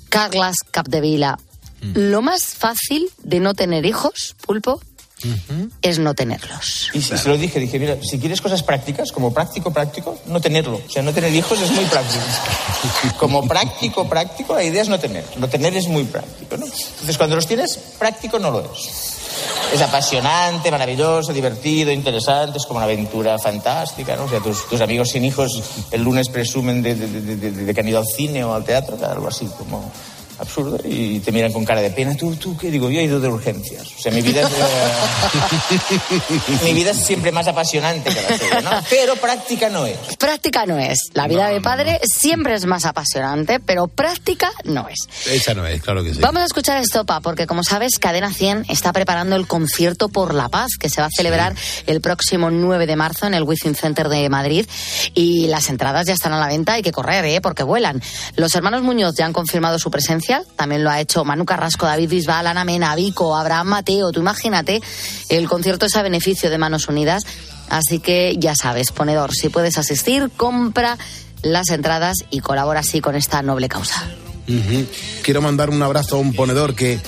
Carlas 0.10 0.58
Capdevila, 0.70 1.40
lo 1.82 2.22
más 2.22 2.44
fácil 2.44 3.10
de 3.24 3.40
no 3.40 3.54
tener 3.54 3.86
hijos, 3.86 4.36
pulpo, 4.46 4.82
es 5.82 5.98
no 5.98 6.14
tenerlos. 6.14 6.90
Y 6.94 7.02
se 7.02 7.18
se 7.18 7.28
lo 7.28 7.38
dije, 7.38 7.60
dije, 7.60 7.80
mira, 7.80 7.98
si 8.04 8.20
quieres 8.20 8.40
cosas 8.40 8.62
prácticas, 8.62 9.12
como 9.12 9.34
práctico, 9.34 9.74
práctico, 9.74 10.20
no 10.28 10.40
tenerlo. 10.40 10.80
O 10.86 10.90
sea, 10.92 11.02
no 11.02 11.12
tener 11.12 11.34
hijos 11.34 11.60
es 11.60 11.72
muy 11.72 11.86
práctico. 11.86 12.24
Como 13.18 13.48
práctico, 13.48 14.08
práctico, 14.08 14.54
la 14.56 14.64
idea 14.64 14.82
es 14.84 14.90
no 14.90 15.00
tener. 15.00 15.24
No 15.38 15.50
tener 15.50 15.76
es 15.76 15.88
muy 15.88 16.04
práctico, 16.04 16.56
¿no? 16.58 16.66
Entonces, 16.66 17.18
cuando 17.18 17.36
los 17.36 17.48
tienes, 17.48 17.78
práctico 17.98 18.38
no 18.38 18.52
lo 18.52 18.60
es. 18.62 19.14
Es 19.74 19.82
apasionante, 19.82 20.70
maravilloso, 20.72 21.34
divertido, 21.34 21.92
interesante, 21.92 22.58
es 22.60 22.66
como 22.66 22.78
una 22.78 22.86
aventura 22.86 23.38
fantástica, 23.40 24.16
¿no? 24.16 24.26
O 24.26 24.30
sea, 24.30 24.40
tus, 24.40 24.68
tus 24.70 24.82
amigos 24.82 25.10
sin 25.10 25.26
hijos 25.26 25.62
el 25.92 26.04
lunes 26.04 26.30
presumen 26.30 26.82
de, 26.84 26.96
de- 26.96 27.08
de- 27.22 27.36
de- 27.36 27.52
de 27.52 27.74
que 27.74 27.80
han 27.82 27.88
ido 27.88 28.00
al 28.00 28.06
cine 28.06 28.44
o 28.44 28.54
al 28.54 28.64
teatro, 28.64 28.98
algo 29.10 29.28
así 29.28 29.48
como 29.58 29.92
absurdo, 30.40 30.80
y 30.84 31.20
te 31.20 31.32
miran 31.32 31.52
con 31.52 31.66
cara 31.66 31.82
de 31.82 31.90
pena. 31.92 32.16
¿Tú, 32.16 32.36
tú 32.36 32.56
qué 32.58 32.70
digo? 32.70 32.90
Yo 32.90 33.00
he 33.00 33.04
ido 33.04 33.20
de 33.20 33.28
urgencias. 33.28 33.88
O 33.98 34.02
sea, 34.02 34.12
mi 34.12 34.22
vida 34.22 34.42
es... 34.42 34.48
eh, 35.72 36.64
mi 36.64 36.74
vida 36.74 36.92
es 36.92 36.98
siempre 37.06 37.32
más 37.32 37.48
apasionante 37.48 38.10
que 38.10 38.22
la 38.22 38.38
tuya, 38.38 38.62
¿no? 38.62 38.70
Pero 38.90 39.16
práctica 39.16 39.70
no 39.70 39.86
es. 39.86 39.98
Práctica 40.18 40.66
no 40.66 40.78
es. 40.78 41.00
La 41.14 41.28
vida 41.28 41.48
de 41.48 41.62
padre 41.62 42.00
siempre 42.04 42.56
es 42.56 42.66
más 42.66 42.86
apasionante, 42.86 43.60
pero 43.60 43.88
práctica 43.88 44.52
no 44.64 44.88
es. 44.90 45.08
Esa 45.28 45.54
no 45.54 45.66
es, 45.66 45.82
claro 45.82 46.04
que 46.04 46.14
sí. 46.14 46.20
Vamos 46.22 46.42
a 46.42 46.46
escuchar 46.46 46.78
a 46.78 46.82
Estopa, 46.82 47.20
porque 47.22 47.48
como 47.48 47.64
sabes, 47.64 47.98
Cadena 48.00 48.32
100 48.32 48.66
está 48.70 48.94
preparando 48.94 49.36
el 49.36 49.48
concierto 49.48 50.10
por 50.10 50.34
la 50.34 50.50
paz, 50.50 50.72
que 50.80 50.90
se 50.90 51.02
va 51.02 51.08
a 51.08 51.12
celebrar 51.16 51.56
el 51.86 52.02
próximo 52.02 52.52
9 52.52 52.86
de 52.86 52.96
marzo 52.96 53.26
en 53.28 53.34
el 53.34 53.44
Within 53.44 53.76
Center 53.76 54.10
de 54.10 54.30
Madrid. 54.30 54.68
Y 55.14 55.48
las 55.48 55.70
entradas 55.70 56.06
ya 56.06 56.14
están 56.14 56.34
a 56.34 56.40
la 56.40 56.48
venta, 56.48 56.74
hay 56.74 56.84
que 56.84 56.92
correr, 56.92 57.26
¿eh? 57.26 57.42
porque 57.42 57.64
vuelan. 57.64 58.02
Los 58.36 58.54
hermanos 58.56 58.82
Muñoz 58.84 59.16
ya 59.16 59.26
han 59.26 59.34
confirmado 59.34 59.80
su 59.80 59.90
presencia 59.90 60.27
También 60.56 60.84
lo 60.84 60.90
ha 60.90 61.00
hecho 61.00 61.24
Manu 61.26 61.46
Carrasco, 61.46 61.86
David 61.86 62.10
Bisbal, 62.10 62.48
Ana 62.48 62.64
Mena, 62.64 62.96
Vico, 62.96 63.36
Abraham 63.36 63.68
Mateo. 63.68 64.12
Tú 64.12 64.20
imagínate, 64.20 64.82
el 65.30 65.48
concierto 65.48 65.86
es 65.86 65.96
a 65.96 66.02
beneficio 66.02 66.50
de 66.50 66.58
Manos 66.58 66.88
Unidas. 66.88 67.24
Así 67.70 68.00
que 68.00 68.36
ya 68.40 68.56
sabes, 68.56 68.92
ponedor, 68.92 69.34
si 69.34 69.50
puedes 69.50 69.78
asistir, 69.78 70.30
compra 70.38 70.98
las 71.42 71.70
entradas 71.70 72.18
y 72.30 72.40
colabora 72.40 72.80
así 72.80 73.02
con 73.02 73.16
esta 73.16 73.42
noble 73.42 73.68
causa. 73.70 74.08
Quiero 75.24 75.42
mandar 75.42 75.70
un 75.70 75.82
abrazo 75.84 76.16
a 76.16 76.20
un 76.20 76.34
ponedor 76.34 76.74
que 76.76 77.00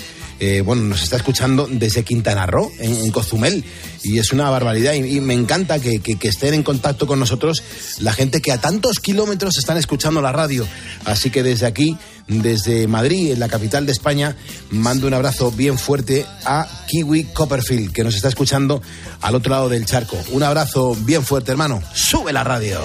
eh, 0.42 0.62
bueno, 0.62 0.84
nos 0.84 1.04
está 1.04 1.18
escuchando 1.18 1.68
desde 1.70 2.04
Quintana 2.04 2.46
Roo, 2.46 2.72
en, 2.80 3.12
Cozumel, 3.12 3.64
y 4.04 4.20
es 4.20 4.32
una 4.32 4.50
barbaridad. 4.50 4.94
Y, 4.94 5.20
me 5.20 5.34
encanta 5.34 5.80
que, 5.80 6.00
que- 6.00 6.18
que 6.18 6.30
estén 6.30 6.54
en 6.54 6.64
contacto 6.64 7.08
con 7.08 7.20
nosotros 7.20 7.62
la 8.00 8.14
gente 8.14 8.42
que 8.42 8.54
a 8.54 8.58
tantos 8.62 9.00
kilómetros 9.02 9.58
están 9.58 9.76
escuchando 9.78 10.22
la 10.22 10.32
radio. 10.32 10.66
Así 11.04 11.30
que 11.30 11.44
desde 11.44 11.66
aquí, 11.66 11.98
desde 12.30 12.88
Madrid, 12.88 13.32
en 13.32 13.40
la 13.40 13.50
capital 13.50 13.86
de 13.86 13.92
España, 13.92 14.36
mando 14.70 15.08
un 15.08 15.14
abrazo 15.14 15.52
bien 15.52 15.78
fuerte 15.78 16.26
a 16.46 16.68
Kiwi 16.88 17.26
Copperfield, 17.26 17.92
que 17.92 18.04
nos 18.04 18.16
está 18.16 18.30
escuchando 18.30 18.82
al 19.22 19.36
otro 19.36 19.52
lado 19.52 19.70
del 19.70 19.86
charco. 19.86 20.18
Un 20.32 20.44
abrazo 20.44 20.96
bien 21.02 21.26
fuerte, 21.26 21.52
hermano. 21.52 21.82
Sube 21.94 22.32
la 22.32 22.44
radio. 22.44 22.80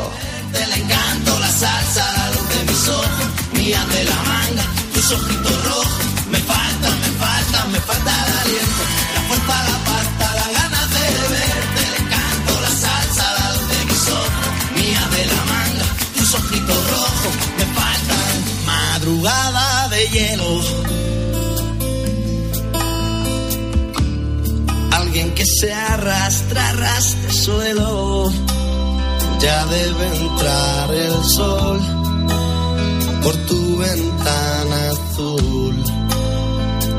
Te 0.53 0.67
le 0.67 0.83
encanto 0.83 1.39
la 1.39 1.49
salsa, 1.49 2.13
la 2.17 2.31
luz 2.31 2.49
de 2.49 2.73
mis 2.73 2.89
ojos, 2.89 3.25
la 4.05 4.23
manga, 4.23 4.65
tus 4.93 5.13
ojitos 5.13 5.64
Alguien 24.93 25.35
que 25.35 25.45
se 25.45 25.73
arrastra, 25.73 26.69
arrastre 26.69 27.33
suelo. 27.33 28.31
Ya 29.41 29.67
debe 29.67 30.07
entrar 30.17 30.95
el 30.95 31.25
sol 31.25 31.81
por 33.25 33.35
tu 33.49 33.79
ventana 33.79 34.91
azul. 34.93 35.85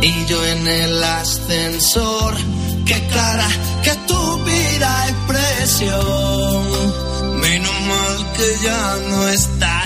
Y 0.02 0.26
yo 0.26 0.46
en 0.46 0.68
el 0.68 1.02
ascensor, 1.02 2.36
qué 2.86 3.08
clara, 3.08 3.48
qué 3.82 3.92
estúpida 3.92 5.08
expresión. 5.08 6.66
Menos 7.40 7.82
mal 7.92 8.34
que 8.36 8.58
ya 8.62 8.98
no 9.10 9.30
estás 9.30 9.85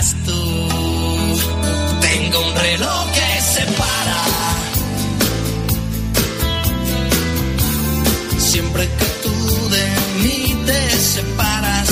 Siempre 8.50 8.84
que 8.84 9.04
tú 9.22 9.68
de 9.68 9.86
mí 10.24 10.64
te 10.66 10.90
separas 10.90 11.88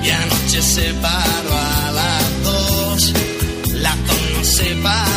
y 0.00 0.10
anoche 0.10 0.62
separo 0.62 1.52
a 1.52 1.90
las 1.90 2.44
dos, 2.44 3.12
la 3.72 3.96
no 4.06 4.44
separo 4.44 5.07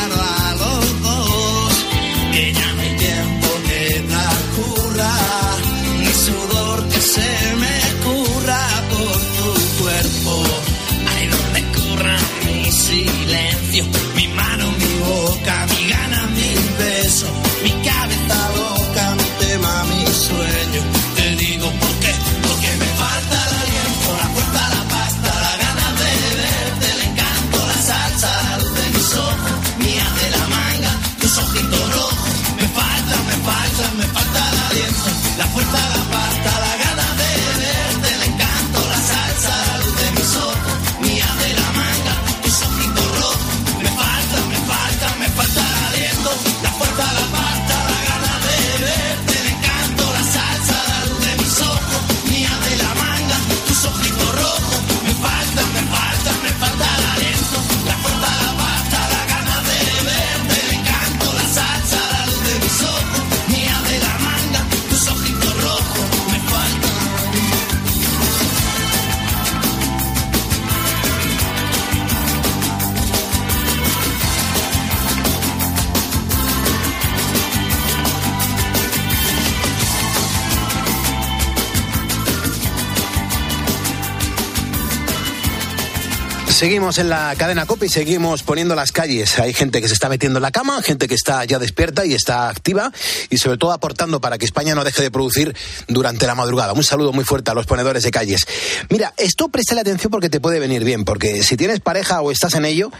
Seguimos 86.62 87.00
en 87.00 87.10
la 87.10 87.34
cadena 87.40 87.66
COPE 87.66 87.88
y 87.88 87.90
seguimos 87.90 88.44
poniendo 88.44 88.76
las 88.76 88.92
calles. 88.92 89.40
Hay 89.40 89.52
gente 89.52 89.82
que 89.82 89.88
se 89.88 89.96
está 89.96 90.10
metiendo 90.10 90.38
en 90.38 90.44
la 90.44 90.52
cama, 90.52 90.80
gente 90.84 91.08
que 91.08 91.16
está 91.16 91.44
ya 91.44 91.58
despierta 91.58 92.06
y 92.06 92.14
está 92.14 92.50
activa 92.50 92.92
y 93.32 93.40
sobre 93.40 93.58
todo 93.58 93.72
aportando 93.72 94.22
para 94.22 94.38
que 94.38 94.46
España 94.46 94.76
no 94.76 94.84
deje 94.84 95.02
de 95.02 95.10
producir 95.10 95.56
durante 95.88 96.28
la 96.28 96.36
madrugada. 96.36 96.74
Un 96.74 96.84
saludo 96.84 97.14
muy 97.14 97.24
fuerte 97.24 97.50
a 97.50 97.56
los 97.56 97.66
ponedores 97.66 98.04
de 98.04 98.12
calles. 98.12 98.46
Mira, 98.92 99.12
esto 99.18 99.50
préstale 99.50 99.82
atención 99.82 100.12
porque 100.12 100.30
te 100.30 100.40
puede 100.40 100.60
venir 100.60 100.84
bien, 100.84 101.04
porque 101.04 101.42
si 101.42 101.58
tienes 101.58 101.80
pareja 101.80 102.22
o 102.22 102.30
estás 102.30 102.54
en 102.54 102.66
ello, 102.66 102.92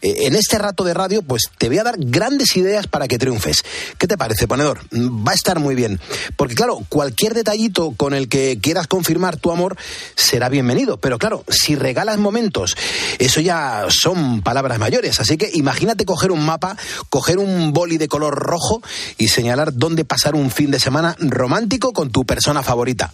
eh, 0.00 0.26
en 0.26 0.36
este 0.36 0.56
rato 0.56 0.84
de 0.84 0.94
radio, 0.94 1.22
pues 1.22 1.50
te 1.58 1.66
voy 1.66 1.78
a 1.78 1.82
dar 1.82 1.96
grandes 1.98 2.56
ideas 2.56 2.86
para 2.86 3.08
que 3.08 3.18
triunfes. 3.18 3.64
¿Qué 3.98 4.06
te 4.06 4.16
parece, 4.16 4.46
ponedor? 4.46 4.78
Mm, 4.92 5.26
Va 5.26 5.32
a 5.32 5.34
estar 5.34 5.58
muy 5.58 5.74
bien. 5.74 5.98
Porque 6.36 6.54
claro, 6.54 6.84
cualquier 6.88 7.34
detallito 7.34 7.90
con 7.96 8.14
el 8.14 8.28
que 8.28 8.60
quieras 8.62 8.86
confirmar 8.86 9.38
tu 9.38 9.50
amor 9.50 9.76
será 10.14 10.48
bienvenido. 10.48 10.98
Pero 10.98 11.18
claro, 11.18 11.44
si 11.48 11.74
regalas 11.74 12.18
momentos, 12.18 12.76
eso 13.18 13.40
ya 13.40 13.86
son 13.88 14.42
palabras 14.42 14.78
mayores. 14.78 15.20
Así 15.20 15.36
que 15.36 15.50
imagínate 15.52 16.04
coger 16.04 16.30
un 16.30 16.44
mapa, 16.44 16.76
coger 17.08 17.38
un 17.38 17.72
boli 17.72 17.98
de 17.98 18.08
color 18.08 18.34
rojo 18.34 18.82
y 19.16 19.28
señalar 19.28 19.74
dónde 19.74 20.04
pasar 20.04 20.34
un 20.34 20.50
fin 20.50 20.70
de 20.70 20.80
semana 20.80 21.16
romántico 21.18 21.92
con 21.92 22.10
tu 22.10 22.24
persona 22.24 22.62
favorita. 22.62 23.12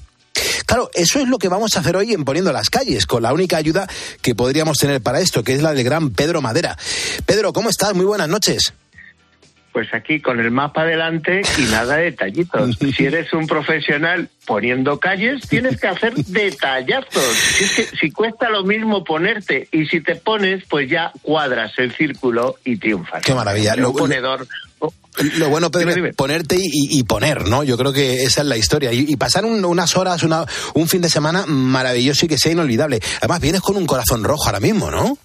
Claro, 0.66 0.90
eso 0.94 1.20
es 1.20 1.28
lo 1.28 1.38
que 1.38 1.48
vamos 1.48 1.76
a 1.76 1.80
hacer 1.80 1.96
hoy 1.96 2.12
en 2.12 2.24
Poniendo 2.24 2.52
las 2.52 2.70
Calles, 2.70 3.06
con 3.06 3.22
la 3.22 3.32
única 3.32 3.56
ayuda 3.56 3.88
que 4.22 4.34
podríamos 4.34 4.78
tener 4.78 5.00
para 5.00 5.20
esto, 5.20 5.44
que 5.44 5.54
es 5.54 5.62
la 5.62 5.72
del 5.72 5.84
gran 5.84 6.10
Pedro 6.10 6.42
Madera. 6.42 6.76
Pedro, 7.26 7.52
¿cómo 7.52 7.70
estás? 7.70 7.94
Muy 7.94 8.04
buenas 8.04 8.28
noches. 8.28 8.72
Pues 9.74 9.92
aquí 9.92 10.20
con 10.20 10.38
el 10.38 10.52
mapa 10.52 10.82
adelante 10.82 11.42
y 11.58 11.62
nada 11.62 11.96
de 11.96 12.04
detallitos. 12.04 12.78
Si 12.96 13.04
eres 13.04 13.32
un 13.32 13.46
profesional 13.48 14.28
poniendo 14.46 15.00
calles, 15.00 15.48
tienes 15.48 15.80
que 15.80 15.88
hacer 15.88 16.14
detallazos. 16.14 17.24
Si, 17.34 17.64
es 17.64 17.72
que, 17.74 17.96
si 17.96 18.10
cuesta 18.12 18.48
lo 18.50 18.62
mismo 18.62 19.02
ponerte 19.02 19.68
y 19.72 19.86
si 19.86 20.00
te 20.00 20.14
pones, 20.14 20.62
pues 20.70 20.88
ya 20.88 21.10
cuadras 21.22 21.72
el 21.78 21.92
círculo 21.92 22.54
y 22.64 22.76
triunfas. 22.76 23.22
Qué 23.24 23.34
maravilla. 23.34 23.74
Lo- 23.74 23.92
ponedor. 23.92 24.46
Lo 25.38 25.48
bueno, 25.48 25.70
Pedro, 25.70 25.90
es 26.06 26.14
ponerte 26.16 26.56
y, 26.56 26.60
y- 26.66 26.98
y 26.98 27.02
poner, 27.04 27.46
¿no? 27.48 27.62
Yo 27.64 27.76
creo 27.76 27.92
que 27.92 28.24
esa 28.24 28.40
es 28.42 28.46
la 28.48 28.56
historia. 28.56 28.92
Y, 28.92 29.06
y 29.08 29.16
pasar 29.16 29.44
un- 29.44 29.64
unas 29.64 29.96
horas, 29.96 30.22
una- 30.24 30.44
un 30.74 30.88
fin 30.88 31.00
de 31.00 31.08
semana 31.08 31.46
maravilloso 31.46 32.26
y 32.26 32.28
que 32.28 32.38
sea 32.38 32.52
inolvidable. 32.52 33.00
Además, 33.18 33.40
vienes 33.40 33.60
con 33.60 33.76
un 33.76 33.86
corazón 33.86 34.24
rojo 34.24 34.46
ahora 34.46 34.60
mismo, 34.60 34.90
¿no? 34.90 35.16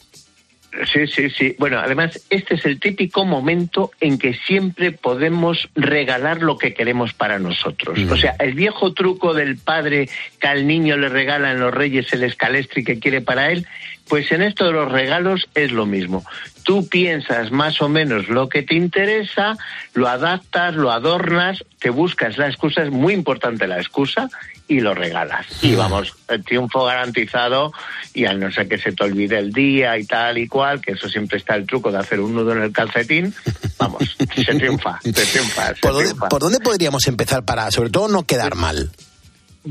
Sí, 0.93 1.07
sí, 1.07 1.29
sí. 1.29 1.55
Bueno, 1.57 1.79
además, 1.79 2.21
este 2.29 2.55
es 2.55 2.65
el 2.65 2.79
típico 2.79 3.25
momento 3.25 3.91
en 3.99 4.19
que 4.19 4.33
siempre 4.33 4.91
podemos 4.91 5.67
regalar 5.75 6.41
lo 6.41 6.57
que 6.57 6.73
queremos 6.73 7.13
para 7.13 7.39
nosotros. 7.39 7.99
O 8.09 8.15
sea, 8.15 8.35
el 8.39 8.53
viejo 8.53 8.93
truco 8.93 9.33
del 9.33 9.57
padre 9.57 10.09
que 10.39 10.47
al 10.47 10.67
niño 10.67 10.95
le 10.95 11.09
regala 11.09 11.51
en 11.51 11.59
los 11.59 11.73
Reyes 11.73 12.13
el 12.13 12.23
escalestri 12.23 12.83
que 12.83 12.99
quiere 12.99 13.21
para 13.21 13.51
él, 13.51 13.65
Pues 14.09 14.31
en 14.31 14.41
esto 14.41 14.65
de 14.65 14.71
los 14.71 14.91
regalos 14.91 15.47
es 15.53 15.71
lo 15.71 15.85
mismo. 15.85 16.25
Tú 16.63 16.89
piensas 16.89 17.51
más 17.51 17.79
o 17.79 17.89
menos 17.89 18.27
lo 18.27 18.49
que 18.49 18.63
te 18.63 18.73
interesa, 18.73 19.55
lo 19.93 20.07
adaptas, 20.07 20.75
lo 20.75 20.91
adornas, 20.91 21.63
te 21.77 21.91
buscas 21.91 22.39
la 22.39 22.47
excusa, 22.47 22.81
es 22.81 22.89
muy 22.89 23.13
importante 23.13 23.67
la 23.67 23.77
excusa, 23.77 24.29
y 24.69 24.79
lo 24.79 24.93
regalas. 24.93 25.45
Y 25.61 25.73
vamos, 25.75 26.13
el 26.29 26.43
triunfo 26.45 26.85
garantizado, 26.85 27.73
y 28.13 28.25
al 28.25 28.39
no 28.39 28.51
ser 28.51 28.69
que 28.69 28.77
se 28.77 28.93
te 28.93 29.03
olvide 29.03 29.37
el 29.39 29.51
día 29.51 29.97
y 29.97 30.05
tal 30.05 30.37
y 30.37 30.47
cual, 30.47 30.79
que 30.79 30.93
eso 30.93 31.09
siempre 31.09 31.39
está 31.39 31.55
el 31.55 31.65
truco 31.65 31.91
de 31.91 31.97
hacer 31.97 32.19
un 32.21 32.35
nudo 32.35 32.53
en 32.53 32.61
el 32.61 32.71
calcetín, 32.71 33.33
vamos, 33.77 34.15
se 34.33 34.53
triunfa, 34.55 34.99
se 35.01 35.11
triunfa. 35.25 35.67
se 35.73 35.81
¿Por 35.81 35.91
dónde, 35.91 36.05
triunfa. 36.05 36.29
por 36.29 36.41
dónde 36.41 36.59
podríamos 36.59 37.07
empezar 37.07 37.43
para, 37.43 37.71
sobre 37.71 37.89
todo, 37.89 38.07
no 38.07 38.23
quedar 38.23 38.55
mal? 38.55 38.91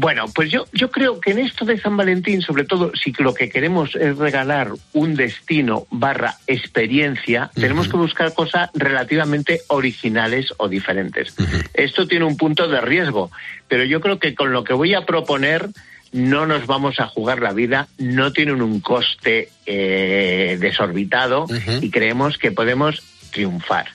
Bueno, 0.01 0.27
pues 0.33 0.49
yo, 0.49 0.65
yo 0.73 0.93
creo 0.93 1.19
que 1.19 1.33
en 1.33 1.41
esto 1.41 1.65
de 1.65 1.77
San 1.77 1.97
Valentín, 1.97 2.41
sobre 2.41 2.63
todo, 2.63 2.93
si 2.95 3.13
lo 3.19 3.35
que 3.35 3.49
queremos 3.49 3.97
es 3.97 4.17
regalar 4.17 4.71
un 4.93 5.17
destino 5.17 5.89
barra 5.91 6.37
experiencia, 6.47 7.51
tenemos 7.53 7.89
que 7.89 7.97
buscar 7.97 8.33
cosas 8.33 8.71
relativamente 8.75 9.63
originales 9.67 10.55
o 10.59 10.69
diferentes. 10.69 11.35
Esto 11.75 12.07
tiene 12.07 12.27
un 12.27 12.37
punto 12.37 12.69
de 12.69 12.81
riesgo, 12.81 13.33
pero 13.67 13.83
yo 13.83 14.01
creo 14.01 14.21
que 14.21 14.37
con 14.37 14.53
lo 14.53 14.63
que 14.63 14.73
voy 14.73 14.95
a 14.95 15.05
proponer 15.05 15.69
no 16.13 16.47
nos 16.47 16.69
vamos 16.69 17.01
a 17.01 17.09
jugar 17.09 17.41
la 17.41 17.53
vida, 17.53 17.89
no 17.99 18.33
tienen 18.33 18.63
un 18.63 18.79
coste 18.79 19.49
eh, 19.67 20.59
desorbitado 20.61 21.47
y 21.81 21.91
creemos 21.91 22.39
que 22.39 22.53
podemos 22.53 23.03
triunfar. 23.33 23.89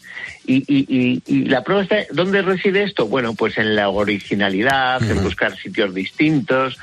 Y, 0.45 0.57
y, 0.67 0.85
y, 0.89 1.21
y 1.25 1.45
la 1.45 1.63
prueba 1.63 1.83
está, 1.83 1.97
¿dónde 2.11 2.41
reside 2.41 2.83
esto? 2.83 3.07
Bueno, 3.07 3.33
pues 3.33 3.57
en 3.57 3.75
la 3.75 3.89
originalidad, 3.89 5.01
en 5.09 5.23
buscar 5.23 5.55
sitios 5.57 5.93
distintos. 5.93 6.77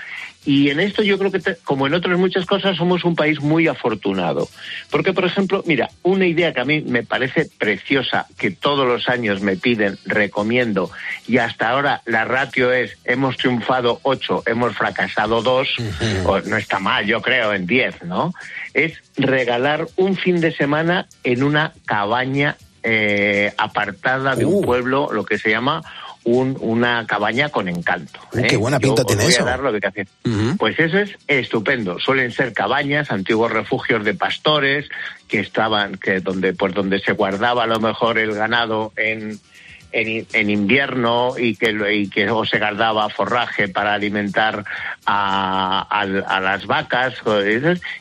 Y 0.47 0.71
en 0.71 0.81
esto 0.81 1.03
yo 1.03 1.19
creo 1.19 1.31
que, 1.31 1.39
te- 1.41 1.57
como 1.57 1.87
en 1.87 1.93
otras 1.93 2.19
muchas 2.19 2.47
cosas, 2.47 2.75
somos 2.79 3.05
un 3.05 3.15
país 3.15 3.43
muy 3.43 3.69
afortunado. 3.69 4.49
Porque, 4.91 5.13
por 5.13 5.27
ejemplo, 5.27 5.63
mira, 5.67 5.91
una 6.03 6.25
idea 6.27 6.55
que 6.55 6.61
a 6.61 6.65
mí 6.65 6.81
me 6.81 7.03
parece 7.03 7.51
preciosa, 7.59 8.27
que 8.39 8.51
todos 8.51 8.87
los 8.89 9.11
años 9.11 9.43
me 9.43 9.57
piden, 9.59 9.99
recomiendo, 10.07 10.91
y 11.29 11.37
hasta 11.37 11.69
ahora 11.69 12.01
la 12.07 12.25
ratio 12.25 12.73
es, 12.73 12.97
hemos 13.05 13.37
triunfado 13.37 14.01
ocho, 14.03 14.43
hemos 14.47 14.75
fracasado 14.75 15.43
dos, 15.43 15.69
o 16.25 16.41
no 16.41 16.57
está 16.57 16.79
mal, 16.79 17.05
yo 17.05 17.21
creo, 17.21 17.53
en 17.53 17.67
diez, 17.67 18.03
¿no? 18.03 18.33
Es 18.73 18.95
regalar 19.19 19.89
un 19.97 20.17
fin 20.17 20.41
de 20.41 20.53
semana 20.53 21.07
en 21.23 21.43
una 21.43 21.75
cabaña 21.85 22.57
eh, 22.83 23.53
apartada 23.59 24.35
de 24.37 24.45
un 24.45 24.63
pueblo, 24.63 25.09
lo 25.13 25.25
que 25.25 25.39
se 25.39 25.51
llama 25.51 25.83
un- 26.25 26.57
una 26.61 27.07
cabaña 27.07 27.49
con 27.49 27.69
encanto. 27.69 28.21
Uh, 28.35 28.39
¿eh? 28.41 28.47
qué 28.49 28.57
buena 28.57 28.79
pinta 28.79 29.05
tiene 29.05 29.23
voy 29.23 29.33
a 29.33 29.37
eso. 29.37 29.45
Pues 30.59 30.79
eso 30.79 30.99
es 30.99 31.17
estupendo. 31.27 31.99
Suelen 31.99 32.31
ser 32.33 32.53
cabañas, 32.53 33.11
antiguos 33.11 33.51
refugios 33.51 34.05
de 34.05 34.15
pastores 34.15 34.89
que 35.29 35.41
estaban, 35.41 35.97
que 35.97 36.21
donde, 36.21 36.53
pues 36.53 36.75
donde 36.75 37.01
se 37.01 37.13
guardaba 37.13 37.65
a 37.65 37.67
lo 37.67 37.81
mejor 37.81 38.19
el 38.19 38.35
ganado 38.35 38.93
en 38.97 39.39
en, 39.93 40.25
en 40.33 40.51
invierno 40.51 41.35
y 41.37 41.57
que, 41.57 41.75
y 41.93 42.09
que 42.09 42.31
o 42.31 42.45
se 42.45 42.61
guardaba 42.61 43.09
forraje 43.09 43.67
para 43.67 43.93
alimentar 43.93 44.65
a, 45.13 45.87
a- 45.91 46.37
a 46.37 46.41
las 46.41 46.67
vacas 46.67 47.15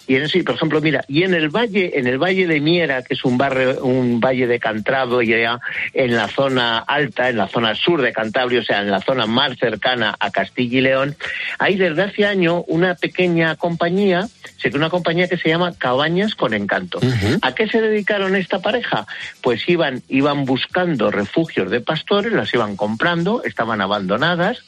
y 0.07 0.15
en 0.15 0.21
eso 0.23 0.37
y 0.37 0.43
por 0.43 0.55
ejemplo 0.55 0.79
mira 0.79 1.03
y 1.07 1.23
en 1.23 1.33
el 1.33 1.49
valle 1.49 1.97
en 1.97 2.05
el 2.05 2.19
valle 2.19 2.45
de 2.45 2.59
Miera 2.61 3.01
que 3.01 3.15
es 3.15 3.25
un 3.25 3.37
barrio 3.37 3.83
un 3.83 4.19
valle 4.19 4.45
de 4.45 4.59
Cantrado 4.59 5.21
ya 5.23 5.59
en 5.93 6.15
la 6.15 6.27
zona 6.27 6.77
alta 6.79 7.29
en 7.29 7.37
la 7.37 7.47
zona 7.47 7.73
sur 7.73 8.01
de 8.03 8.13
Cantabria 8.13 8.59
o 8.59 8.63
sea 8.63 8.81
en 8.81 8.91
la 8.91 9.01
zona 9.01 9.25
más 9.25 9.57
cercana 9.57 10.15
a 10.19 10.29
Castilla 10.29 10.77
y 10.77 10.81
León 10.81 11.15
hay 11.57 11.77
desde 11.77 12.03
hace 12.03 12.25
año 12.27 12.61
una 12.67 12.93
pequeña 12.93 13.55
compañía 13.55 14.27
sé 14.57 14.69
que 14.69 14.77
una 14.77 14.89
compañía 14.91 15.27
que 15.27 15.37
se 15.37 15.49
llama 15.49 15.73
Cabañas 15.77 16.35
con 16.35 16.53
Encanto 16.53 16.99
¿A 17.41 17.55
qué 17.55 17.67
se 17.67 17.81
dedicaron 17.81 18.35
esta 18.35 18.59
pareja? 18.59 19.05
Pues 19.41 19.67
iban, 19.69 20.01
iban 20.09 20.45
buscando 20.45 21.09
refugios 21.11 21.71
de 21.71 21.79
pastores, 21.81 22.31
las 22.33 22.53
iban 22.53 22.75
comprando, 22.75 23.41
estaban 23.43 23.81
abandonadas 23.81 24.63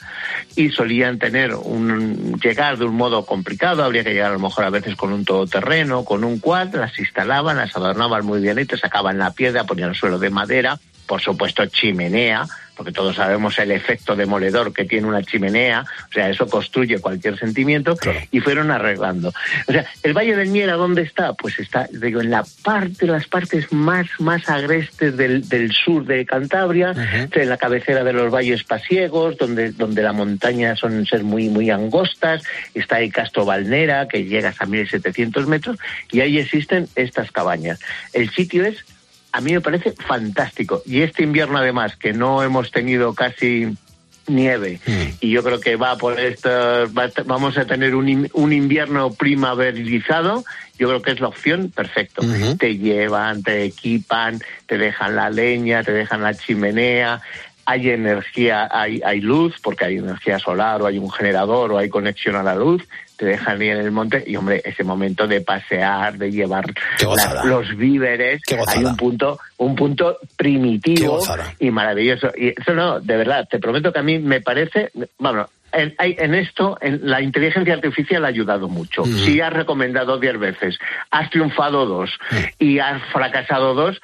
y 0.55 0.69
solían 0.69 1.19
tener 1.19 1.53
un 1.55 2.30
llegar 2.39 2.77
de 2.77 2.85
un 2.85 2.95
modo 2.95 3.25
complicado, 3.25 3.83
habría 3.83 4.03
que 4.03 4.13
llegar 4.13 4.31
a 4.31 4.33
lo 4.33 4.39
mejor 4.39 4.65
a 4.65 4.69
veces 4.69 4.95
con 4.95 5.13
un 5.13 5.25
todoterreno, 5.25 6.05
con 6.05 6.23
un 6.23 6.39
quad, 6.39 6.73
las 6.75 6.97
instalaban, 6.99 7.57
las 7.57 7.75
adornaban 7.75 8.25
muy 8.25 8.41
bien 8.41 8.59
y 8.59 8.65
te 8.65 8.77
sacaban 8.77 9.17
la 9.17 9.31
piedra, 9.31 9.65
ponían 9.65 9.89
el 9.89 9.95
suelo 9.95 10.19
de 10.19 10.29
madera, 10.29 10.79
por 11.05 11.21
supuesto 11.21 11.65
chimenea, 11.65 12.45
porque 12.81 12.93
todos 12.93 13.15
sabemos 13.15 13.59
el 13.59 13.71
efecto 13.71 14.15
demoledor 14.15 14.73
que 14.73 14.85
tiene 14.85 15.05
una 15.05 15.21
chimenea, 15.21 15.85
o 16.09 16.13
sea, 16.13 16.29
eso 16.29 16.47
construye 16.47 16.99
cualquier 16.99 17.37
sentimiento, 17.37 17.95
y 18.31 18.39
fueron 18.39 18.71
arreglando. 18.71 19.31
O 19.67 19.71
sea, 19.71 19.85
el 20.01 20.13
Valle 20.13 20.35
del 20.35 20.49
Miera, 20.49 20.73
¿dónde 20.77 21.03
está? 21.03 21.33
Pues 21.33 21.59
está, 21.59 21.87
digo, 21.91 22.21
en 22.21 22.31
la 22.31 22.43
parte, 22.63 23.05
las 23.05 23.27
partes 23.27 23.71
más, 23.71 24.07
más 24.17 24.49
agrestes 24.49 25.15
del, 25.15 25.47
del 25.47 25.71
sur 25.71 26.05
de 26.05 26.25
Cantabria, 26.25 26.95
en 27.31 27.49
la 27.49 27.57
cabecera 27.57 28.03
de 28.03 28.13
los 28.13 28.33
valles 28.33 28.63
pasiegos, 28.63 29.37
donde, 29.37 29.73
donde 29.73 30.01
la 30.01 30.13
montaña 30.13 30.75
son 30.75 31.05
ser 31.05 31.23
muy, 31.23 31.49
muy 31.49 31.69
angostas, 31.69 32.41
está 32.73 32.95
ahí 32.95 33.11
Castro 33.11 33.45
Valnera, 33.45 34.07
que 34.07 34.25
llegas 34.25 34.59
a 34.59 34.65
1700 34.65 35.45
metros, 35.45 35.77
y 36.11 36.21
ahí 36.21 36.39
existen 36.39 36.87
estas 36.95 37.31
cabañas. 37.31 37.79
El 38.13 38.31
sitio 38.31 38.65
es 38.65 38.83
a 39.31 39.41
mí 39.41 39.53
me 39.53 39.61
parece 39.61 39.91
fantástico. 39.91 40.81
Y 40.85 41.01
este 41.01 41.23
invierno, 41.23 41.57
además, 41.57 41.95
que 41.95 42.13
no 42.13 42.43
hemos 42.43 42.71
tenido 42.71 43.13
casi 43.13 43.75
nieve 44.27 44.79
y 45.19 45.31
yo 45.31 45.43
creo 45.43 45.59
que 45.59 45.75
va 45.75 45.97
por 45.97 46.19
esto 46.19 46.49
va 46.49 47.09
vamos 47.25 47.57
a 47.57 47.65
tener 47.65 47.95
un, 47.95 48.29
un 48.33 48.53
invierno 48.53 49.11
primaverizado 49.11 50.43
yo 50.77 50.87
creo 50.87 51.01
que 51.01 51.11
es 51.11 51.19
la 51.19 51.27
opción 51.27 51.71
perfecto 51.75 52.21
te 52.57 52.77
llevan 52.77 53.41
te 53.41 53.63
equipan 53.63 54.39
te 54.67 54.77
dejan 54.77 55.15
la 55.15 55.29
leña 55.31 55.83
te 55.83 55.91
dejan 55.91 56.21
la 56.21 56.35
chimenea. 56.35 57.19
Hay 57.65 57.89
energía 57.89 58.69
hay, 58.71 59.01
hay 59.03 59.21
luz 59.21 59.55
porque 59.61 59.85
hay 59.85 59.97
energía 59.97 60.39
solar 60.39 60.81
o 60.81 60.85
hay 60.85 60.97
un 60.97 61.11
generador 61.11 61.71
o 61.71 61.77
hay 61.77 61.89
conexión 61.89 62.35
a 62.35 62.43
la 62.43 62.55
luz 62.55 62.83
te 63.21 63.27
dejan 63.27 63.61
ir 63.61 63.73
en 63.73 63.77
el 63.81 63.91
monte 63.91 64.23
y 64.25 64.35
hombre 64.35 64.63
ese 64.65 64.83
momento 64.83 65.27
de 65.27 65.41
pasear 65.41 66.17
de 66.17 66.31
llevar 66.31 66.65
los 67.45 67.77
víveres 67.77 68.41
hay 68.67 68.79
un 68.89 68.97
punto 68.97 69.39
un 69.57 69.75
punto 69.75 70.17
primitivo 70.35 71.19
y 71.59 71.69
maravilloso. 71.69 72.31
Y 72.35 72.47
eso 72.59 72.73
no 72.73 72.99
de 72.99 73.17
verdad 73.17 73.47
te 73.47 73.59
prometo 73.59 73.93
que 73.93 73.99
a 73.99 74.03
mí 74.03 74.17
me 74.17 74.41
parece 74.41 74.89
bueno 75.19 75.47
en, 75.71 75.93
hay- 75.99 76.15
en 76.17 76.33
esto 76.33 76.79
en 76.81 76.99
la 77.03 77.21
inteligencia 77.21 77.75
artificial 77.75 78.25
ha 78.25 78.29
ayudado 78.29 78.67
mucho. 78.67 79.05
Si 79.05 79.39
has 79.39 79.53
recomendado 79.53 80.17
diez 80.19 80.39
veces 80.39 80.79
has 81.11 81.29
triunfado 81.29 81.85
dos 81.85 82.09
y 82.57 82.79
has 82.79 83.03
fracasado 83.13 83.75
dos 83.75 84.01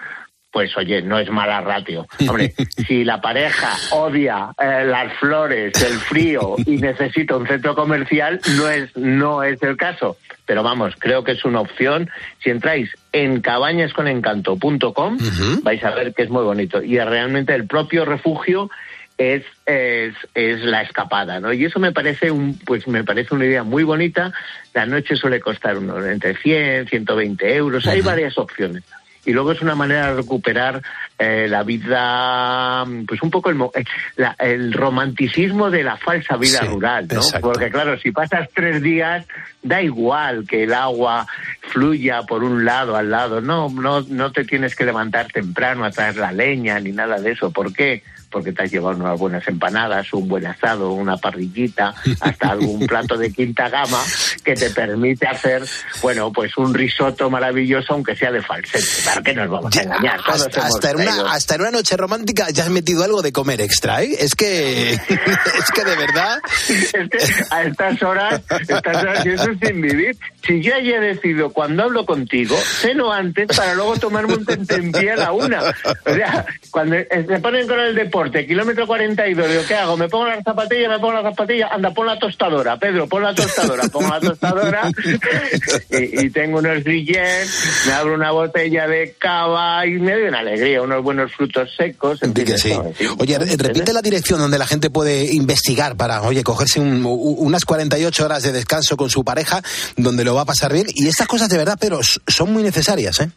pues 0.52 0.76
oye, 0.78 1.02
no 1.02 1.20
es 1.20 1.30
mala 1.30 1.62
ratio. 1.62 2.08
Hombre, 2.28 2.54
si 2.88 3.04
la 3.04 3.22
pareja 3.22 3.74
odia 3.91 4.52
eh, 4.60 4.86
las 4.86 5.14
flores, 5.14 5.74
el 5.84 6.00
frío 6.00 6.56
y 6.66 6.78
necesita 6.78 7.36
un 7.36 7.48
centro 7.48 7.76
comercial, 7.76 8.39
no 8.58 8.70
es, 8.70 8.95
no 8.95 9.43
es 9.43 9.62
el 9.64 9.78
caso. 9.78 10.18
Pero 10.45 10.64
vamos, 10.64 10.95
creo 10.98 11.24
que 11.24 11.34
es 11.34 11.43
una 11.43 11.60
opción. 11.60 12.10
Si 12.41 12.50
entráis 12.50 12.89
en 13.12 13.41
cabañasconencanto.com, 13.41 15.18
vais 15.62 15.84
a 15.84 15.91
ver 15.91 16.14
que 16.14 16.24
es 16.24 16.30
muy 16.30 16.43
bonito. 16.43 16.82
Y 16.82 16.98
realmente 17.00 17.54
el 17.54 17.68
propio 17.68 18.06
refugio 18.06 18.70
es, 19.18 19.43
es, 19.66 20.14
es 20.34 20.62
la 20.62 20.84
escapada, 20.84 21.41
¿no? 21.41 21.52
Y 21.52 21.66
eso 21.66 21.80
me 21.80 21.91
parece 21.91 22.32
un, 22.32 22.58
pues 22.60 22.88
me 22.88 23.04
parece 23.04 23.36
una 23.36 23.45
idea 23.45 23.64
muy 23.64 23.84
bonita. 23.84 24.32
La 24.74 24.86
noche 24.86 25.18
suele 25.18 25.41
costar 25.41 25.78
unos 25.78 26.06
entre 26.06 26.36
100, 26.38 26.88
120 26.88 27.56
euros. 27.56 27.86
Hay 27.88 28.02
varias 28.02 28.38
opciones 28.38 28.84
y 29.28 29.34
luego 29.34 29.51
es 29.51 29.61
una 29.61 29.75
manera 29.75 30.07
de 30.07 30.15
recuperar 30.21 30.82
eh, 31.19 31.47
la 31.49 31.63
vida, 31.63 32.86
pues 33.07 33.21
un 33.21 33.30
poco 33.30 33.49
el, 33.49 33.59
eh, 33.75 33.84
la- 34.15 34.36
el 34.39 34.71
romanticismo 34.73 35.69
de 35.69 35.84
la 35.84 35.97
falsa 35.97 36.38
vida 36.38 36.59
Sí, 36.61 36.67
rural, 36.67 37.07
¿no? 37.11 37.15
exacto. 37.17 37.51
Porque 37.51 37.69
claro, 37.69 37.99
si 37.99 38.11
pasas 38.11 38.47
tres 38.53 38.82
días, 38.82 39.25
da 39.61 39.82
igual 39.82 40.45
que 40.47 40.63
el 40.63 40.73
agua 40.73 41.28
fluya 41.69 42.21
por 42.23 42.43
un 42.43 42.63
lado 42.65 42.95
al 42.95 43.09
lado, 43.09 43.41
no, 43.41 43.69
no, 43.69 44.01
no 44.01 44.32
te 44.32 44.45
tienes 44.45 44.75
que 44.75 44.86
levantar 44.86 45.28
temprano 45.28 45.84
a 45.84 45.91
traer 45.91 46.15
la 46.17 46.32
leña 46.32 46.80
ni 46.80 46.91
nada 46.91 47.19
de 47.19 47.32
eso. 47.32 47.51
¿Por 47.51 47.73
qué? 47.73 48.03
Porque 48.30 48.51
te 48.51 48.63
has 48.63 48.71
llevado 48.71 48.97
unas 48.97 49.17
buenas 49.17 49.47
empanadas, 49.47 50.11
un 50.13 50.28
buen 50.28 50.45
asado, 50.45 50.91
una 50.91 51.17
parrillita, 51.17 51.93
hasta 52.19 52.49
algún 52.51 52.86
plato 52.86 53.17
de 53.17 53.32
quinta 53.32 53.69
gama 53.69 54.01
que 54.43 54.53
te 54.53 54.69
permite 54.69 55.28
hacer, 55.28 55.63
bueno, 56.01 56.32
pues 56.32 56.57
un 56.57 56.73
risotto 56.73 57.30
maravilloso, 57.30 57.93
aunque 57.93 58.15
sea 58.15 58.32
de 58.32 58.41
falsete. 58.41 58.86
Claro 59.03 59.23
que 59.23 59.34
nos 59.34 59.49
vamos 59.49 59.78
a 59.78 59.82
engañar. 59.82 60.21
todos 60.23 60.47
Hasta, 60.47 60.67
hasta 60.67 60.91
en 60.91 60.97
una, 60.97 61.32
hasta 61.32 61.55
en 61.55 61.61
una 61.61 61.71
noche 61.71 61.95
romántica 61.95 62.49
ya 62.51 62.63
has 62.63 62.69
metido 62.69 63.03
algo 63.03 63.21
de 63.21 63.32
comer 63.32 63.61
extra, 63.61 64.03
¿eh? 64.03 64.15
Es 64.19 64.36
que, 64.36 64.91
es 64.93 65.71
que 65.73 65.84
de 65.84 65.95
verdad... 65.95 66.39
Es 66.67 67.09
que 67.09 67.17
a 67.49 67.63
estas 67.63 68.03
horas, 68.03 68.41
estas 68.59 69.03
horas, 69.03 69.25
y 69.25 69.30
eso 69.30 69.51
es 69.51 69.59
sin 69.59 69.82
vivir. 69.82 70.17
Si 70.45 70.61
yo 70.61 70.78
ya 70.80 70.97
he 70.97 70.99
decidido 70.99 71.51
cuando 71.51 71.84
hablo 71.84 72.05
contigo, 72.05 72.55
ceno 72.57 73.11
antes 73.11 73.47
para 73.55 73.73
luego 73.73 73.97
tomarme 73.97 74.36
un 74.36 74.45
tentempié 74.45 75.11
a 75.11 75.15
la 75.17 75.32
una. 75.32 75.61
O 76.05 76.13
sea, 76.13 76.45
cuando 76.71 76.95
se 76.95 77.39
ponen 77.39 77.67
con 77.67 77.80
el 77.80 77.95
deporte, 77.95 78.16
kilómetro 78.45 78.86
42, 78.88 79.49
digo, 79.49 79.61
¿qué 79.68 79.76
hago? 79.76 79.97
¿Me 79.97 80.07
pongo 80.09 80.28
las 80.28 80.43
zapatillas? 80.43 80.89
¿Me 80.89 80.99
pongo 80.99 81.13
las 81.13 81.24
zapatillas? 81.24 81.72
Anda, 81.72 81.91
pon 81.91 82.05
la 82.07 82.18
tostadora, 82.20 82.78
Pedro, 82.78 83.07
pon 83.07 83.24
la 83.24 83.34
tostadora, 83.36 83.84
pongo 83.91 84.09
la 84.09 84.20
tostadora 84.20 84.91
y, 85.89 86.26
y 86.26 86.30
tengo 86.30 86.59
unos 86.59 86.84
grillets, 86.84 87.86
me 87.88 87.93
abro 87.93 88.13
una 88.15 88.32
botella 88.32 88.88
de 88.88 89.15
cava 89.18 89.86
y 89.86 89.91
me 89.91 90.13
doy 90.13 90.24
una 90.24 90.39
alegría, 90.39 90.82
unos 90.82 91.03
buenos 91.03 91.32
frutos 91.34 91.70
secos. 91.76 92.22
en 92.24 92.34
que 92.34 92.57
sí. 92.57 92.74
Oye, 93.20 93.38
re- 93.39 93.55
repite 93.57 93.93
la 93.93 94.01
dirección 94.01 94.39
donde 94.39 94.57
la 94.57 94.68
gente 94.68 94.89
puede 94.89 95.34
investigar 95.34 95.95
para, 95.95 96.22
oye, 96.24 96.43
cogerse 96.43 96.80
un- 96.80 97.03
unas 97.05 97.65
48 97.65 98.26
horas 98.26 98.43
de 98.43 98.51
descanso 98.51 98.97
con 98.97 99.09
su 99.09 99.24
pareja, 99.24 99.61
donde 99.95 100.24
lo 100.24 100.36
va 100.36 100.41
a 100.41 100.45
pasar 100.45 100.74
bien. 100.74 100.88
Y 100.93 101.07
estas 101.07 101.28
cosas 101.28 101.49
de 101.49 101.57
verdad, 101.57 101.78
pero 101.80 101.99
son 102.28 102.51
muy 102.53 102.63
necesarias, 102.63 103.20
¿eh? 103.20 103.30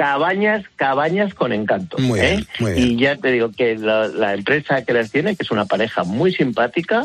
Cabañas, 0.00 0.64
cabañas 0.76 1.34
con 1.34 1.52
encanto. 1.52 1.98
Muy 1.98 2.18
¿eh? 2.20 2.22
bien, 2.22 2.46
muy 2.58 2.72
bien. 2.72 2.88
Y 2.88 2.96
ya 2.96 3.16
te 3.16 3.30
digo 3.32 3.52
que 3.52 3.76
la, 3.76 4.08
la 4.08 4.32
empresa 4.32 4.82
que 4.82 4.94
las 4.94 5.10
tiene, 5.10 5.36
que 5.36 5.42
es 5.42 5.50
una 5.50 5.66
pareja 5.66 6.04
muy 6.04 6.32
simpática, 6.32 7.04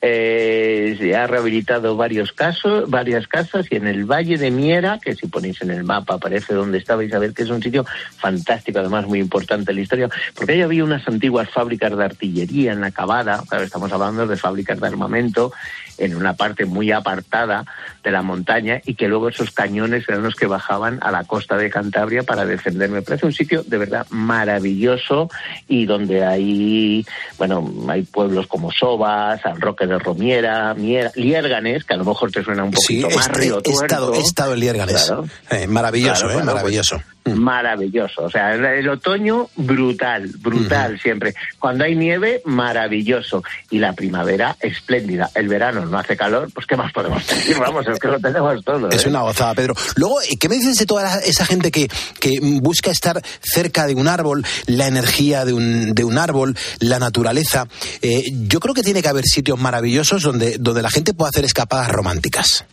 eh, 0.00 0.96
se 0.98 1.16
ha 1.16 1.26
rehabilitado 1.26 1.96
varios 1.96 2.32
casos, 2.32 2.88
varias 2.88 3.26
casas 3.26 3.66
y 3.70 3.76
en 3.76 3.86
el 3.86 4.04
Valle 4.04 4.36
de 4.36 4.50
Miera, 4.50 4.98
que 5.02 5.14
si 5.14 5.26
ponéis 5.26 5.62
en 5.62 5.70
el 5.70 5.84
mapa 5.84 6.14
aparece 6.14 6.54
donde 6.54 6.78
estaba 6.78 7.04
Isabel, 7.04 7.32
que 7.32 7.42
es 7.42 7.50
un 7.50 7.62
sitio 7.62 7.84
fantástico, 8.16 8.78
además 8.78 9.06
muy 9.06 9.20
importante 9.20 9.72
en 9.72 9.76
la 9.76 9.82
historia, 9.82 10.08
porque 10.34 10.52
ahí 10.52 10.62
había 10.62 10.84
unas 10.84 11.06
antiguas 11.08 11.48
fábricas 11.50 11.96
de 11.96 12.04
artillería 12.04 12.72
en 12.72 12.80
la 12.80 12.90
cavada, 12.90 13.42
claro, 13.48 13.64
estamos 13.64 13.92
hablando 13.92 14.26
de 14.26 14.36
fábricas 14.36 14.80
de 14.80 14.86
armamento 14.86 15.52
en 15.98 16.14
una 16.14 16.34
parte 16.34 16.66
muy 16.66 16.92
apartada 16.92 17.64
de 18.02 18.10
la 18.10 18.22
montaña 18.22 18.80
y 18.84 18.94
que 18.94 19.08
luego 19.08 19.28
esos 19.28 19.50
cañones 19.50 20.08
eran 20.08 20.22
los 20.22 20.34
que 20.34 20.46
bajaban 20.46 20.98
a 21.02 21.10
la 21.10 21.24
costa 21.24 21.56
de 21.56 21.70
Cantabria 21.70 22.22
para 22.22 22.44
defender. 22.44 22.90
Me 22.90 23.02
parece 23.02 23.26
un 23.26 23.32
sitio 23.32 23.62
de 23.62 23.78
verdad 23.78 24.06
maravilloso 24.10 25.30
y 25.68 25.86
donde 25.86 26.24
hay, 26.24 27.06
bueno, 27.38 27.72
hay 27.88 28.02
pueblos 28.02 28.46
como 28.46 28.70
Sobas, 28.70 29.40
San 29.40 29.60
Roque 29.60 29.85
de 29.86 29.98
Romiera, 29.98 30.74
Miera, 30.74 31.10
Liérganes, 31.14 31.84
que 31.84 31.94
a 31.94 31.96
lo 31.96 32.04
mejor 32.04 32.30
te 32.30 32.42
suena 32.42 32.64
un 32.64 32.72
Sí, 32.76 33.00
poquito 33.02 33.16
más 33.18 33.28
he, 33.28 33.32
río 33.32 33.60
he 33.64 33.70
estado, 33.70 34.14
he 34.14 34.20
estado 34.20 34.54
en 34.54 34.60
Liérganes. 34.60 35.04
Claro. 35.06 35.24
Eh, 35.50 35.66
maravilloso, 35.66 36.22
Claro, 36.22 36.30
¿eh? 36.30 36.42
claro, 36.42 36.54
maravilloso. 36.56 37.00
Maravilloso, 37.34 38.22
o 38.24 38.30
sea, 38.30 38.54
el, 38.54 38.88
otoño 38.88 39.48
brutal, 39.56 40.28
brutal 40.38 40.98
siempre. 41.00 41.34
Cuando 41.58 41.84
hay 41.84 41.94
nieve, 41.94 42.42
maravilloso. 42.44 43.42
Y 43.70 43.78
la 43.78 43.92
primavera, 43.92 44.56
espléndida. 44.60 45.30
El 45.34 45.48
verano 45.48 45.86
no 45.86 45.98
hace 45.98 46.16
calor, 46.16 46.48
pues 46.52 46.66
¿qué 46.66 46.76
más 46.76 46.92
podemos 46.92 47.26
decir? 47.26 47.56
Vamos, 47.58 47.86
es 47.86 47.98
que 47.98 48.08
lo 48.08 48.20
tenemos 48.20 48.64
todo. 48.64 48.90
Es 48.90 49.04
¿eh? 49.04 49.08
una 49.08 49.22
gozada, 49.22 49.54
Pedro. 49.54 49.74
Luego, 49.96 50.20
eh, 50.22 50.36
¿qué 50.38 50.48
me 50.48 50.56
dices 50.56 50.76
de 50.76 50.86
toda 50.86 51.02
la- 51.02 51.18
esa 51.18 51.46
gente 51.46 51.70
que, 51.70 51.88
que 52.20 52.38
busca 52.60 52.90
estar 52.90 53.20
cerca 53.40 53.86
de 53.86 53.94
un 53.94 54.08
árbol, 54.08 54.44
la 54.66 54.86
energía 54.86 55.44
de 55.44 55.52
un, 55.52 55.94
de 55.94 56.04
un 56.04 56.18
árbol, 56.18 56.56
la 56.80 56.98
naturaleza? 56.98 57.66
Eh, 58.02 58.24
yo 58.48 58.60
creo 58.60 58.74
que 58.74 58.82
tiene 58.82 59.02
que 59.02 59.08
haber 59.08 59.24
sitios 59.24 59.58
maravillosos 59.58 60.22
donde, 60.22 60.56
donde 60.58 60.82
la 60.82 60.90
gente 60.90 61.14
pueda 61.14 61.30
hacer 61.30 61.44
escapadas 61.44 61.88
románticas. 61.88 62.64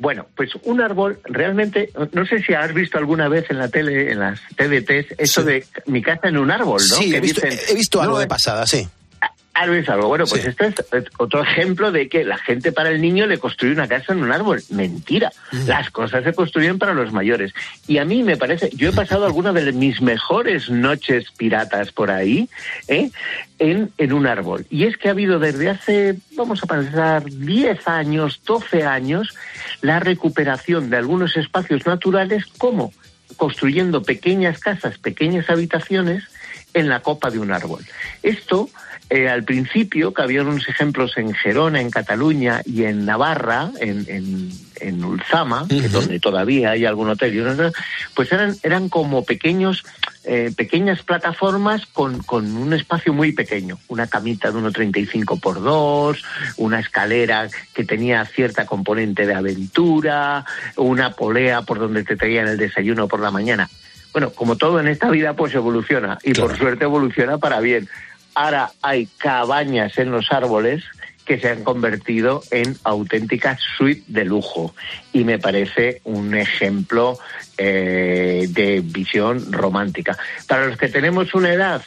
Bueno, 0.00 0.26
pues 0.34 0.50
un 0.64 0.80
árbol, 0.80 1.20
realmente, 1.24 1.90
no 2.12 2.24
sé 2.24 2.42
si 2.42 2.54
has 2.54 2.72
visto 2.72 2.96
alguna 2.96 3.28
vez 3.28 3.50
en 3.50 3.58
la 3.58 3.68
tele, 3.68 4.10
en 4.10 4.18
las 4.20 4.40
TDTs, 4.56 5.14
eso 5.18 5.44
de 5.44 5.64
mi 5.84 6.00
casa 6.00 6.28
en 6.28 6.38
un 6.38 6.50
árbol, 6.50 6.80
¿no? 6.88 6.96
Sí, 6.96 7.10
Que 7.10 7.18
he 7.18 7.20
visto, 7.20 7.42
dicen, 7.42 7.60
he 7.68 7.74
visto 7.74 8.00
algo 8.00 8.14
"No, 8.14 8.20
de 8.20 8.26
pasada, 8.26 8.66
sí. 8.66 8.88
Algo 9.60 9.74
es 9.74 9.88
algo. 9.90 10.08
Bueno, 10.08 10.24
pues 10.26 10.40
Sí. 10.40 10.48
este 10.48 10.68
es 10.68 10.74
eh, 10.92 11.04
otro 11.18 11.42
ejemplo 11.42 11.92
de 11.92 12.08
que 12.08 12.24
la 12.24 12.38
gente 12.38 12.72
para 12.72 12.88
el 12.88 13.02
niño 13.02 13.26
le 13.26 13.36
construye 13.36 13.74
una 13.74 13.86
casa 13.86 14.14
en 14.14 14.22
un 14.22 14.32
árbol. 14.32 14.62
Mentira. 14.70 15.30
Mm. 15.52 15.66
Las 15.66 15.90
cosas 15.90 16.24
se 16.24 16.32
construyen 16.32 16.78
para 16.78 16.94
los 16.94 17.12
mayores. 17.12 17.52
Y 17.86 17.98
a 17.98 18.06
mí 18.06 18.22
me 18.22 18.38
parece, 18.38 18.70
yo 18.72 18.88
he 18.88 18.92
pasado 18.92 19.26
algunas 19.26 19.52
de 19.54 19.70
mis 19.72 20.00
mejores 20.00 20.70
noches 20.70 21.26
piratas 21.36 21.92
por 21.92 22.10
ahí, 22.10 22.48
¿eh? 22.88 23.10
en, 23.58 23.90
en 23.98 24.12
un 24.14 24.26
árbol. 24.26 24.64
Y 24.70 24.84
es 24.84 24.96
que 24.96 25.08
ha 25.08 25.10
habido 25.10 25.38
desde 25.38 25.68
hace, 25.68 26.14
vamos 26.36 26.62
a 26.62 26.66
pensar, 26.66 27.24
10 27.24 27.86
años, 27.86 28.40
12 28.46 28.84
años, 28.84 29.34
la 29.82 30.00
recuperación 30.00 30.88
de 30.88 30.96
algunos 30.96 31.36
espacios 31.36 31.84
naturales 31.84 32.46
como 32.56 32.94
construyendo 33.36 34.02
pequeñas 34.02 34.58
casas, 34.58 34.96
pequeñas 34.96 35.50
habitaciones 35.50 36.24
en 36.72 36.88
la 36.88 37.00
copa 37.00 37.30
de 37.30 37.38
un 37.38 37.52
árbol. 37.52 37.84
Esto, 38.22 38.70
eh, 39.10 39.28
al 39.28 39.44
principio, 39.44 40.14
que 40.14 40.22
había 40.22 40.42
unos 40.42 40.68
ejemplos 40.68 41.16
en 41.16 41.34
Gerona, 41.34 41.80
en 41.80 41.90
Cataluña 41.90 42.62
y 42.64 42.84
en 42.84 43.04
Navarra, 43.04 43.70
en, 43.80 44.04
en, 44.08 44.50
en 44.80 45.04
Ulzama, 45.04 45.66
que 45.68 45.88
donde 45.88 46.20
todavía 46.20 46.70
hay 46.70 46.86
algún 46.86 47.10
hotel, 47.10 47.34
y 47.34 47.40
unos- 47.40 47.72
pues 48.14 48.30
eran, 48.32 48.54
eran 48.62 48.88
como 48.88 49.24
pequeños, 49.24 49.84
eh, 50.24 50.52
pequeñas 50.56 51.02
plataformas 51.02 51.86
con, 51.86 52.22
con 52.22 52.56
un 52.56 52.72
espacio 52.72 53.12
muy 53.12 53.32
pequeño, 53.32 53.78
una 53.88 54.06
camita 54.06 54.50
de 54.50 54.58
1,35 54.58 55.40
por 55.40 55.60
2, 55.60 56.22
una 56.58 56.78
escalera 56.80 57.48
que 57.74 57.84
tenía 57.84 58.24
cierta 58.26 58.64
componente 58.64 59.26
de 59.26 59.34
aventura, 59.34 60.44
una 60.76 61.10
polea 61.12 61.62
por 61.62 61.78
donde 61.78 62.04
te 62.04 62.16
traían 62.16 62.46
el 62.48 62.56
desayuno 62.58 63.08
por 63.08 63.20
la 63.20 63.30
mañana. 63.30 63.68
Bueno, 64.12 64.30
como 64.30 64.56
todo 64.56 64.80
en 64.80 64.88
esta 64.88 65.08
vida, 65.08 65.34
pues 65.34 65.54
evoluciona 65.54 66.18
y 66.24 66.32
por 66.34 66.56
suerte 66.58 66.84
evoluciona 66.84 67.38
para 67.38 67.60
bien. 67.60 67.88
Ahora 68.34 68.70
hay 68.82 69.06
cabañas 69.18 69.98
en 69.98 70.10
los 70.10 70.30
árboles 70.32 70.84
que 71.24 71.38
se 71.38 71.48
han 71.48 71.62
convertido 71.62 72.42
en 72.50 72.76
auténticas 72.82 73.60
suites 73.76 74.12
de 74.12 74.24
lujo 74.24 74.74
y 75.12 75.22
me 75.22 75.38
parece 75.38 76.00
un 76.04 76.34
ejemplo 76.34 77.18
eh, 77.56 78.46
de 78.48 78.80
visión 78.80 79.52
romántica. 79.52 80.18
Para 80.48 80.66
los 80.66 80.76
que 80.76 80.88
tenemos 80.88 81.32
una 81.34 81.52
edad, 81.52 81.82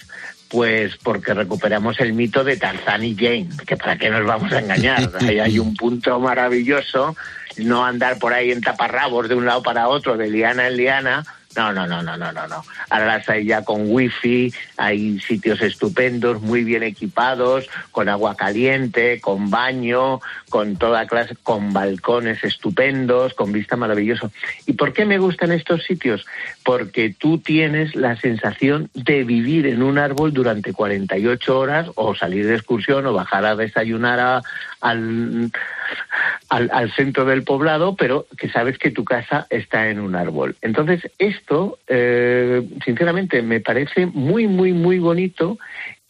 pues 0.53 0.97
porque 0.97 1.33
recuperamos 1.33 1.99
el 1.99 2.13
mito 2.13 2.43
de 2.43 2.57
Tarzán 2.57 3.03
y 3.03 3.15
Jane, 3.15 3.49
que 3.65 3.75
para 3.75 3.97
qué 3.97 4.09
nos 4.11 4.23
vamos 4.25 4.51
a 4.53 4.59
engañar. 4.59 5.09
Ahí 5.19 5.39
hay 5.39 5.59
un 5.59 5.75
punto 5.75 6.19
maravilloso, 6.19 7.15
no 7.57 7.83
andar 7.83 8.19
por 8.19 8.33
ahí 8.33 8.51
en 8.51 8.61
taparrabos 8.61 9.27
de 9.27 9.35
un 9.35 9.45
lado 9.45 9.63
para 9.63 9.87
otro, 9.87 10.15
de 10.15 10.29
liana 10.29 10.67
en 10.67 10.77
liana. 10.77 11.25
No, 11.55 11.71
no, 11.71 11.85
no, 11.85 12.01
no, 12.01 12.17
no, 12.17 12.31
no, 12.31 12.47
no. 12.47 12.63
Ahora 12.89 13.05
las 13.05 13.29
hay 13.29 13.45
ya 13.45 13.63
con 13.63 13.81
wifi, 13.91 14.51
hay 14.77 15.19
sitios 15.19 15.61
estupendos, 15.61 16.41
muy 16.41 16.63
bien 16.63 16.81
equipados, 16.83 17.67
con 17.91 18.09
agua 18.09 18.35
caliente, 18.35 19.21
con 19.21 19.49
baño, 19.49 20.19
con 20.49 20.77
toda 20.77 21.05
clase, 21.07 21.35
con 21.43 21.71
balcones 21.73 22.43
estupendos, 22.43 23.33
con 23.35 23.51
vista 23.51 23.75
maravilloso. 23.75 24.31
¿Y 24.65 24.73
por 24.73 24.93
qué 24.93 25.05
me 25.05 25.19
gustan 25.19 25.51
estos 25.51 25.83
sitios? 25.83 26.25
Porque 26.63 27.13
tú 27.17 27.37
tienes 27.37 27.95
la 27.95 28.15
sensación 28.15 28.89
de 28.93 29.23
vivir 29.23 29.67
en 29.67 29.83
un 29.83 29.97
árbol 29.99 30.33
durante 30.33 30.73
48 30.73 31.59
horas 31.59 31.87
o 31.95 32.15
salir 32.15 32.47
de 32.47 32.55
excursión 32.55 33.05
o 33.05 33.13
bajar 33.13 33.45
a 33.45 33.55
desayunar 33.55 34.19
a- 34.19 34.41
al, 34.83 35.51
al, 36.49 36.91
centro 36.91 37.25
del 37.25 37.43
poblado, 37.43 37.95
pero 37.95 38.27
que 38.37 38.49
sabes 38.49 38.77
que 38.77 38.91
tu 38.91 39.05
casa 39.05 39.47
está 39.49 39.89
en 39.89 39.99
un 39.99 40.15
árbol. 40.15 40.55
Entonces, 40.61 41.09
esto, 41.17 41.79
eh, 41.87 42.61
sinceramente, 42.83 43.41
me 43.41 43.61
parece 43.61 44.05
muy, 44.05 44.47
muy, 44.47 44.73
muy 44.73 44.99
bonito 44.99 45.57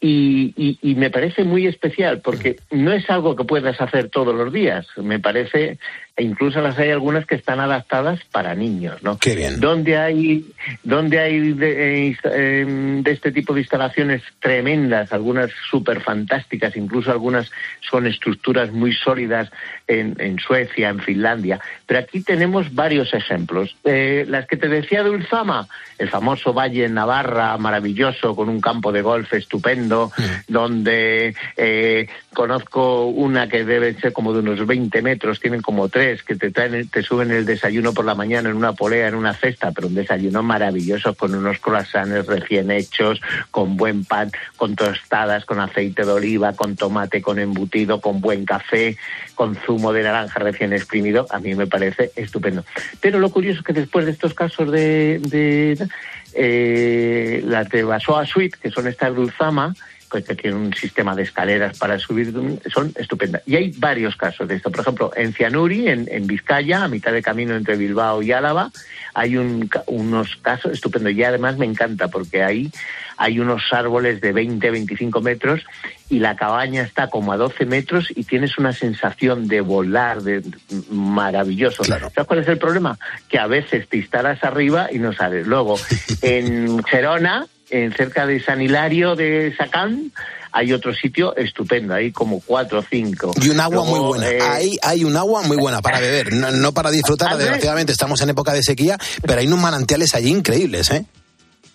y 0.06 0.94
me 0.98 1.08
parece 1.08 1.44
muy 1.44 1.66
especial 1.66 2.20
porque 2.20 2.56
no 2.70 2.92
es 2.92 3.08
algo 3.08 3.36
que 3.36 3.44
puedas 3.44 3.80
hacer 3.80 4.10
todos 4.10 4.34
los 4.34 4.52
días. 4.52 4.86
Me 4.98 5.18
parece, 5.18 5.78
e 6.16 6.22
incluso 6.22 6.60
las 6.60 6.78
hay 6.78 6.90
algunas 6.90 7.26
que 7.26 7.34
están 7.34 7.58
adaptadas 7.58 8.20
para 8.30 8.54
niños, 8.54 9.02
¿no? 9.02 9.18
Qué 9.18 9.34
bien. 9.34 9.58
Donde 9.58 9.96
hay, 9.96 10.46
donde 10.84 11.18
hay 11.18 11.52
de, 11.54 12.08
eh, 12.08 12.16
em, 12.24 13.02
de 13.02 13.10
este 13.10 13.32
tipo 13.32 13.52
de 13.52 13.62
instalaciones 13.62 14.22
tremendas, 14.38 15.12
algunas 15.12 15.50
súper 15.70 16.00
fantásticas, 16.00 16.76
incluso 16.76 17.10
algunas 17.10 17.50
son 17.80 18.06
estructuras 18.06 18.70
muy 18.70 18.92
sólidas 18.92 19.50
en, 19.88 20.14
en 20.20 20.38
Suecia, 20.38 20.88
en 20.88 21.00
Finlandia. 21.00 21.58
Pero 21.84 21.98
aquí 21.98 22.20
tenemos 22.20 22.72
varios 22.72 23.12
ejemplos. 23.12 23.76
Eh, 23.82 24.24
las 24.28 24.46
que 24.46 24.56
te 24.56 24.68
decía 24.68 25.02
de 25.02 25.10
Ulzama, 25.10 25.66
el 25.98 26.08
famoso 26.08 26.52
Valle 26.52 26.84
en 26.84 26.94
Navarra, 26.94 27.56
maravilloso, 27.58 28.36
con 28.36 28.48
un 28.48 28.60
campo 28.60 28.92
de 28.92 29.02
golf 29.02 29.32
estupendo, 29.32 30.12
donde 30.46 31.34
eh, 31.56 32.06
conozco 32.32 33.06
una 33.06 33.48
que 33.48 33.64
debe 33.64 33.94
ser 33.94 34.12
como 34.12 34.32
de 34.32 34.38
unos 34.40 34.64
20 34.64 35.02
metros, 35.02 35.40
tienen 35.40 35.60
como 35.60 35.88
tres, 36.04 36.22
que 36.22 36.34
te, 36.34 36.50
traen, 36.50 36.86
te 36.88 37.02
suben 37.02 37.30
el 37.30 37.46
desayuno 37.46 37.94
por 37.94 38.04
la 38.04 38.14
mañana 38.14 38.50
en 38.50 38.56
una 38.56 38.74
polea, 38.74 39.08
en 39.08 39.14
una 39.14 39.32
cesta, 39.32 39.72
pero 39.72 39.88
un 39.88 39.94
desayuno 39.94 40.42
maravilloso, 40.42 41.14
con 41.14 41.34
unos 41.34 41.58
croissants 41.58 42.26
recién 42.26 42.70
hechos, 42.70 43.20
con 43.50 43.76
buen 43.76 44.04
pan, 44.04 44.30
con 44.56 44.76
tostadas, 44.76 45.44
con 45.46 45.60
aceite 45.60 46.04
de 46.04 46.12
oliva, 46.12 46.52
con 46.52 46.76
tomate, 46.76 47.22
con 47.22 47.38
embutido, 47.38 48.00
con 48.00 48.20
buen 48.20 48.44
café, 48.44 48.98
con 49.34 49.56
zumo 49.56 49.92
de 49.92 50.02
naranja 50.02 50.40
recién 50.40 50.72
exprimido, 50.72 51.26
a 51.30 51.38
mí 51.38 51.54
me 51.54 51.66
parece 51.66 52.10
estupendo. 52.16 52.64
Pero 53.00 53.18
lo 53.18 53.30
curioso 53.30 53.60
es 53.60 53.64
que 53.64 53.72
después 53.72 54.04
de 54.04 54.12
estos 54.12 54.34
casos 54.34 54.70
de, 54.70 55.20
de 55.20 55.88
eh, 56.34 57.42
las 57.46 57.68
de 57.70 57.82
Basoa 57.82 58.26
Suite, 58.26 58.58
que 58.60 58.70
son 58.70 58.86
estas 58.88 59.14
de 59.14 59.20
Ulzama, 59.20 59.74
pues, 59.74 59.93
que 60.22 60.34
tiene 60.34 60.56
un 60.56 60.72
sistema 60.74 61.14
de 61.14 61.22
escaleras 61.22 61.78
para 61.78 61.98
subir, 61.98 62.32
son 62.72 62.92
estupendas. 62.96 63.42
Y 63.46 63.56
hay 63.56 63.72
varios 63.76 64.16
casos 64.16 64.46
de 64.46 64.56
esto. 64.56 64.70
Por 64.70 64.80
ejemplo, 64.80 65.10
en 65.16 65.32
Cianuri, 65.32 65.88
en, 65.88 66.08
en 66.10 66.26
Vizcaya, 66.26 66.84
a 66.84 66.88
mitad 66.88 67.12
de 67.12 67.22
camino 67.22 67.54
entre 67.54 67.76
Bilbao 67.76 68.22
y 68.22 68.32
Álava, 68.32 68.70
hay 69.14 69.36
un 69.36 69.68
unos 69.86 70.36
casos 70.36 70.72
estupendos. 70.72 71.12
Y 71.12 71.22
además 71.22 71.56
me 71.58 71.66
encanta 71.66 72.08
porque 72.08 72.42
ahí 72.42 72.70
hay 73.16 73.38
unos 73.38 73.62
árboles 73.72 74.20
de 74.20 74.32
20, 74.32 74.70
25 74.70 75.20
metros 75.20 75.62
y 76.08 76.18
la 76.18 76.36
cabaña 76.36 76.82
está 76.82 77.08
como 77.08 77.32
a 77.32 77.36
12 77.36 77.66
metros 77.66 78.08
y 78.14 78.24
tienes 78.24 78.58
una 78.58 78.72
sensación 78.72 79.46
de 79.46 79.60
volar, 79.60 80.22
de 80.22 80.42
maravilloso. 80.90 81.84
¿Sabes 81.84 82.12
cuál 82.26 82.40
es 82.40 82.48
el 82.48 82.58
problema? 82.58 82.98
Que 83.28 83.38
a 83.38 83.46
veces 83.46 83.88
te 83.88 83.98
instalas 83.98 84.42
arriba 84.44 84.88
y 84.92 84.98
no 84.98 85.12
sales. 85.12 85.46
Luego, 85.46 85.76
en 86.22 86.82
Gerona, 86.84 87.46
en 87.74 87.92
cerca 87.92 88.26
de 88.26 88.40
San 88.40 88.62
Hilario 88.62 89.16
de 89.16 89.52
Sacán, 89.56 90.12
hay 90.52 90.72
otro 90.72 90.94
sitio 90.94 91.34
estupendo, 91.36 91.94
hay 91.94 92.12
como 92.12 92.40
cuatro 92.40 92.78
o 92.78 92.82
cinco. 92.82 93.32
Y 93.42 93.48
un 93.48 93.58
agua 93.58 93.84
muy 93.84 93.98
buena. 93.98 94.30
eh, 94.30 94.38
Ahí 94.40 94.78
hay 94.82 95.02
un 95.02 95.16
agua 95.16 95.42
muy 95.42 95.56
buena 95.56 95.82
para 95.82 95.98
beber, 95.98 96.32
no, 96.32 96.52
no 96.52 96.72
para 96.72 96.92
disfrutar. 96.92 97.36
Desgraciadamente 97.36 97.90
estamos 97.90 98.22
en 98.22 98.30
época 98.30 98.52
de 98.52 98.62
sequía, 98.62 98.96
pero 99.26 99.40
hay 99.40 99.48
unos 99.48 99.58
manantiales 99.58 100.14
allí 100.14 100.30
increíbles, 100.30 100.90
¿eh? 100.90 101.04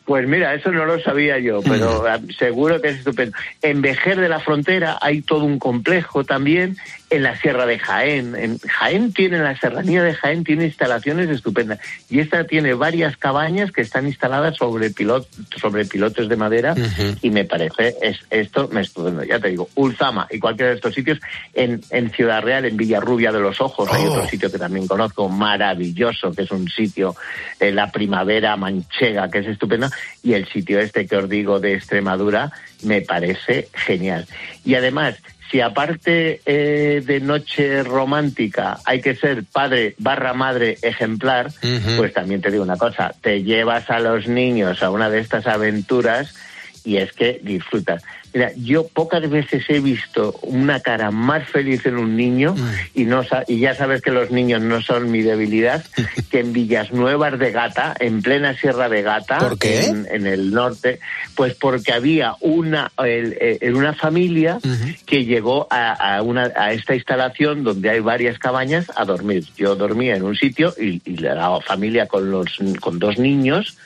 Pues 0.06 0.28
mira, 0.28 0.56
eso 0.56 0.72
no 0.72 0.86
lo 0.86 1.00
sabía 1.02 1.38
yo, 1.38 1.62
pero 1.62 2.04
ah, 2.08 2.20
seguro 2.40 2.82
que 2.82 2.88
es 2.88 2.98
estupendo. 3.00 3.38
En 3.62 3.82
Vejer 3.82 4.20
de 4.20 4.28
la 4.28 4.40
Frontera 4.40 4.98
hay 5.02 5.22
todo 5.22 5.44
un 5.44 5.60
complejo 5.60 6.24
también, 6.24 6.78
en 7.10 7.24
la 7.24 7.36
Sierra 7.38 7.66
de 7.66 7.80
Jaén. 7.80 8.36
En 8.36 8.60
Jaén 8.60 9.14
tiene, 9.14 9.40
la 9.40 9.58
serranía 9.58 10.04
de 10.04 10.14
Jaén 10.14 10.44
tiene 10.44 10.66
instalaciones 10.66 11.30
estupendas. 11.30 11.80
Y 12.10 12.20
esta 12.20 12.44
tiene 12.46 12.74
varias 12.74 13.18
cabañas 13.18 13.72
que 13.72 13.82
están 13.82 14.08
instaladas 14.08 14.58
sobre, 14.58 14.90
pilot, 14.90 15.28
sobre 15.60 15.86
pilotes 15.86 16.30
de 16.30 16.36
madera 16.36 16.76
y 17.22 17.30
me 17.30 17.46
parece 17.46 17.96
es, 18.02 18.20
esto 18.30 18.70
me 18.72 18.82
estupendo. 18.82 19.24
Ya 19.24 19.40
te 19.40 19.50
digo, 19.50 19.70
Ulzama 19.76 20.28
y 20.30 20.40
cualquiera 20.40 20.70
de 20.70 20.76
estos 20.76 20.94
sitios, 20.94 21.20
en, 21.54 21.82
en 21.90 22.12
Ciudad 22.12 22.42
Real, 22.42 22.66
en 22.66 22.78
Villarrubia 22.78 23.32
de 23.32 23.40
los 23.40 23.60
Ojos, 23.62 23.90
hay 23.92 24.06
otro 24.06 24.28
sitio 24.28 24.52
que 24.52 24.58
también 24.58 24.88
conozco, 24.88 25.30
maravilloso, 25.30 26.32
que 26.32 26.44
es 26.44 26.52
un 26.52 26.70
sitio, 26.70 27.16
eh, 27.60 27.72
la 27.72 27.92
primavera 27.92 28.56
manchega, 28.56 29.30
que 29.30 29.40
es 29.40 29.48
estupenda, 29.48 29.90
y 30.24 30.34
el 30.34 30.48
sitio 30.48 30.80
este 30.80 31.08
que 31.08 31.18
os 31.18 31.30
digo 31.30 31.60
de 31.60 31.74
Extremadura 31.74 32.52
me 32.84 33.02
parece 33.02 33.70
genial. 33.74 34.26
Y 34.64 34.76
además, 34.76 35.16
si 35.50 35.62
aparte 35.62 36.42
eh, 36.46 37.02
de 37.06 37.20
noche 37.20 37.84
romántica 37.84 38.80
hay 38.86 39.02
que 39.02 39.16
ser 39.16 39.44
padre 39.44 39.96
barra 39.98 40.34
madre 40.34 40.78
ejemplar, 40.82 41.52
pues 41.98 42.14
también 42.14 42.42
te 42.42 42.52
digo 42.52 42.64
una 42.64 42.78
cosa, 42.78 43.14
te 43.22 43.44
llevas 43.44 43.90
a 43.90 44.00
los 44.00 44.28
niños 44.28 44.84
a 44.84 44.92
una 44.92 45.10
de 45.10 45.20
estas 45.20 45.48
aventuras 45.48 46.36
y 46.84 46.98
es 46.98 47.14
que 47.14 47.40
disfrutas. 47.44 48.04
Mira, 48.34 48.52
yo 48.58 48.88
pocas 48.88 49.28
veces 49.30 49.64
he 49.70 49.80
visto 49.80 50.34
una 50.44 50.80
cara 50.82 51.10
más 51.12 51.48
feliz 51.50 51.86
en 51.86 51.98
un 51.98 52.16
niño 52.16 52.56
y 52.94 53.06
no 53.06 53.24
y 53.48 53.60
ya 53.60 53.74
sabes 53.76 54.02
que 54.02 54.12
los 54.12 54.30
niños 54.30 54.62
no 54.62 54.82
son 54.82 55.10
mi 55.12 55.22
debilidad, 55.22 55.84
que 56.30 56.40
en 56.42 56.54
Villas 56.54 56.92
Nuevas 56.92 57.40
de 57.40 57.52
Gata, 57.52 57.96
en 58.00 58.22
plena 58.22 58.54
Sierra 58.56 58.88
de 58.90 59.02
Gata, 59.02 59.40
¿Por 59.40 59.58
qué? 59.58 59.86
En, 59.86 60.08
en 60.12 60.28
el 60.28 60.52
norte, 60.52 61.00
pues 61.36 61.56
porque 61.56 61.92
había 61.92 62.36
una 62.42 62.92
el- 63.04 63.36
eh, 63.42 63.58
en 63.62 63.76
una 63.76 63.94
familia 63.94 64.60
que 65.06 65.26
llegó 65.26 65.68
a, 65.72 65.94
a 66.18 66.22
una 66.22 66.52
a 66.56 66.72
esta 66.74 66.94
instalación 66.96 67.64
donde 67.64 67.90
hay 67.90 68.00
varias 68.00 68.38
cabañas 68.38 68.86
a 68.96 69.06
dormir. 69.06 69.46
Yo 69.58 69.76
dormía 69.76 70.16
en 70.16 70.24
un 70.24 70.36
sitio 70.36 70.74
y, 70.80 71.02
y 71.06 71.18
la 71.18 71.60
familia 71.62 72.06
con 72.08 72.30
los 72.30 72.58
con 72.80 73.00
dos 73.00 73.18
niños 73.18 73.78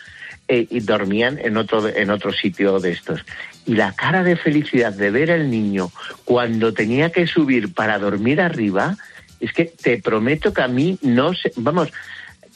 eh, 0.54 0.68
y 0.70 0.82
dormían 0.82 1.39
en 1.39 1.58
otro 1.58 1.88
en 1.88 2.12
otro 2.12 2.32
sitio 2.32 2.80
de 2.80 2.91
estos. 2.91 3.26
Y 3.66 3.74
la 3.74 3.93
cara 3.93 4.24
de 4.24 4.36
felicidad 4.36 4.93
de 4.93 5.10
ver 5.10 5.32
al 5.32 5.49
niño 5.49 5.91
cuando 6.26 6.74
tenía 6.74 7.12
que 7.12 7.26
subir 7.26 7.74
para 7.74 7.97
dormir 7.97 8.39
arriba, 8.39 8.95
es 9.39 9.51
que 9.51 9.66
te 9.66 9.97
prometo 9.97 10.54
que 10.54 10.62
a 10.62 10.68
mí 10.68 10.99
no 11.01 11.34
se, 11.34 11.51
vamos, 11.56 11.91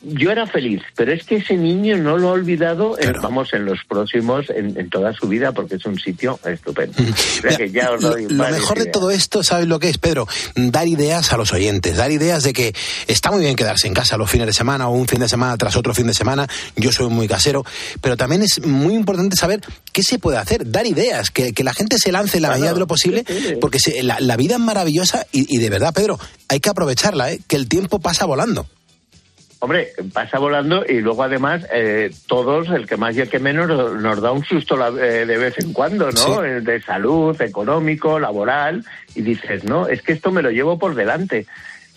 yo 0.03 0.31
era 0.31 0.45
feliz, 0.47 0.81
pero 0.95 1.11
es 1.11 1.23
que 1.23 1.37
ese 1.37 1.55
niño 1.57 1.97
no 1.97 2.17
lo 2.17 2.29
ha 2.29 2.31
olvidado, 2.33 2.97
en- 2.99 3.13
vamos, 3.21 3.53
en 3.53 3.65
los 3.65 3.79
próximos, 3.87 4.49
en, 4.49 4.77
en 4.79 4.89
toda 4.89 5.13
su 5.13 5.27
vida, 5.27 5.51
porque 5.51 5.75
es 5.75 5.85
un 5.85 5.99
sitio 5.99 6.39
estupendo. 6.45 6.93
O 7.37 7.41
sea 7.41 7.55
que 7.57 7.69
ya 7.71 7.91
os 7.91 8.01
Lo, 8.01 8.09
doy 8.11 8.27
lo 8.29 8.37
varias 8.43 8.59
mejor 8.59 8.77
de 8.77 8.83
ideas. 8.83 8.93
todo 8.93 9.11
esto, 9.11 9.43
¿sabes 9.43 9.67
lo 9.67 9.79
que 9.79 9.89
es, 9.89 9.97
Pedro? 9.97 10.27
Dar 10.55 10.87
ideas 10.87 11.31
a 11.33 11.37
los 11.37 11.53
oyentes, 11.53 11.97
dar 11.97 12.11
ideas 12.11 12.43
de 12.43 12.53
que 12.53 12.73
está 13.07 13.31
muy 13.31 13.41
bien 13.41 13.55
quedarse 13.55 13.87
en 13.87 13.93
casa 13.93 14.17
los 14.17 14.29
fines 14.29 14.47
de 14.47 14.53
semana 14.53 14.87
o 14.87 14.91
un 14.93 15.07
fin 15.07 15.19
de 15.19 15.29
semana 15.29 15.55
tras 15.57 15.75
otro 15.75 15.93
fin 15.93 16.07
de 16.07 16.13
semana. 16.13 16.47
Yo 16.75 16.91
soy 16.91 17.09
muy 17.09 17.27
casero, 17.27 17.63
pero 18.01 18.17
también 18.17 18.41
es 18.43 18.65
muy 18.65 18.93
importante 18.95 19.35
saber 19.35 19.61
qué 19.93 20.01
se 20.03 20.19
puede 20.19 20.37
hacer, 20.37 20.69
dar 20.71 20.85
ideas, 20.87 21.29
que, 21.31 21.53
que 21.53 21.63
la 21.63 21.73
gente 21.73 21.97
se 21.99 22.11
lance 22.11 22.37
en 22.37 22.43
la 22.43 22.49
Claro, 22.49 22.59
medida 22.61 22.73
de 22.73 22.79
lo 22.79 22.87
posible, 22.87 23.23
sí, 23.27 23.39
sí. 23.39 23.53
porque 23.61 23.79
se- 23.79 24.01
la, 24.03 24.19
la 24.19 24.35
vida 24.37 24.55
es 24.55 24.61
maravillosa 24.61 25.25
y, 25.31 25.53
y 25.55 25.59
de 25.59 25.69
verdad, 25.69 25.93
Pedro, 25.93 26.19
hay 26.49 26.59
que 26.59 26.69
aprovecharla, 26.69 27.31
¿eh? 27.31 27.39
que 27.47 27.55
el 27.55 27.67
tiempo 27.67 27.99
pasa 27.99 28.25
volando. 28.25 28.67
Hombre, 29.59 29.91
pasa 30.13 30.37
volando 30.37 30.85
y 30.87 30.99
luego 31.01 31.23
además 31.23 31.65
eh, 31.73 32.11
todos, 32.27 32.69
el 32.69 32.85
que 32.85 32.95
más 32.95 33.15
y 33.17 33.21
el 33.21 33.29
que 33.29 33.39
menos, 33.39 33.67
nos 33.99 34.21
da 34.21 34.31
un 34.31 34.43
susto 34.45 34.77
la- 34.77 34.89
eh, 34.89 35.25
de 35.25 35.37
vez 35.37 35.55
en 35.57 35.73
cuando, 35.73 36.11
¿no? 36.11 36.43
Eh, 36.43 36.61
De 36.61 36.79
salud, 36.81 37.39
económico, 37.41 38.19
laboral, 38.19 38.85
y 39.15 39.23
dices, 39.23 39.63
no, 39.63 39.87
es 39.87 40.03
que 40.03 40.13
esto 40.13 40.31
me 40.31 40.43
lo 40.43 40.51
llevo 40.51 40.77
por 40.77 40.93
delante. 40.93 41.47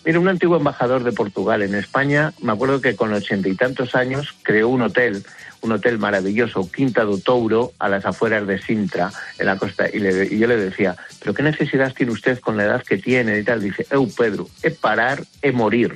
Mira, 0.03 0.19
un 0.19 0.27
antiguo 0.27 0.57
embajador 0.57 1.03
de 1.03 1.11
Portugal 1.11 1.61
en 1.61 1.75
España, 1.75 2.33
me 2.41 2.51
acuerdo 2.51 2.81
que 2.81 2.95
con 2.95 3.13
ochenta 3.13 3.47
y 3.47 3.53
tantos 3.53 3.93
años 3.93 4.33
creó 4.41 4.67
un 4.69 4.81
hotel, 4.81 5.23
un 5.61 5.71
hotel 5.73 5.99
maravilloso, 5.99 6.67
Quinta 6.71 7.03
do 7.03 7.19
Touro, 7.19 7.73
a 7.77 7.87
las 7.87 8.03
afueras 8.07 8.47
de 8.47 8.57
Sintra, 8.59 9.11
en 9.37 9.45
la 9.45 9.57
costa, 9.57 9.85
y, 9.93 9.99
le- 9.99 10.25
y 10.25 10.39
yo 10.39 10.47
le 10.47 10.57
decía, 10.57 10.95
pero 11.19 11.35
¿qué 11.35 11.43
necesidad 11.43 11.93
tiene 11.93 12.11
usted 12.13 12.39
con 12.39 12.57
la 12.57 12.63
edad 12.63 12.81
que 12.83 12.97
tiene 12.97 13.37
y 13.37 13.43
tal? 13.43 13.61
Dice, 13.61 13.85
eu 13.91 14.09
Pedro, 14.09 14.49
he 14.63 14.71
parar, 14.71 15.21
he 15.43 15.51
morir. 15.51 15.93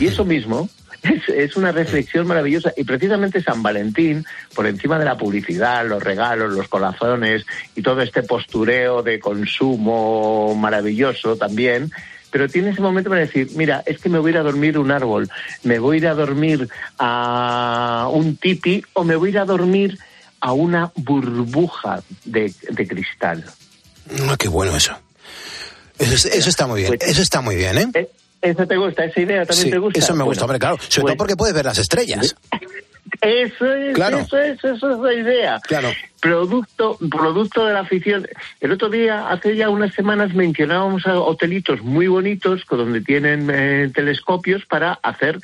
Y 0.00 0.08
eso 0.08 0.24
mismo 0.24 0.68
es, 1.14 1.28
es 1.28 1.56
una 1.56 1.72
reflexión 1.72 2.26
maravillosa 2.26 2.72
y 2.76 2.84
precisamente 2.84 3.42
San 3.42 3.62
Valentín, 3.62 4.24
por 4.54 4.66
encima 4.66 4.98
de 4.98 5.04
la 5.04 5.16
publicidad, 5.16 5.86
los 5.86 6.02
regalos, 6.02 6.52
los 6.52 6.68
corazones 6.68 7.44
y 7.74 7.82
todo 7.82 8.00
este 8.02 8.22
postureo 8.22 9.02
de 9.02 9.18
consumo 9.20 10.54
maravilloso 10.54 11.36
también, 11.36 11.90
pero 12.30 12.48
tiene 12.48 12.70
ese 12.70 12.80
momento 12.82 13.08
para 13.10 13.22
decir, 13.22 13.50
mira, 13.54 13.82
es 13.86 13.98
que 13.98 14.08
me 14.08 14.18
voy 14.18 14.30
a 14.30 14.32
ir 14.34 14.38
a 14.38 14.42
dormir 14.42 14.78
un 14.78 14.90
árbol, 14.90 15.28
me 15.62 15.78
voy 15.78 15.96
a 15.96 15.98
ir 16.00 16.06
a 16.08 16.14
dormir 16.14 16.68
a 16.98 18.08
un 18.12 18.36
tipi 18.36 18.82
o 18.92 19.04
me 19.04 19.16
voy 19.16 19.28
a 19.28 19.32
ir 19.32 19.38
a 19.38 19.44
dormir 19.44 19.98
a 20.40 20.52
una 20.52 20.92
burbuja 20.96 22.02
de, 22.24 22.52
de 22.70 22.86
cristal. 22.86 23.44
Ah, 24.28 24.36
qué 24.38 24.48
bueno 24.48 24.76
eso. 24.76 24.92
Eso, 25.98 26.14
es- 26.14 26.26
eso 26.26 26.50
está 26.50 26.66
muy 26.66 26.82
bien, 26.82 26.98
eso 27.00 27.22
está 27.22 27.40
muy 27.40 27.56
bien, 27.56 27.78
¿eh? 27.78 27.86
Eh, 27.94 28.08
¿Eso 28.50 28.66
te 28.66 28.76
gusta? 28.76 29.04
¿Esa 29.04 29.20
idea 29.20 29.44
también 29.46 29.64
Sí, 29.64 29.70
te 29.70 29.78
gusta? 29.78 29.98
eso 29.98 30.12
me 30.12 30.18
Bueno, 30.18 30.26
gusta, 30.30 30.44
hombre, 30.44 30.58
claro. 30.58 30.76
Sobre 30.88 31.06
todo 31.06 31.16
porque 31.16 31.36
puedes 31.36 31.54
ver 31.54 31.64
las 31.64 31.78
estrellas. 31.78 32.36
Eso 33.20 33.72
es, 33.72 33.94
Claro. 33.94 34.18
eso 34.18 34.36
es, 34.38 34.62
eso 34.64 34.90
es 34.90 34.98
la 34.98 35.14
idea. 35.14 35.60
Claro. 35.66 35.88
Producto, 36.20 36.98
producto 37.10 37.64
de 37.64 37.72
la 37.72 37.80
afición. 37.80 38.26
El 38.60 38.72
otro 38.72 38.88
día, 38.88 39.28
hace 39.28 39.54
ya 39.56 39.70
unas 39.70 39.94
semanas, 39.94 40.34
mencionábamos 40.34 41.06
a 41.06 41.18
hotelitos 41.20 41.82
muy 41.82 42.08
bonitos 42.08 42.62
donde 42.68 43.00
tienen 43.00 43.48
eh, 43.52 43.90
telescopios 43.94 44.64
para 44.66 44.94
hacer 45.02 45.38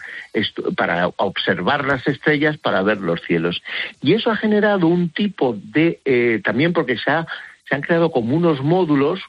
para 0.76 1.08
observar 1.16 1.84
las 1.84 2.06
estrellas, 2.08 2.58
para 2.58 2.82
ver 2.82 2.98
los 2.98 3.20
cielos. 3.22 3.62
Y 4.00 4.14
eso 4.14 4.30
ha 4.30 4.36
generado 4.36 4.86
un 4.88 5.10
tipo 5.10 5.56
de, 5.62 6.00
eh, 6.04 6.40
también 6.44 6.72
porque 6.72 6.98
se, 6.98 7.10
ha- 7.10 7.26
se 7.68 7.74
han 7.76 7.82
creado 7.82 8.10
como 8.10 8.34
unos 8.36 8.60
módulos 8.60 9.20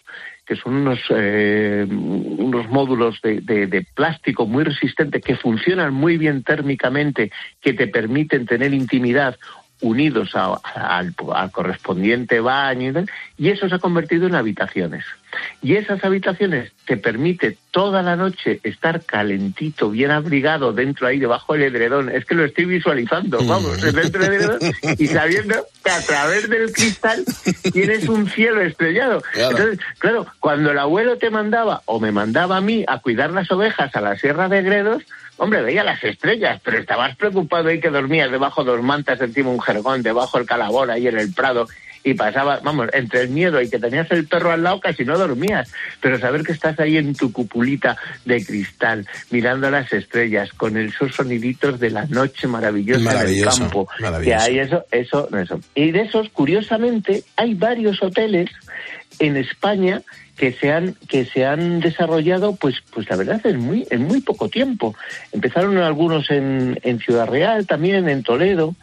que 0.45 0.55
son 0.55 0.73
unos, 0.75 0.99
eh, 1.09 1.85
unos 1.89 2.67
módulos 2.69 3.21
de, 3.21 3.41
de- 3.41 3.67
plástico 3.95 4.45
muy 4.45 4.63
resistentes 4.63 5.23
que 5.23 5.35
funcionan 5.35 5.93
muy 5.93 6.17
bien 6.17 6.43
térmicamente, 6.43 7.31
que 7.61 7.73
te 7.73 7.87
permiten 7.87 8.45
tener 8.45 8.73
intimidad 8.73 9.37
unidos 9.81 10.35
a- 10.35 10.59
al, 10.73 11.13
correspondiente 11.51 12.39
baño 12.39 12.93
y 13.37 13.49
eso 13.49 13.67
se 13.69 13.75
ha 13.75 13.79
convertido 13.79 14.27
en 14.27 14.35
habitaciones. 14.35 15.05
Y 15.61 15.75
esas 15.75 16.03
habitaciones 16.03 16.71
te 16.85 16.97
permite 16.97 17.57
toda 17.71 18.01
la 18.01 18.15
noche 18.15 18.59
estar 18.63 19.01
calentito, 19.03 19.89
bien 19.89 20.11
abrigado 20.11 20.73
dentro 20.73 21.07
ahí 21.07 21.19
debajo 21.19 21.53
del 21.53 21.63
edredón. 21.63 22.09
Es 22.09 22.25
que 22.25 22.35
lo 22.35 22.45
estoy 22.45 22.65
visualizando, 22.65 23.43
vamos, 23.45 23.81
dentro 23.81 24.23
del 24.23 24.33
edredón 24.33 24.59
y 24.97 25.07
sabiendo 25.07 25.65
que 25.83 25.91
a 25.91 26.01
través 26.01 26.49
del 26.49 26.71
cristal 26.71 27.23
tienes 27.71 28.07
un 28.07 28.29
cielo 28.29 28.61
estrellado. 28.61 29.21
Claro. 29.33 29.57
Entonces, 29.57 29.85
claro, 29.99 30.27
cuando 30.39 30.71
el 30.71 30.79
abuelo 30.79 31.17
te 31.17 31.29
mandaba 31.29 31.81
o 31.85 31.99
me 31.99 32.11
mandaba 32.11 32.57
a 32.57 32.61
mí 32.61 32.83
a 32.87 32.99
cuidar 32.99 33.31
las 33.31 33.49
ovejas 33.51 33.95
a 33.95 34.01
la 34.01 34.17
Sierra 34.17 34.49
de 34.49 34.61
Gredos, 34.61 35.03
hombre, 35.37 35.61
veía 35.61 35.83
las 35.83 36.03
estrellas, 36.03 36.61
pero 36.63 36.77
estabas 36.77 37.15
preocupado 37.15 37.69
ahí 37.69 37.79
que 37.79 37.89
dormías 37.89 38.31
debajo 38.31 38.63
de 38.63 38.71
dos 38.71 38.83
mantas, 38.83 39.19
encima 39.21 39.49
un 39.49 39.61
jergón, 39.61 40.03
debajo 40.03 40.37
del 40.37 40.47
calabor, 40.47 40.91
ahí 40.91 41.07
en 41.07 41.17
el 41.17 41.33
prado, 41.33 41.67
y 42.03 42.13
pasaba, 42.13 42.59
vamos, 42.63 42.89
entre 42.93 43.21
el 43.21 43.29
miedo 43.29 43.61
y 43.61 43.69
que 43.69 43.79
tenías 43.79 44.09
el 44.11 44.27
perro 44.27 44.51
al 44.51 44.63
lado 44.63 44.79
casi 44.79 45.05
no 45.05 45.17
dormías, 45.17 45.71
pero 46.01 46.19
saber 46.19 46.43
que 46.43 46.51
estás 46.51 46.79
ahí 46.79 46.97
en 46.97 47.15
tu 47.15 47.31
cupulita 47.31 47.97
de 48.25 48.43
cristal, 48.45 49.07
mirando 49.31 49.69
las 49.69 49.91
estrellas, 49.93 50.51
con 50.53 50.77
esos 50.77 51.15
soniditos 51.15 51.79
de 51.79 51.91
la 51.91 52.05
noche 52.05 52.47
maravillosa 52.47 53.23
del 53.23 53.43
campo, 53.43 53.87
maravilloso. 53.99 54.23
que 54.23 54.35
hay 54.35 54.59
eso, 54.59 54.85
eso, 54.91 55.37
eso. 55.37 55.59
Y 55.75 55.91
de 55.91 56.01
esos, 56.01 56.29
curiosamente, 56.29 57.23
hay 57.37 57.53
varios 57.53 58.01
hoteles 58.03 58.49
en 59.19 59.37
España 59.37 60.01
que 60.37 60.51
se 60.51 60.71
han 60.71 60.95
que 61.07 61.25
se 61.25 61.45
han 61.45 61.79
desarrollado 61.79 62.55
pues 62.55 62.75
pues 62.91 63.09
la 63.09 63.15
verdad 63.15 63.41
en 63.45 63.59
muy 63.59 63.87
en 63.89 64.07
muy 64.07 64.21
poco 64.21 64.49
tiempo. 64.49 64.95
Empezaron 65.31 65.77
algunos 65.77 66.29
en, 66.31 66.79
en 66.83 66.99
Ciudad 66.99 67.27
Real 67.27 67.67
también 67.67 68.09
en 68.09 68.23
Toledo. 68.23 68.75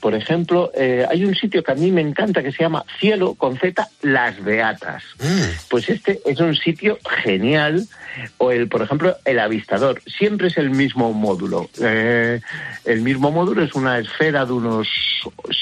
Por 0.00 0.14
ejemplo 0.14 0.70
eh, 0.74 1.06
hay 1.08 1.24
un 1.24 1.34
sitio 1.34 1.62
que 1.62 1.72
a 1.72 1.74
mí 1.74 1.90
me 1.90 2.02
encanta 2.02 2.42
que 2.42 2.52
se 2.52 2.62
llama 2.62 2.84
Cielo 2.98 3.34
con 3.34 3.56
Z 3.58 3.88
Las 4.02 4.42
Beatas. 4.44 5.02
Pues 5.70 5.88
este 5.88 6.20
es 6.26 6.38
un 6.40 6.54
sitio 6.54 6.98
genial 7.22 7.86
o 8.36 8.50
el 8.50 8.68
por 8.68 8.82
ejemplo 8.82 9.16
el 9.24 9.38
avistador. 9.38 10.02
Siempre 10.06 10.48
es 10.48 10.58
el 10.58 10.70
mismo 10.70 11.14
módulo. 11.14 11.70
Eh, 11.82 12.40
el 12.84 13.00
mismo 13.00 13.30
módulo 13.30 13.62
es 13.64 13.74
una 13.74 13.98
esfera 13.98 14.44
de 14.44 14.52
unos 14.52 14.88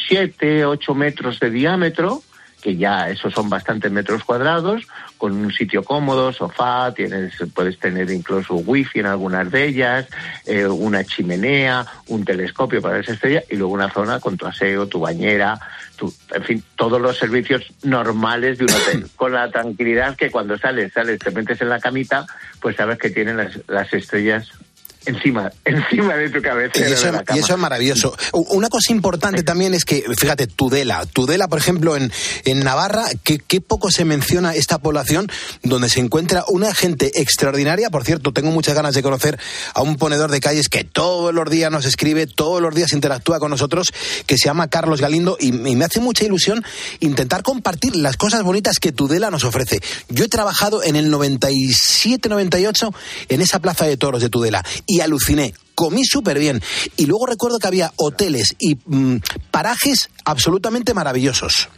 7 0.08 0.64
8 0.64 0.94
metros 0.94 1.38
de 1.38 1.50
diámetro 1.50 2.22
que 2.60 2.76
ya 2.76 3.08
esos 3.08 3.32
son 3.32 3.48
bastantes 3.48 3.90
metros 3.90 4.24
cuadrados, 4.24 4.86
con 5.16 5.32
un 5.32 5.52
sitio 5.52 5.82
cómodo, 5.82 6.32
sofá, 6.32 6.92
tienes, 6.94 7.34
puedes 7.54 7.78
tener 7.78 8.10
incluso 8.10 8.54
wifi 8.54 9.00
en 9.00 9.06
algunas 9.06 9.50
de 9.50 9.66
ellas, 9.66 10.06
eh, 10.46 10.66
una 10.66 11.04
chimenea, 11.04 11.86
un 12.08 12.24
telescopio 12.24 12.82
para 12.82 12.98
esa 12.98 13.12
estrella 13.12 13.42
y 13.48 13.56
luego 13.56 13.74
una 13.74 13.90
zona 13.90 14.20
con 14.20 14.36
tu 14.36 14.46
aseo, 14.46 14.86
tu 14.86 15.00
bañera, 15.00 15.58
tu, 15.96 16.12
en 16.34 16.44
fin, 16.44 16.64
todos 16.76 17.00
los 17.00 17.16
servicios 17.16 17.64
normales 17.82 18.58
de 18.58 18.64
un 18.64 18.70
hotel, 18.70 19.06
con 19.16 19.32
la 19.32 19.50
tranquilidad 19.50 20.16
que 20.16 20.30
cuando 20.30 20.58
sales, 20.58 20.92
sales, 20.92 21.18
te 21.18 21.30
metes 21.30 21.60
en 21.60 21.68
la 21.68 21.80
camita, 21.80 22.26
pues 22.60 22.76
sabes 22.76 22.98
que 22.98 23.10
tienen 23.10 23.36
las, 23.36 23.58
las 23.68 23.92
estrellas 23.92 24.52
encima, 25.06 25.50
encima 25.64 26.16
de 26.16 26.30
tu 26.30 26.42
cabeza. 26.42 26.78
Y 26.78 26.92
eso, 26.92 27.10
y 27.34 27.38
es 27.38 27.56
maravilloso. 27.56 28.16
Una 28.32 28.68
cosa 28.68 28.92
importante 28.92 29.42
también 29.42 29.74
es 29.74 29.84
que, 29.84 30.04
fíjate, 30.16 30.46
Tudela. 30.46 31.04
Tudela, 31.06 31.48
por 31.48 31.58
ejemplo, 31.58 31.96
en, 31.96 32.12
en 32.44 32.60
Navarra, 32.60 33.06
que, 33.22 33.38
qué 33.38 33.60
poco 33.60 33.90
se 33.90 34.04
menciona 34.04 34.54
esta 34.54 34.78
población 34.78 35.30
donde 35.62 35.88
se 35.88 36.00
encuentra 36.00 36.44
una 36.48 36.74
gente 36.74 37.20
extraordinaria. 37.20 37.90
Por 37.90 38.04
cierto, 38.04 38.32
tengo 38.32 38.50
muchas 38.50 38.74
ganas 38.74 38.94
de 38.94 39.02
conocer 39.02 39.38
a 39.74 39.82
un 39.82 39.96
ponedor 39.96 40.30
de 40.30 40.40
calles 40.40 40.68
que 40.68 40.84
todos 40.84 41.34
los 41.34 41.48
días 41.50 41.70
nos 41.70 41.84
escribe, 41.84 42.26
todos 42.26 42.60
los 42.60 42.74
días 42.74 42.92
interactúa 42.92 43.38
con 43.38 43.50
nosotros, 43.50 43.92
que 44.26 44.36
se 44.36 44.46
llama 44.46 44.68
Carlos 44.68 45.00
Galindo, 45.00 45.36
y, 45.40 45.48
y 45.48 45.76
me 45.76 45.84
hace 45.84 46.00
mucha 46.00 46.24
ilusión 46.24 46.64
intentar 47.00 47.42
compartir 47.42 47.96
las 47.96 48.16
cosas 48.16 48.42
bonitas 48.42 48.78
que 48.78 48.92
Tudela 48.92 49.30
nos 49.30 49.44
ofrece. 49.44 49.80
Yo 50.08 50.24
he 50.24 50.28
trabajado 50.28 50.82
en 50.82 50.96
el 50.96 51.12
97-98 51.12 52.94
en 53.28 53.40
esa 53.40 53.58
plaza 53.60 53.86
de 53.86 53.96
toros 53.96 54.22
de 54.22 54.28
Tudela 54.28 54.64
y 54.88 55.00
aluciné. 55.00 55.54
Comí 55.76 56.04
súper 56.04 56.40
bien. 56.40 56.60
Y 56.96 57.06
luego 57.06 57.26
recuerdo 57.26 57.58
que 57.60 57.68
había 57.68 57.92
hoteles 57.96 58.56
y 58.58 58.76
mm, 58.86 59.18
parajes 59.52 60.10
absolutamente 60.24 60.94
maravillosos. 60.94 61.68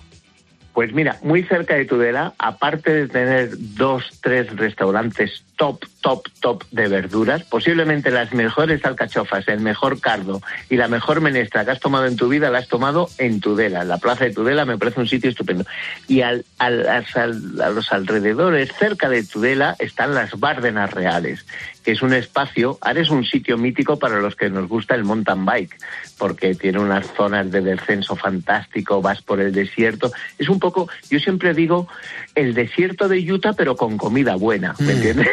Pues 0.72 0.94
mira, 0.94 1.18
muy 1.22 1.42
cerca 1.42 1.74
de 1.74 1.84
Tudela, 1.84 2.32
aparte 2.38 2.92
de 2.92 3.08
tener 3.08 3.50
dos, 3.58 4.04
tres 4.22 4.54
restaurantes 4.56 5.42
top, 5.60 5.84
top, 6.00 6.26
top 6.40 6.64
de 6.70 6.88
verduras, 6.88 7.44
posiblemente 7.44 8.10
las 8.10 8.32
mejores 8.32 8.82
alcachofas, 8.86 9.46
el 9.46 9.60
mejor 9.60 10.00
cardo 10.00 10.40
y 10.70 10.76
la 10.76 10.88
mejor 10.88 11.20
menestra 11.20 11.66
que 11.66 11.72
has 11.72 11.80
tomado 11.80 12.06
en 12.06 12.16
tu 12.16 12.28
vida, 12.30 12.48
la 12.48 12.60
has 12.60 12.68
tomado 12.68 13.10
en 13.18 13.40
Tudela. 13.40 13.84
La 13.84 13.98
plaza 13.98 14.24
de 14.24 14.30
Tudela 14.32 14.64
me 14.64 14.78
parece 14.78 15.00
un 15.00 15.06
sitio 15.06 15.28
estupendo. 15.28 15.66
Y 16.08 16.22
al, 16.22 16.46
al- 16.56 16.88
al- 16.88 17.60
a 17.60 17.68
los 17.68 17.92
alrededores, 17.92 18.70
cerca 18.78 19.10
de 19.10 19.22
Tudela, 19.22 19.76
están 19.78 20.14
las 20.14 20.40
Bárdenas 20.40 20.92
Reales, 20.94 21.44
que 21.84 21.92
es 21.92 22.00
un 22.00 22.14
espacio, 22.14 22.78
ahora 22.80 23.02
es 23.02 23.10
un 23.10 23.26
sitio 23.26 23.58
mítico 23.58 23.98
para 23.98 24.18
los 24.20 24.36
que 24.36 24.48
nos 24.48 24.66
gusta 24.66 24.94
el 24.94 25.04
mountain 25.04 25.44
bike, 25.44 25.76
porque 26.18 26.54
tiene 26.54 26.78
unas 26.78 27.06
zonas 27.14 27.50
de 27.50 27.60
descenso 27.60 28.16
fantástico, 28.16 29.02
vas 29.02 29.20
por 29.20 29.40
el 29.40 29.52
desierto. 29.52 30.10
Es 30.38 30.48
un 30.48 30.58
poco, 30.58 30.88
yo 31.10 31.18
siempre 31.18 31.52
digo, 31.52 31.86
el 32.34 32.54
desierto 32.54 33.08
de 33.08 33.30
Utah, 33.30 33.52
pero 33.52 33.76
con 33.76 33.98
comida 33.98 34.36
buena, 34.36 34.74
¿me 34.78 34.92
entiendes? 34.92 35.28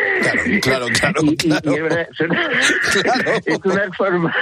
Claro, 0.61 0.87
claro, 0.99 1.21
y, 1.23 1.29
y- 1.29 1.51
y 1.51 1.73
es 1.75 1.81
verdad, 1.83 2.07
son- 2.17 2.31
es 3.45 3.59
unas, 3.63 3.95
forma- 3.97 4.35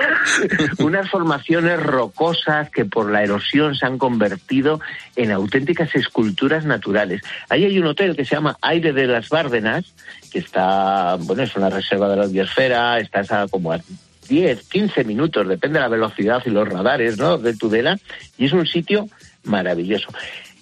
unas 0.80 1.09
formaciones 1.09 1.82
rocosas 1.82 2.69
que 2.69 2.86
por 2.86 3.11
la 3.11 3.23
erosión 3.23 3.76
se 3.76 3.86
han 3.86 3.97
convertido 3.97 4.80
en 5.15 5.32
auténticas 5.32 5.93
esculturas 5.95 6.65
naturales. 6.65 7.21
Ahí 7.49 7.65
hay 7.65 7.78
un 7.80 7.88
hotel 7.88 8.15
que 8.15 8.26
se 8.26 8.36
llama 8.36 8.57
Aire 8.61 8.93
de 8.93 9.07
las 9.07 9.30
Bárdenas, 9.30 9.86
que 10.32 10.39
está, 10.39 11.15
bueno, 11.19 11.43
es 11.43 11.55
una 11.55 11.69
reserva 11.69 12.09
de 12.09 12.15
la 12.17 12.28
biosfera, 12.28 12.99
estás 12.99 13.32
a 13.32 13.47
como 13.47 13.71
a 13.71 13.80
10, 14.28 14.67
15 14.69 15.03
minutos, 15.03 15.47
depende 15.47 15.78
de 15.80 15.84
la 15.84 15.89
velocidad 15.89 16.41
y 16.45 16.49
los 16.49 16.67
radares, 16.67 17.17
¿no? 17.17 17.38
De 17.38 17.55
Tudela, 17.55 17.97
y 18.38 18.45
es 18.45 18.53
un 18.53 18.65
sitio 18.65 19.07
maravilloso. 19.43 20.07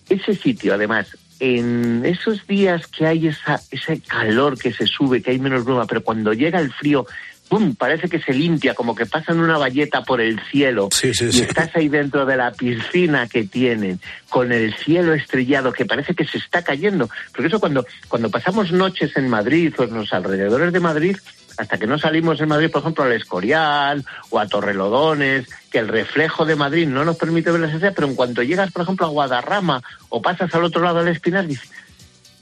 Ese 0.09 0.35
sitio, 0.35 0.73
además, 0.73 1.17
en 1.45 2.05
esos 2.05 2.47
días 2.47 2.87
que 2.87 3.05
hay 3.05 3.27
esa, 3.27 3.59
ese 3.69 3.99
calor 3.99 4.57
que 4.57 4.71
se 4.71 4.87
sube, 4.87 5.21
que 5.21 5.31
hay 5.31 5.39
menos 5.39 5.65
bruma, 5.65 5.85
pero 5.85 6.01
cuando 6.01 6.31
llega 6.31 6.57
el 6.57 6.71
frío, 6.71 7.05
¡pum! 7.49 7.75
parece 7.75 8.07
que 8.07 8.21
se 8.21 8.33
limpia, 8.33 8.73
como 8.73 8.95
que 8.95 9.05
pasan 9.05 9.41
una 9.41 9.57
valleta 9.57 10.03
por 10.05 10.21
el 10.21 10.39
cielo 10.49 10.87
y 11.03 11.41
estás 11.41 11.75
ahí 11.75 11.89
dentro 11.89 12.25
de 12.25 12.37
la 12.37 12.53
piscina 12.53 13.27
que 13.27 13.43
tienen, 13.43 13.99
con 14.29 14.53
el 14.53 14.73
cielo 14.73 15.13
estrellado, 15.13 15.73
que 15.73 15.83
parece 15.83 16.15
que 16.15 16.23
se 16.23 16.37
está 16.37 16.63
cayendo. 16.63 17.09
Porque 17.33 17.49
eso 17.49 17.59
cuando, 17.59 17.85
cuando 18.07 18.31
pasamos 18.31 18.71
noches 18.71 19.11
en 19.17 19.27
Madrid 19.27 19.73
o 19.77 19.83
en 19.83 19.95
los 19.95 20.13
alrededores 20.13 20.71
de 20.71 20.79
Madrid, 20.79 21.17
hasta 21.57 21.77
que 21.77 21.87
no 21.87 21.99
salimos 21.99 22.39
en 22.39 22.47
Madrid, 22.47 22.71
por 22.71 22.83
ejemplo, 22.83 23.03
al 23.03 23.11
Escorial 23.11 24.05
o 24.29 24.39
a 24.39 24.47
Torrelodones, 24.47 25.47
que 25.73 25.79
el 25.79 25.87
reflejo 25.87 26.45
de 26.45 26.55
Madrid 26.55 26.87
no 26.87 27.03
nos 27.03 27.17
permite 27.17 27.49
ver 27.51 27.59
las 27.61 27.71
estrellas, 27.73 27.95
pero 27.95 28.07
en 28.07 28.13
cuanto 28.15 28.43
llegas, 28.43 28.71
por 28.71 28.83
ejemplo, 28.83 29.07
a 29.07 29.09
Guadarrama 29.09 29.81
o 30.09 30.21
pasas 30.21 30.53
al 30.53 30.63
otro 30.63 30.83
lado 30.83 30.99
del 30.99 31.07
Espinar, 31.15 31.47
dices, 31.47 31.67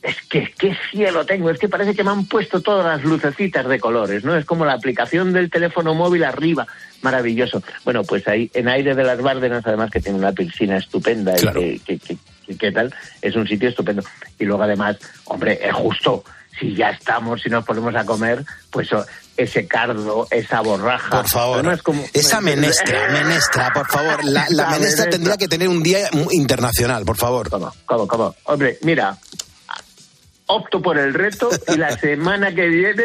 es 0.04 0.22
que 0.24 0.54
qué 0.58 0.76
cielo 0.92 1.26
tengo, 1.26 1.50
es 1.50 1.58
que 1.58 1.70
parece 1.70 1.96
que 1.96 2.04
me 2.04 2.10
han 2.12 2.26
puesto 2.26 2.60
todas 2.60 2.86
las 2.86 3.06
lucecitas 3.06 3.66
de 3.70 3.80
colores, 3.80 4.26
¿no? 4.26 4.36
Es 4.36 4.44
como 4.44 4.66
la 4.66 4.74
aplicación 4.74 5.32
del 5.32 5.50
teléfono 5.50 5.94
móvil 5.94 6.26
arriba, 6.26 6.68
maravilloso. 7.02 7.64
Bueno, 7.86 8.04
pues 8.04 8.28
ahí 8.28 8.52
en 8.54 8.68
Aire 8.68 8.96
de 8.96 9.04
las 9.06 9.22
Bárdenas, 9.22 9.66
además 9.66 9.92
que 9.92 10.02
tiene 10.02 10.18
una 10.20 10.34
piscina 10.34 10.76
estupenda 10.78 11.34
y 11.38 11.42
que, 11.54 11.80
que, 11.86 12.00
que- 12.00 12.18
que- 12.48 12.58
¿qué 12.58 12.72
tal? 12.74 12.94
Es 13.22 13.36
un 13.38 13.48
sitio 13.48 13.70
estupendo. 13.70 14.04
Y 14.38 14.44
luego 14.44 14.64
además, 14.64 14.98
hombre, 15.26 15.58
es 15.66 15.74
justo, 15.74 16.26
si 16.60 16.76
ya 16.76 16.90
estamos, 16.90 17.42
si 17.42 17.50
nos 17.50 17.64
ponemos 17.64 17.96
a 17.96 18.04
comer, 18.06 18.44
pues 18.72 18.90
ese 19.38 19.68
cardo, 19.68 20.28
esa 20.32 20.62
borraja. 20.62 21.10
Por 21.22 21.30
favor. 21.30 21.82
Como- 21.84 22.04
Esa 22.14 22.42
menestra, 22.42 23.08
menestra, 23.12 23.72
por 23.74 23.88
favor. 23.88 24.24
La, 24.26 24.46
la 24.50 24.66
menestra 24.68 24.80
menestra. 24.80 25.10
tendría 25.10 25.38
que 25.38 25.48
tener 25.48 25.68
un 25.70 25.82
día 25.84 26.10
internacional, 26.32 27.06
por 27.06 27.18
favor. 27.18 27.50
¿Cómo, 27.50 27.74
cómo, 27.86 28.08
cómo? 28.08 28.36
Hombre, 28.44 28.78
mira, 28.84 29.18
opto 30.48 30.82
por 30.82 30.98
el 30.98 31.14
reto 31.14 31.50
y 31.74 31.78
la 31.78 31.98
semana 31.98 32.54
que 32.54 32.68
viene 32.68 33.04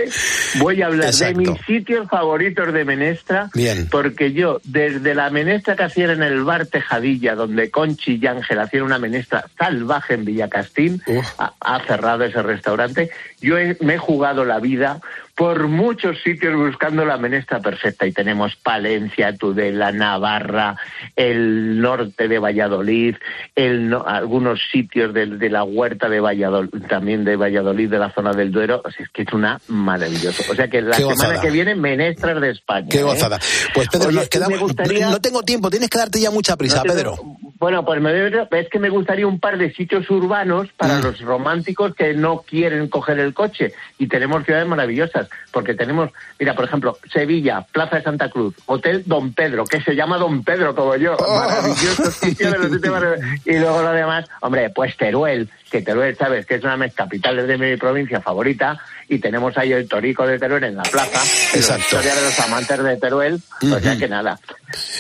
voy 0.58 0.82
a 0.82 0.86
hablar 0.86 1.08
Exacto. 1.10 1.38
de 1.40 1.50
mis 1.52 1.60
sitios 1.64 2.08
favoritos 2.08 2.72
de 2.72 2.84
Menestra. 2.84 3.50
Bien. 3.54 3.86
Porque 3.88 4.32
yo, 4.32 4.60
desde 4.64 5.14
la 5.14 5.30
menestra 5.30 5.76
que 5.76 5.84
hacían 5.84 6.10
en 6.10 6.22
el 6.24 6.42
bar 6.42 6.66
Tejadilla, 6.66 7.36
donde 7.36 7.70
Conchi 7.70 8.18
y 8.20 8.26
Ángel 8.26 8.58
hacían 8.58 8.82
una 8.82 8.98
menestra 8.98 9.46
salvaje 9.56 10.14
en 10.14 10.24
Villacastín, 10.24 11.00
ha, 11.38 11.52
ha 11.60 11.80
cerrado 11.86 12.24
ese 12.24 12.42
restaurante, 12.42 13.10
yo 13.40 13.56
he- 13.58 13.76
me 13.80 13.94
he 13.94 13.98
jugado 13.98 14.44
la 14.44 14.58
vida 14.58 15.00
por 15.36 15.68
muchos 15.68 16.16
sitios 16.22 16.56
buscando 16.56 17.04
la 17.04 17.18
menestra 17.18 17.60
perfecta 17.60 18.06
y 18.06 18.12
tenemos 18.12 18.56
Palencia, 18.56 19.36
Tudela, 19.36 19.92
Navarra, 19.92 20.76
el 21.14 21.80
norte 21.80 22.26
de 22.26 22.38
Valladolid, 22.38 23.16
el 23.54 23.88
no- 23.90 24.04
algunos 24.06 24.58
sitios 24.72 25.12
de, 25.12 25.26
de 25.26 25.50
la 25.50 25.62
huerta 25.62 26.08
de 26.08 26.20
Valladolid, 26.20 26.70
también 26.88 27.24
de 27.24 27.36
Valladolid, 27.36 27.90
de 27.90 27.98
la 27.98 28.10
zona 28.12 28.32
del 28.32 28.50
Duero, 28.50 28.80
o 28.82 28.90
sea, 28.90 29.04
es 29.04 29.10
que 29.12 29.22
es 29.22 29.32
una 29.34 29.60
maravilloso. 29.68 30.42
O 30.50 30.54
sea 30.54 30.68
que 30.68 30.80
la 30.80 30.92
Qué 30.96 31.02
semana 31.02 31.14
gozada. 31.14 31.40
que 31.42 31.50
viene 31.50 31.74
menestras 31.74 32.40
de 32.40 32.50
España. 32.52 32.88
Qué 32.90 33.00
¿eh? 33.00 33.02
gozada. 33.02 33.38
Pues 33.74 33.88
Pedro, 33.88 34.08
Oye, 34.08 34.16
nos 34.16 34.28
quedamos. 34.30 34.58
gustaría- 34.58 35.10
No 35.10 35.20
tengo 35.20 35.42
tiempo, 35.42 35.68
tienes 35.68 35.90
que 35.90 35.98
darte 35.98 36.18
ya 36.18 36.30
mucha 36.30 36.56
prisa, 36.56 36.76
No 36.78 36.82
tengo- 36.84 36.94
Pedro. 36.96 37.35
Bueno, 37.58 37.84
pues 37.84 38.00
me, 38.02 38.10
es 38.50 38.68
que 38.68 38.78
me 38.78 38.90
gustaría 38.90 39.26
un 39.26 39.40
par 39.40 39.56
de 39.56 39.72
sitios 39.72 40.08
urbanos 40.10 40.68
para 40.76 40.98
Mm. 40.98 41.02
los 41.02 41.20
románticos 41.20 41.94
que 41.94 42.12
no 42.12 42.42
quieren 42.42 42.88
coger 42.88 43.18
el 43.18 43.32
coche. 43.32 43.72
Y 43.98 44.08
tenemos 44.08 44.44
ciudades 44.44 44.68
maravillosas, 44.68 45.28
porque 45.52 45.72
tenemos, 45.74 46.10
mira, 46.38 46.54
por 46.54 46.66
ejemplo, 46.66 46.98
Sevilla, 47.10 47.66
Plaza 47.72 47.96
de 47.96 48.02
Santa 48.02 48.28
Cruz, 48.28 48.54
Hotel 48.66 49.02
Don 49.06 49.32
Pedro, 49.32 49.64
que 49.64 49.80
se 49.80 49.94
llama 49.94 50.18
Don 50.18 50.44
Pedro 50.44 50.74
como 50.74 50.96
yo. 50.96 51.16
Oh. 51.18 51.34
Maravilloso 51.38 52.10
sitio 52.10 52.50
de 52.52 52.58
los 52.58 52.72
sitios 52.72 52.92
maravillosos. 52.92 53.46
Y 53.46 53.58
luego 53.58 53.82
lo 53.82 53.92
demás, 53.92 54.26
hombre, 54.40 54.70
pues 54.70 54.96
Teruel, 54.96 55.48
que 55.70 55.80
Teruel, 55.82 56.14
sabes, 56.16 56.44
que 56.46 56.56
es 56.56 56.62
una 56.62 56.76
de 56.76 56.84
mis 56.84 56.94
capitales 56.94 57.48
de 57.48 57.56
mi 57.56 57.76
provincia 57.76 58.20
favorita. 58.20 58.78
Y 59.08 59.20
tenemos 59.20 59.56
ahí 59.56 59.72
el 59.72 59.88
Torico 59.88 60.26
de 60.26 60.36
Teruel 60.38 60.64
en 60.64 60.76
la 60.76 60.82
plaza. 60.82 61.22
y 61.24 61.54
La 61.54 61.60
Exacto. 61.60 61.82
historia 61.82 62.14
de 62.16 62.22
los 62.22 62.38
amantes 62.40 62.82
de 62.82 62.96
Teruel. 62.96 63.40
O 63.62 63.78
sea 63.80 63.96
que 63.96 64.08
nada. 64.08 64.40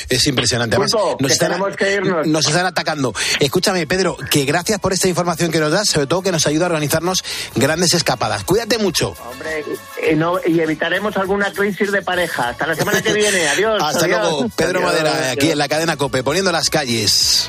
Es 0.08 0.26
impresionante. 0.28 0.76
Además, 0.76 0.92
Pulpo, 0.92 1.16
nos, 1.18 1.26
que 1.28 1.32
están, 1.32 1.74
que 1.76 1.92
irnos. 1.94 2.26
nos 2.26 2.46
están 2.46 2.66
atacando. 2.66 3.12
Escúchame, 3.40 3.84
Pedro, 3.88 4.16
que 4.30 4.44
gracias 4.44 4.78
por 4.78 4.92
esta 4.92 5.08
información 5.08 5.50
que 5.50 5.58
nos 5.58 5.72
das, 5.72 5.88
sobre 5.88 6.06
todo 6.06 6.22
que 6.22 6.30
nos 6.30 6.46
ayuda 6.46 6.66
a 6.66 6.68
organizarnos 6.68 7.24
grandes 7.56 7.94
escapadas. 7.94 8.44
Cuídate 8.44 8.78
mucho. 8.78 9.14
Hombre, 9.28 9.64
y, 10.08 10.14
no- 10.14 10.38
y 10.46 10.60
evitaremos 10.60 11.16
alguna 11.16 11.52
crisis 11.52 11.90
de 11.90 12.02
pareja. 12.02 12.50
Hasta 12.50 12.66
la 12.68 12.76
semana 12.76 13.02
que 13.02 13.12
viene. 13.12 13.48
Adiós. 13.48 13.82
Hasta 13.84 14.04
adiós. 14.04 14.20
luego, 14.20 14.48
Pedro 14.54 14.78
Adiós, 14.78 14.92
Madera, 14.92 15.10
adiós. 15.16 15.32
aquí 15.32 15.50
en 15.50 15.58
la 15.58 15.68
cadena 15.68 15.96
Cope, 15.96 16.22
poniendo 16.22 16.52
las 16.52 16.70
calles. 16.70 17.48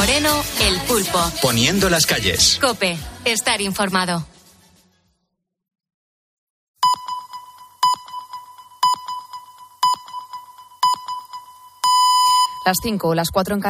Moreno, 0.00 0.42
El 0.62 0.80
Pulpo. 0.88 1.18
Poniendo 1.42 1.90
las 1.90 2.06
calles. 2.06 2.58
Cope, 2.58 2.96
estar 3.26 3.60
informado. 3.60 4.24
Las 12.64 12.78
5, 12.82 13.14
las 13.14 13.28
4 13.30 13.54
en 13.56 13.60
Canarias. 13.60 13.68